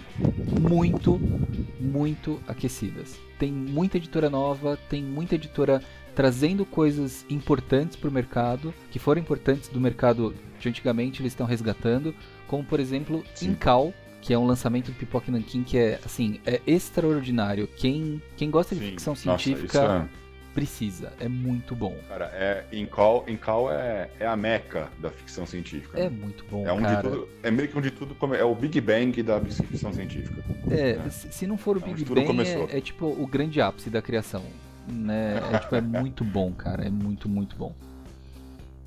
muito, 0.60 1.18
muito 1.80 2.42
aquecidas. 2.46 3.18
Tem 3.40 3.50
muita 3.50 3.96
editora 3.96 4.30
nova, 4.30 4.78
tem 4.90 5.02
muita 5.02 5.36
editora 5.36 5.82
trazendo 6.14 6.66
coisas 6.66 7.26
importantes 7.30 7.96
para 7.96 8.10
o 8.10 8.12
mercado, 8.12 8.74
que 8.92 9.00
foram 9.00 9.22
importantes 9.22 9.70
do 9.70 9.80
mercado 9.80 10.36
de 10.60 10.68
antigamente, 10.68 11.22
eles 11.22 11.32
estão 11.32 11.48
resgatando, 11.48 12.14
como 12.46 12.66
por 12.66 12.82
exemplo 12.82 13.24
Sim. 13.34 13.52
Incal, 13.52 13.94
que 14.22 14.34
é 14.34 14.38
um 14.38 14.46
lançamento 14.46 14.92
do 14.92 14.98
Pipoque 14.98 15.32
Nankin 15.32 15.64
que 15.64 15.78
é 15.78 16.02
assim, 16.04 16.42
é 16.46 16.60
extraordinário. 16.68 17.66
Quem, 17.78 18.22
quem 18.36 18.52
gosta 18.52 18.76
de 18.76 18.82
Sim. 18.82 18.90
ficção 18.90 19.16
científica 19.16 19.82
Nossa, 19.82 20.10
é... 20.20 20.23
precisa, 20.54 21.14
é 21.20 21.28
muito 21.28 21.76
bom. 21.76 21.96
Cara, 22.08 22.26
é 22.34 22.66
Incal, 22.72 23.26
Incal 23.28 23.72
é, 23.72 24.10
é 24.20 24.28
a 24.28 24.36
meca 24.36 24.90
da 25.00 25.10
ficção 25.10 25.46
científica. 25.46 26.00
É 26.00 26.10
né? 26.10 26.10
muito 26.10 26.46
bom, 26.50 26.68
é 26.68 26.72
um 26.74 26.82
cara. 26.82 26.96
De 26.96 27.10
tudo, 27.10 27.30
é 27.42 27.52
meio 27.52 27.68
que 27.68 27.78
um 27.78 27.82
de 27.82 27.92
tudo, 27.92 28.16
é 28.36 28.44
o 28.44 28.54
Big 28.54 28.80
Bang 28.82 29.24
da 29.24 29.40
ficção 29.42 29.92
científica. 29.94 30.44
É, 30.70 30.98
né? 30.98 31.10
se 31.10 31.48
não 31.48 31.58
for 31.58 31.78
o 31.78 31.80
é 31.80 31.84
Big 31.84 32.06
Bang, 32.06 32.42
é, 32.42 32.78
é 32.78 32.82
tipo 32.82 33.06
o 33.08 33.28
grande 33.28 33.60
ápice 33.62 33.90
da 33.90 34.02
criação 34.02 34.44
né? 34.88 35.40
É, 35.52 35.60
tipo, 35.60 35.76
é 35.76 35.82
muito 35.82 36.24
bom, 36.24 36.52
cara. 36.52 36.86
É 36.86 36.90
muito, 36.90 37.30
muito 37.30 37.56
bom. 37.56 37.74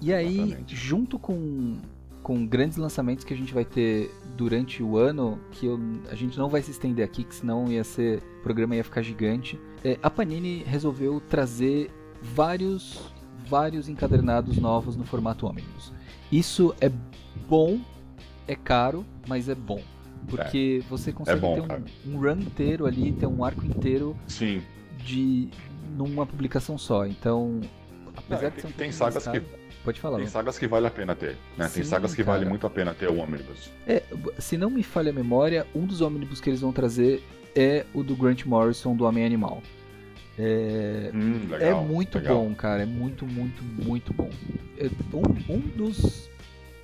E 0.00 0.12
aí, 0.12 0.40
Exatamente. 0.40 0.76
junto 0.76 1.18
com, 1.18 1.76
com 2.22 2.46
grandes 2.46 2.76
lançamentos 2.76 3.24
que 3.24 3.33
a 3.33 3.37
gente 3.37 3.55
vai 3.55 3.64
ter 3.64 4.11
durante 4.37 4.83
o 4.83 4.96
ano, 4.98 5.38
que 5.52 5.66
eu, 5.66 5.81
a 6.11 6.14
gente 6.14 6.38
não 6.38 6.48
vai 6.48 6.61
se 6.62 6.70
estender 6.70 7.05
aqui, 7.05 7.24
que 7.24 7.35
senão 7.35 7.70
ia 7.70 7.83
ser, 7.83 8.22
o 8.40 8.42
programa 8.42 8.76
ia 8.76 8.85
ficar 8.85 9.02
gigante. 9.02 9.59
É, 9.87 9.96
a 10.03 10.11
Panini 10.11 10.64
resolveu 10.64 11.20
trazer 11.20 11.92
vários, 12.20 13.12
vários 13.46 13.88
encadernados 13.88 14.57
novos 14.57 14.96
no 14.96 15.05
formato 15.05 15.46
ônibus. 15.46 15.92
Isso 16.33 16.75
é 16.81 16.90
bom, 17.49 17.79
é 18.49 18.57
caro, 18.57 19.07
mas 19.29 19.49
é 19.49 19.55
bom. 19.55 19.81
Porque 20.27 20.83
é. 20.83 20.88
você 20.88 21.12
consegue 21.12 21.38
é 21.38 21.40
bom, 21.40 21.55
ter 21.55 21.72
um, 22.05 22.16
um, 22.16 22.20
run 22.20 22.40
inteiro 22.40 22.85
ali, 22.85 23.12
ter 23.12 23.27
um 23.27 23.44
arco 23.44 23.64
inteiro 23.64 24.16
Sim. 24.27 24.61
de 24.99 25.51
numa 25.96 26.27
publicação 26.27 26.77
só. 26.77 27.07
Então, 27.07 27.61
apesar 28.16 28.42
Não, 28.42 28.51
de 28.51 28.61
ser 28.62 28.66
um 28.66 28.72
tem 28.72 28.90
sagas 28.90 29.29
que 29.29 29.40
Pode 29.85 30.01
falar. 30.01 30.18
Tem 30.18 30.27
sagas 30.27 30.59
que 30.59 30.66
vale 30.66 30.88
a 30.88 30.90
pena 30.90 31.14
ter, 31.14 31.37
né? 31.57 31.68
Sim, 31.68 31.75
tem 31.75 31.85
sagas 31.85 32.12
que 32.12 32.25
cara. 32.25 32.38
vale 32.38 32.51
muito 32.51 32.66
a 32.66 32.70
pena 32.70 32.92
ter 32.92 33.09
o 33.09 33.18
ônibus. 33.18 33.70
É, 33.87 34.03
se 34.37 34.57
não 34.57 34.68
me 34.68 34.83
falha 34.83 35.11
a 35.11 35.14
memória, 35.14 35.64
um 35.72 35.87
dos 35.87 36.01
ônibus 36.01 36.40
que 36.40 36.51
eles 36.51 36.61
vão 36.61 36.72
trazer 36.72 37.22
é 37.57 37.87
o 37.94 38.03
do 38.03 38.14
Grant 38.14 38.44
Morrison 38.44 38.94
do 38.94 39.05
Homem 39.05 39.25
Animal. 39.25 39.62
É, 40.38 41.11
hum, 41.14 41.46
legal, 41.49 41.61
é 41.61 41.75
muito 41.75 42.18
legal. 42.18 42.37
bom, 42.37 42.55
cara. 42.55 42.83
É 42.83 42.87
muito, 42.87 43.27
muito, 43.27 43.62
muito 43.62 44.12
bom. 44.12 44.31
É, 44.79 44.87
um, 45.14 45.55
um 45.55 45.61
dos 45.61 46.29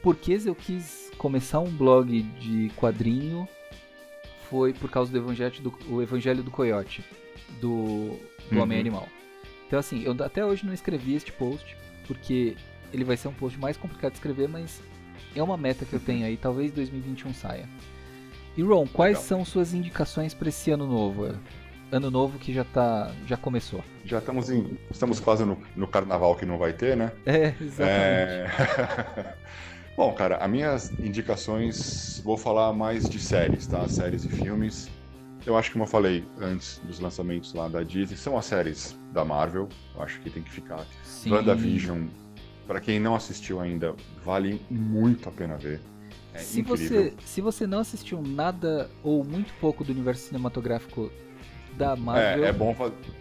porquês 0.03 0.47
eu 0.47 0.55
quis 0.55 1.11
começar 1.19 1.61
um 1.61 1.71
blog 1.71 2.23
de 2.41 2.71
quadrinho 2.77 3.49
foi 4.49 4.73
por 4.73 4.91
causa 4.91 5.11
do 5.11 5.17
Evangelho 5.17 5.63
do, 5.63 5.75
o 5.89 6.03
Evangelho 6.03 6.43
do 6.43 6.51
Coyote, 6.51 7.05
do 7.61 8.19
do 8.51 8.57
uhum. 8.57 8.63
Homem 8.63 8.79
Animal. 8.79 9.09
Então, 9.67 9.79
assim, 9.79 10.03
eu 10.03 10.15
até 10.25 10.45
hoje 10.45 10.67
não 10.67 10.75
escrevi 10.75 11.15
este 11.15 11.33
post, 11.33 11.77
porque 12.07 12.57
ele 12.93 13.05
vai 13.05 13.17
ser 13.17 13.29
um 13.29 13.33
post 13.33 13.59
mais 13.59 13.77
complicado 13.77 14.13
de 14.13 14.19
escrever, 14.19 14.49
mas 14.49 14.83
é 15.35 15.43
uma 15.43 15.57
meta 15.57 15.85
que 15.85 15.95
eu 15.95 16.01
tenho 16.01 16.27
aí, 16.27 16.37
talvez 16.37 16.71
2021 16.73 17.33
saia. 17.33 17.69
E 18.57 18.63
Ron, 18.63 18.87
quais 18.87 19.17
Legal. 19.17 19.29
são 19.29 19.45
suas 19.45 19.73
indicações 19.73 20.35
para 20.35 20.51
esse 20.51 20.71
ano 20.71 20.87
novo? 20.87 21.35
Ano 21.93 22.11
novo 22.11 22.39
que 22.39 22.55
já 22.55 22.65
tá, 22.65 23.13
já 23.27 23.37
começou. 23.37 23.85
Já 24.03 24.19
estamos 24.19 24.49
em, 24.49 24.79
estamos 24.91 25.21
quase 25.21 25.45
no, 25.45 25.59
no 25.77 25.87
carnaval 25.87 26.35
que 26.35 26.47
não 26.47 26.57
vai 26.57 26.73
ter, 26.73 26.97
né? 26.97 27.13
É, 27.27 27.55
exatamente. 27.61 27.83
É... 27.83 29.35
Bom, 29.95 30.11
cara, 30.15 30.39
as 30.39 30.51
minhas 30.51 30.91
indicações, 30.99 32.19
vou 32.25 32.39
falar 32.39 32.73
mais 32.73 33.07
de 33.07 33.19
séries, 33.19 33.67
tá? 33.67 33.87
Séries 33.89 34.25
e 34.25 34.29
filmes. 34.31 34.89
Eu 35.45 35.55
acho 35.55 35.69
que, 35.69 35.75
como 35.75 35.85
eu 35.85 35.89
falei 35.89 36.25
antes 36.41 36.79
dos 36.79 36.99
lançamentos 36.99 37.53
lá 37.53 37.69
da 37.69 37.83
Disney, 37.83 38.17
são 38.17 38.39
as 38.39 38.47
séries 38.47 38.99
da 39.13 39.23
Marvel. 39.23 39.69
Eu 39.95 40.03
acho 40.03 40.19
que 40.23 40.31
tem 40.31 40.43
que 40.43 40.51
ficar. 40.51 40.87
Sim. 41.05 41.31
WandaVision, 41.33 42.07
para 42.67 42.81
quem 42.81 42.99
não 42.99 43.15
assistiu 43.15 43.61
ainda, 43.61 43.95
vale 44.25 44.65
muito 44.71 45.29
a 45.29 45.33
pena 45.33 45.59
ver. 45.59 45.79
É 46.33 46.39
se 46.39 46.61
incrível. 46.61 46.89
Você, 46.89 47.15
se 47.27 47.41
você 47.43 47.67
não 47.67 47.81
assistiu 47.81 48.23
nada 48.23 48.89
ou 49.03 49.23
muito 49.23 49.53
pouco 49.61 49.85
do 49.85 49.93
universo 49.93 50.29
cinematográfico 50.29 51.13
da 51.77 51.97
Marvel. 51.97 52.45
É, 52.45 52.49
é, 52.49 52.53
bom, 52.53 52.77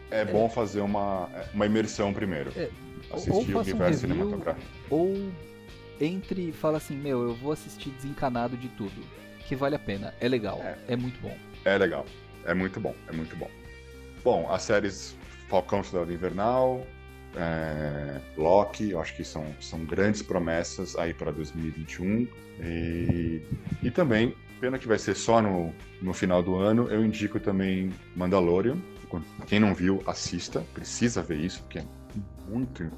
é, 0.09 0.21
é 0.21 0.25
bom 0.25 0.49
fazer 0.49 0.81
uma, 0.81 1.29
uma 1.53 1.65
imersão 1.65 2.13
primeiro. 2.13 2.51
É, 2.55 2.69
assistir 3.11 3.55
o 3.55 3.59
universo 3.59 4.05
um 4.05 4.09
cinematográfico. 4.09 4.67
Ou 4.89 5.31
entre 5.99 6.49
e 6.49 6.51
fala 6.51 6.77
assim: 6.77 6.95
Meu, 6.95 7.21
eu 7.23 7.35
vou 7.35 7.51
assistir 7.51 7.89
desencanado 7.91 8.57
de 8.57 8.67
tudo. 8.69 9.01
Que 9.47 9.55
vale 9.55 9.75
a 9.75 9.79
pena, 9.79 10.13
é 10.21 10.29
legal, 10.29 10.59
é, 10.63 10.77
é 10.89 10.95
muito 10.95 11.19
bom. 11.21 11.35
É 11.65 11.77
legal. 11.77 12.05
É 12.45 12.53
muito 12.53 12.79
bom, 12.79 12.95
é 13.07 13.11
muito 13.11 13.35
bom. 13.35 13.49
Bom, 14.23 14.49
as 14.51 14.63
séries 14.63 15.15
Falcão 15.47 15.83
Cidade 15.83 16.13
Invernal, 16.13 16.85
é, 17.35 18.19
Loki, 18.37 18.91
eu 18.91 19.01
acho 19.01 19.15
que 19.15 19.23
são, 19.23 19.45
são 19.59 19.83
grandes 19.85 20.21
promessas 20.21 20.95
aí 20.95 21.13
para 21.13 21.31
2021. 21.31 22.27
E, 22.63 23.41
e 23.83 23.91
também, 23.91 24.33
pena 24.61 24.77
que 24.77 24.87
vai 24.87 24.99
ser 24.99 25.15
só 25.15 25.41
no, 25.41 25.73
no 26.01 26.13
final 26.13 26.43
do 26.43 26.55
ano, 26.55 26.87
eu 26.89 27.03
indico 27.03 27.39
também 27.39 27.91
Mandalorian. 28.15 28.77
Quem 29.47 29.59
não 29.59 29.73
viu, 29.73 30.01
assista, 30.05 30.63
precisa 30.73 31.21
ver 31.21 31.37
isso, 31.37 31.61
porque 31.63 31.79
é 31.79 31.85
muito 32.47 32.89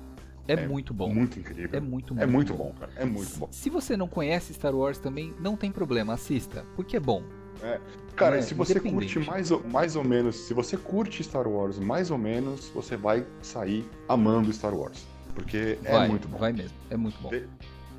é, 0.48 0.54
é, 0.54 0.68
muito 0.68 0.94
bom. 0.94 1.12
Muito 1.12 1.40
incrível. 1.40 1.70
É 1.72 1.80
muito, 1.80 2.14
muito 2.14 2.24
É 2.24 2.28
muito 2.28 2.54
bom, 2.54 2.74
cara. 2.78 2.92
É 2.98 3.06
muito 3.06 3.40
bom. 3.40 3.48
Se 3.50 3.70
você 3.70 3.96
não 3.96 4.08
conhece 4.08 4.54
Star 4.54 4.76
Wars 4.76 5.00
também, 5.00 5.34
não 5.40 5.56
tem 5.56 5.72
problema, 5.72 6.14
assista, 6.14 6.66
porque 6.76 6.98
é 6.98 7.00
bom. 7.00 7.24
É. 7.64 7.80
Cara, 8.16 8.38
é, 8.38 8.42
se 8.42 8.54
você 8.54 8.80
curte 8.80 9.20
mais 9.20 9.50
ou, 9.50 9.64
mais 9.64 9.96
ou 9.96 10.04
menos, 10.04 10.36
se 10.36 10.54
você 10.54 10.76
curte 10.76 11.24
Star 11.24 11.48
Wars 11.48 11.80
mais 11.80 12.12
ou 12.12 12.18
menos, 12.18 12.70
você 12.70 12.98
vai 12.98 13.26
sair 13.42 13.90
amando 14.08 14.52
Star 14.52 14.76
Wars. 14.76 15.08
Porque 15.34 15.80
é 15.84 15.92
vai, 15.92 16.08
muito 16.10 16.28
bom. 16.28 16.38
Vai 16.38 16.52
mesmo, 16.52 16.78
é 16.90 16.98
muito 16.98 17.18
bom. 17.22 17.32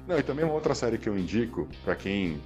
Não, 0.06 0.18
e 0.18 0.22
também 0.22 0.44
uma 0.44 0.54
outra 0.54 0.74
série 0.74 0.98
que 0.98 1.08
eu 1.08 1.18
indico, 1.18 1.66
para 1.82 1.96
quem 1.96 2.38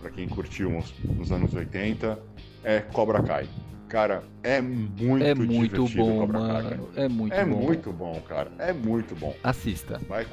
para 0.00 0.10
quem 0.10 0.28
curtiu 0.28 0.70
nos, 0.70 0.94
nos 1.04 1.32
anos 1.32 1.54
80, 1.54 2.18
é 2.64 2.80
Cobra 2.80 3.22
Kai. 3.22 3.48
Cara, 3.88 4.22
é 4.44 4.60
muito 4.60 5.24
É 5.24 5.34
muito 5.34 5.84
bom, 5.88 6.20
Cobra 6.20 6.38
mano. 6.38 6.86
Kai, 6.94 7.04
é 7.04 7.08
muito 7.08 7.34
é 7.34 7.44
bom. 7.44 7.60
É 7.60 7.64
muito 7.64 7.92
bom, 7.92 8.22
cara. 8.28 8.52
É 8.58 8.72
muito 8.72 9.16
bom. 9.16 9.34
Assista. 9.42 10.00
Vai 10.08 10.26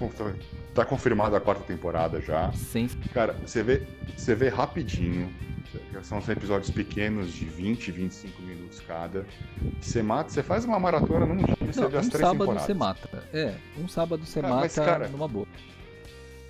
tá 0.76 0.86
confirmada 0.86 1.38
a 1.38 1.41
quarta 1.41 1.63
temporada 1.63 2.21
já. 2.21 2.52
Sim. 2.52 2.88
Cara, 3.13 3.34
você 3.43 3.63
vê, 3.63 3.82
você 4.15 4.36
vê 4.36 4.50
rapidinho 4.50 5.34
são 6.04 6.19
episódios 6.30 6.71
pequenos 6.71 7.34
de 7.34 7.45
20, 7.45 7.91
25 7.91 8.41
minutos 8.41 8.80
cada. 8.82 9.26
Você 9.82 10.02
mata, 10.02 10.30
você 10.30 10.43
faz 10.43 10.65
uma 10.65 10.80
maratona 10.80 11.26
num 11.26 11.38
dia, 11.38 11.56
você 11.60 11.82
Não, 11.82 11.89
vê 11.89 11.97
as 11.97 12.08
um 12.08 12.10
três 12.10 12.21
sábado 12.21 12.39
temporadas. 12.39 12.63
você 12.65 12.73
mata. 12.73 13.23
É, 13.34 13.54
um 13.78 13.88
sábado 13.88 14.26
você 14.26 14.41
cara, 14.41 14.54
mata 14.54 14.62
mas, 14.65 14.76
cara, 14.76 15.08
numa 15.08 15.28
boa. 15.28 15.47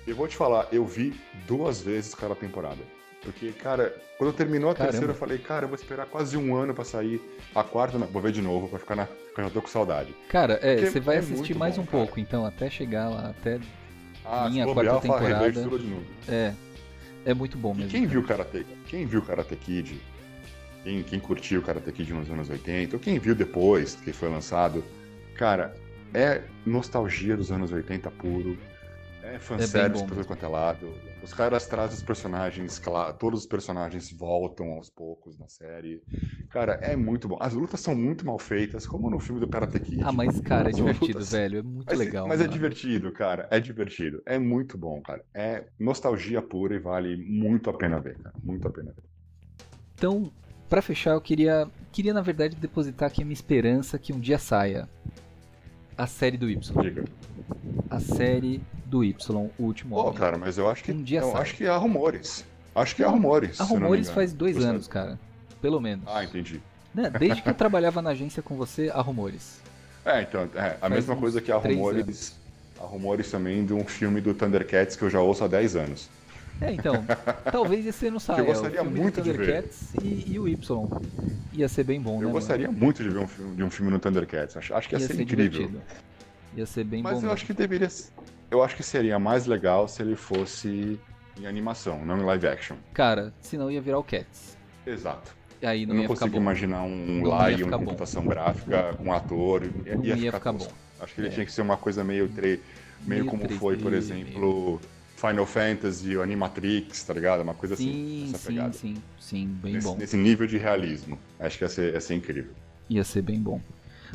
Eu 0.08 0.16
vou 0.16 0.26
te 0.26 0.36
falar, 0.36 0.66
eu 0.72 0.86
vi 0.86 1.12
duas 1.46 1.82
vezes 1.82 2.14
cada 2.14 2.34
temporada. 2.34 2.78
Porque, 3.22 3.52
cara, 3.52 3.94
quando 4.16 4.32
terminou 4.32 4.70
a 4.70 4.74
Caramba. 4.74 4.92
terceira, 4.92 5.12
eu 5.12 5.16
falei, 5.16 5.36
cara, 5.36 5.66
eu 5.66 5.68
vou 5.68 5.76
esperar 5.76 6.06
quase 6.06 6.34
um 6.34 6.56
ano 6.56 6.72
pra 6.72 6.82
sair. 6.82 7.20
A 7.54 7.62
quarta, 7.62 7.98
vou 7.98 8.22
ver 8.22 8.32
de 8.32 8.40
novo, 8.40 8.68
pra 8.68 8.78
ficar 8.78 8.96
na. 8.96 9.04
Porque 9.04 9.40
eu 9.42 9.44
já 9.44 9.50
tô 9.50 9.60
com 9.60 9.68
saudade. 9.68 10.14
Cara, 10.30 10.58
é, 10.62 10.78
você 10.78 10.98
vai 10.98 11.16
é 11.16 11.18
assistir 11.18 11.54
mais 11.54 11.76
bom, 11.76 11.82
um 11.82 11.84
cara. 11.84 11.98
pouco, 11.98 12.18
então, 12.18 12.46
até 12.46 12.70
chegar 12.70 13.10
lá, 13.10 13.28
até 13.28 13.60
ah, 14.24 14.48
minha 14.48 14.64
quarta 14.64 15.00
temporada. 15.00 15.52
Tudo 15.52 15.78
de 15.78 15.86
novo. 15.88 16.06
É, 16.26 16.54
é 17.26 17.34
muito 17.34 17.58
bom 17.58 17.74
mesmo. 17.74 17.90
E 17.90 17.92
quem 17.92 18.06
viu 18.06 18.24
Karate, 18.24 18.64
quem 18.86 19.04
viu 19.04 19.20
Karate 19.20 19.56
Kid, 19.56 20.00
quem, 20.84 21.02
quem 21.02 21.20
curtiu 21.20 21.60
Karate 21.60 21.92
Kid 21.92 22.14
nos 22.14 22.30
anos 22.30 22.48
80, 22.48 22.96
ou 22.96 23.00
quem 23.00 23.18
viu 23.18 23.34
depois 23.34 23.96
que 23.96 24.14
foi 24.14 24.30
lançado, 24.30 24.82
cara, 25.34 25.76
é 26.14 26.40
nostalgia 26.64 27.36
dos 27.36 27.52
anos 27.52 27.70
80 27.72 28.10
puro. 28.12 28.56
É 29.22 29.38
fanservice 29.38 30.02
é 30.02 30.06
por 30.06 30.24
quanto 30.24 30.44
é 30.44 30.48
lado. 30.48 30.94
Os 31.22 31.34
caras 31.34 31.66
trazem 31.66 31.96
os 31.96 32.02
personagens, 32.02 32.78
claro, 32.78 33.14
todos 33.14 33.40
os 33.40 33.46
personagens 33.46 34.10
voltam 34.10 34.72
aos 34.72 34.88
poucos 34.88 35.38
na 35.38 35.48
série. 35.48 36.02
Cara, 36.50 36.74
é 36.74 36.96
muito 36.96 37.28
bom. 37.28 37.36
As 37.40 37.52
lutas 37.52 37.80
são 37.80 37.94
muito 37.94 38.24
mal 38.24 38.38
feitas, 38.38 38.86
como 38.86 39.10
no 39.10 39.18
filme 39.18 39.40
do 39.40 39.48
Karate 39.48 39.80
Kid. 39.80 40.02
Ah, 40.02 40.12
mas, 40.12 40.40
cara, 40.40 40.70
é 40.70 40.72
divertido, 40.72 41.14
lutas... 41.14 41.32
velho. 41.32 41.58
É 41.58 41.62
muito 41.62 41.86
mas, 41.88 41.98
legal. 41.98 42.28
Mas 42.28 42.40
é 42.40 42.44
mano. 42.44 42.52
é 42.52 42.56
divertido, 42.56 43.12
cara. 43.12 43.48
É 43.50 43.60
divertido. 43.60 44.22
É 44.24 44.38
muito 44.38 44.78
bom, 44.78 45.02
cara. 45.02 45.24
É 45.34 45.64
nostalgia 45.78 46.40
pura 46.40 46.76
e 46.76 46.78
vale 46.78 47.16
muito 47.16 47.68
a 47.68 47.74
pena 47.74 48.00
ver, 48.00 48.16
cara. 48.18 48.34
Muito 48.42 48.66
a 48.66 48.70
pena 48.70 48.92
ver. 48.92 49.04
Então, 49.94 50.32
para 50.68 50.80
fechar, 50.80 51.10
eu 51.10 51.20
queria, 51.20 51.68
queria, 51.90 52.14
na 52.14 52.22
verdade, 52.22 52.54
depositar 52.56 53.08
aqui 53.08 53.22
a 53.22 53.24
minha 53.24 53.34
esperança 53.34 53.98
que 53.98 54.12
um 54.12 54.20
dia 54.20 54.38
saia 54.38 54.88
a 55.96 56.06
série 56.06 56.36
do 56.38 56.48
Y. 56.48 56.82
Diga. 56.82 57.04
A 57.90 57.98
série 57.98 58.62
do 58.88 59.04
Y, 59.04 59.14
o 59.58 59.62
último 59.62 59.96
Pô, 59.96 60.12
cara, 60.12 60.38
mas 60.38 60.56
eu 60.56 60.68
acho 60.68 60.82
que 60.82 60.92
um 60.92 61.02
dia 61.02 61.20
eu 61.20 61.36
acho 61.36 61.54
que 61.54 61.66
há 61.66 61.76
rumores. 61.76 62.44
Acho 62.74 62.96
que 62.96 63.04
há 63.04 63.08
rumores. 63.08 63.60
Há 63.60 63.64
rumores 63.64 64.08
faz 64.10 64.32
dois 64.32 64.56
você... 64.56 64.66
anos, 64.66 64.88
cara. 64.88 65.18
Pelo 65.60 65.80
menos. 65.80 66.04
Ah, 66.06 66.24
entendi. 66.24 66.60
Né? 66.94 67.10
Desde 67.10 67.42
que 67.42 67.50
eu 67.50 67.54
trabalhava 67.54 68.00
na 68.00 68.10
agência 68.10 68.42
com 68.42 68.56
você, 68.56 68.90
há 68.92 69.00
rumores. 69.00 69.60
É, 70.04 70.22
então, 70.22 70.48
é, 70.54 70.70
a 70.70 70.74
faz 70.74 70.92
mesma 70.92 71.16
coisa 71.16 71.40
que 71.40 71.52
há 71.52 71.56
rumores. 71.56 72.02
Anos. 72.02 72.32
Há 72.80 72.84
rumores 72.84 73.30
também 73.30 73.66
de 73.66 73.74
um 73.74 73.84
filme 73.84 74.20
do 74.20 74.32
Thundercats 74.32 74.96
que 74.96 75.02
eu 75.02 75.10
já 75.10 75.20
ouço 75.20 75.44
há 75.44 75.48
10 75.48 75.76
anos. 75.76 76.08
É, 76.60 76.72
então, 76.72 77.04
talvez 77.52 77.86
esse 77.86 78.10
não 78.10 78.18
saia. 78.20 78.40
Eu 78.40 78.46
gostaria 78.46 78.80
o 78.80 78.84
filme 78.84 79.00
muito 79.00 79.20
de 79.20 79.32
ver. 79.32 79.38
Thundercats 79.38 79.94
e, 80.02 80.32
e 80.32 80.38
o 80.38 80.48
Y. 80.48 80.88
Ia 81.52 81.68
ser 81.68 81.84
bem 81.84 82.00
bom, 82.00 82.12
né? 82.12 82.16
Eu 82.18 82.20
mano? 82.22 82.32
gostaria 82.32 82.70
muito 82.70 83.02
de 83.02 83.10
ver 83.10 83.18
um 83.18 83.26
filme, 83.26 83.56
de 83.56 83.62
um 83.64 83.70
filme 83.70 83.90
no 83.90 83.98
Thundercats. 83.98 84.56
Acho, 84.56 84.74
acho 84.74 84.88
que 84.88 84.94
ia, 84.94 85.00
Ia 85.00 85.06
ser, 85.06 85.14
ser 85.14 85.22
incrível. 85.22 85.50
divertido. 85.50 85.82
Ia 86.56 86.66
ser 86.66 86.84
bem 86.84 87.02
Mas 87.02 87.12
bom. 87.12 87.18
eu 87.18 87.22
mesmo. 87.22 87.34
acho 87.34 87.46
que 87.46 87.52
deveria. 87.52 87.88
Eu 88.50 88.62
acho 88.62 88.76
que 88.76 88.82
seria 88.82 89.18
mais 89.18 89.46
legal 89.46 89.86
se 89.88 90.02
ele 90.02 90.16
fosse 90.16 90.98
em 91.38 91.46
animação, 91.46 92.04
não 92.04 92.18
em 92.18 92.24
live 92.24 92.46
action. 92.48 92.76
Cara, 92.94 93.32
senão 93.40 93.70
ia 93.70 93.80
virar 93.80 93.98
o 93.98 94.04
Cats. 94.04 94.56
Exato. 94.86 95.36
E 95.60 95.66
aí 95.66 95.82
Eu 95.82 95.88
não, 95.88 95.94
não 95.96 96.02
ia 96.02 96.08
ficar 96.08 96.20
consigo 96.20 96.36
imaginar 96.36 96.82
um 96.82 97.20
Não 97.22 97.30
lá 97.30 97.50
ia 97.50 97.58
e 97.58 97.62
uma 97.62 97.66
ficar 97.66 97.78
bom. 97.78 97.84
computação 97.84 98.24
gráfica 98.26 98.94
com 98.96 99.04
um 99.04 99.12
ator. 99.12 99.64
Ia, 99.84 99.96
Não 99.96 100.04
ia 100.04 100.10
ia 100.10 100.16
ficar, 100.16 100.38
ficar 100.38 100.52
bom. 100.52 100.68
Acho 101.00 101.14
que 101.14 101.20
ele 101.20 101.28
É. 101.28 101.30
tinha 101.30 101.46
que 101.46 101.52
ser 101.52 101.62
uma 101.62 101.76
coisa 101.76 102.02
meio, 102.02 102.28
tre... 102.28 102.60
meio, 103.06 103.24
Meio 103.24 103.26
como 103.26 103.48
foi, 103.50 103.76
3D, 103.76 103.82
por 103.82 103.92
exemplo, 103.92 104.80
Final 105.16 105.46
Fantasy, 105.46 106.16
o 106.16 106.22
Animatrix, 106.22 107.02
tá 107.02 107.12
ligado? 107.12 107.42
Uma 107.42 107.54
coisa 107.54 107.74
assim, 107.74 108.26
Sim, 108.28 108.30
essa 108.34 108.50
sim, 108.50 108.72
sim, 108.72 109.02
sim, 109.20 109.46
bem 109.62 109.74
nesse, 109.74 109.86
bom. 109.86 109.96
nesse 109.96 110.16
nível 110.16 110.46
de 110.46 110.56
realismo. 110.58 111.18
Acho 111.38 111.58
que 111.58 111.64
ia 111.64 111.68
ser, 111.68 111.92
ia 111.94 112.00
ser 112.00 112.14
incrível. 112.14 112.52
Ia 112.88 113.04
ser 113.04 113.22
bem 113.22 113.38
bom. 113.40 113.60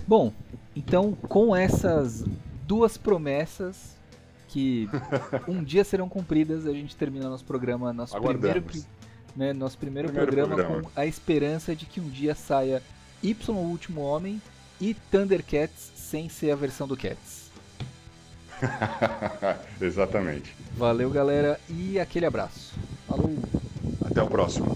Bom, 0.08 0.34
então 0.76 1.12
com 1.14 1.56
essas 1.56 2.26
duas 2.66 2.98
promessas 2.98 3.96
que 4.54 4.88
um 5.48 5.64
dia 5.64 5.84
serão 5.84 6.08
cumpridas, 6.08 6.68
a 6.68 6.72
gente 6.74 6.96
termina 6.96 7.28
nosso 7.28 7.44
programa, 7.44 7.92
nosso 7.92 8.14
primeiro, 8.14 8.40
Aguardamos. 8.40 8.72
pri- 8.72 8.86
né, 9.36 9.52
nosso 9.52 9.78
primeiro, 9.80 10.10
Primeiro 10.10 10.32
programa, 10.32 10.56
programa. 10.56 10.84
com 10.84 10.90
a 11.00 11.08
esperança 11.08 11.76
de 11.76 11.88
que 11.88 12.00
um 12.00 12.08
dia 12.08 12.36
saia 12.36 12.84
Y 13.24 13.50
o 13.50 13.54
Último 13.56 14.02
Homem 14.02 14.40
e 14.80 14.94
Thundercats 15.10 15.92
sem 15.96 16.30
ser 16.30 16.52
a 16.52 16.56
versão 16.56 16.88
do 16.88 16.96
Cats. 16.96 17.50
Exatamente. 19.82 20.56
Valeu, 20.78 21.10
galera, 21.10 21.60
e 21.68 22.00
aquele 22.00 22.26
abraço. 22.28 22.74
Falou! 23.08 23.36
Até 24.06 24.22
o 24.22 24.28
próximo. 24.28 24.68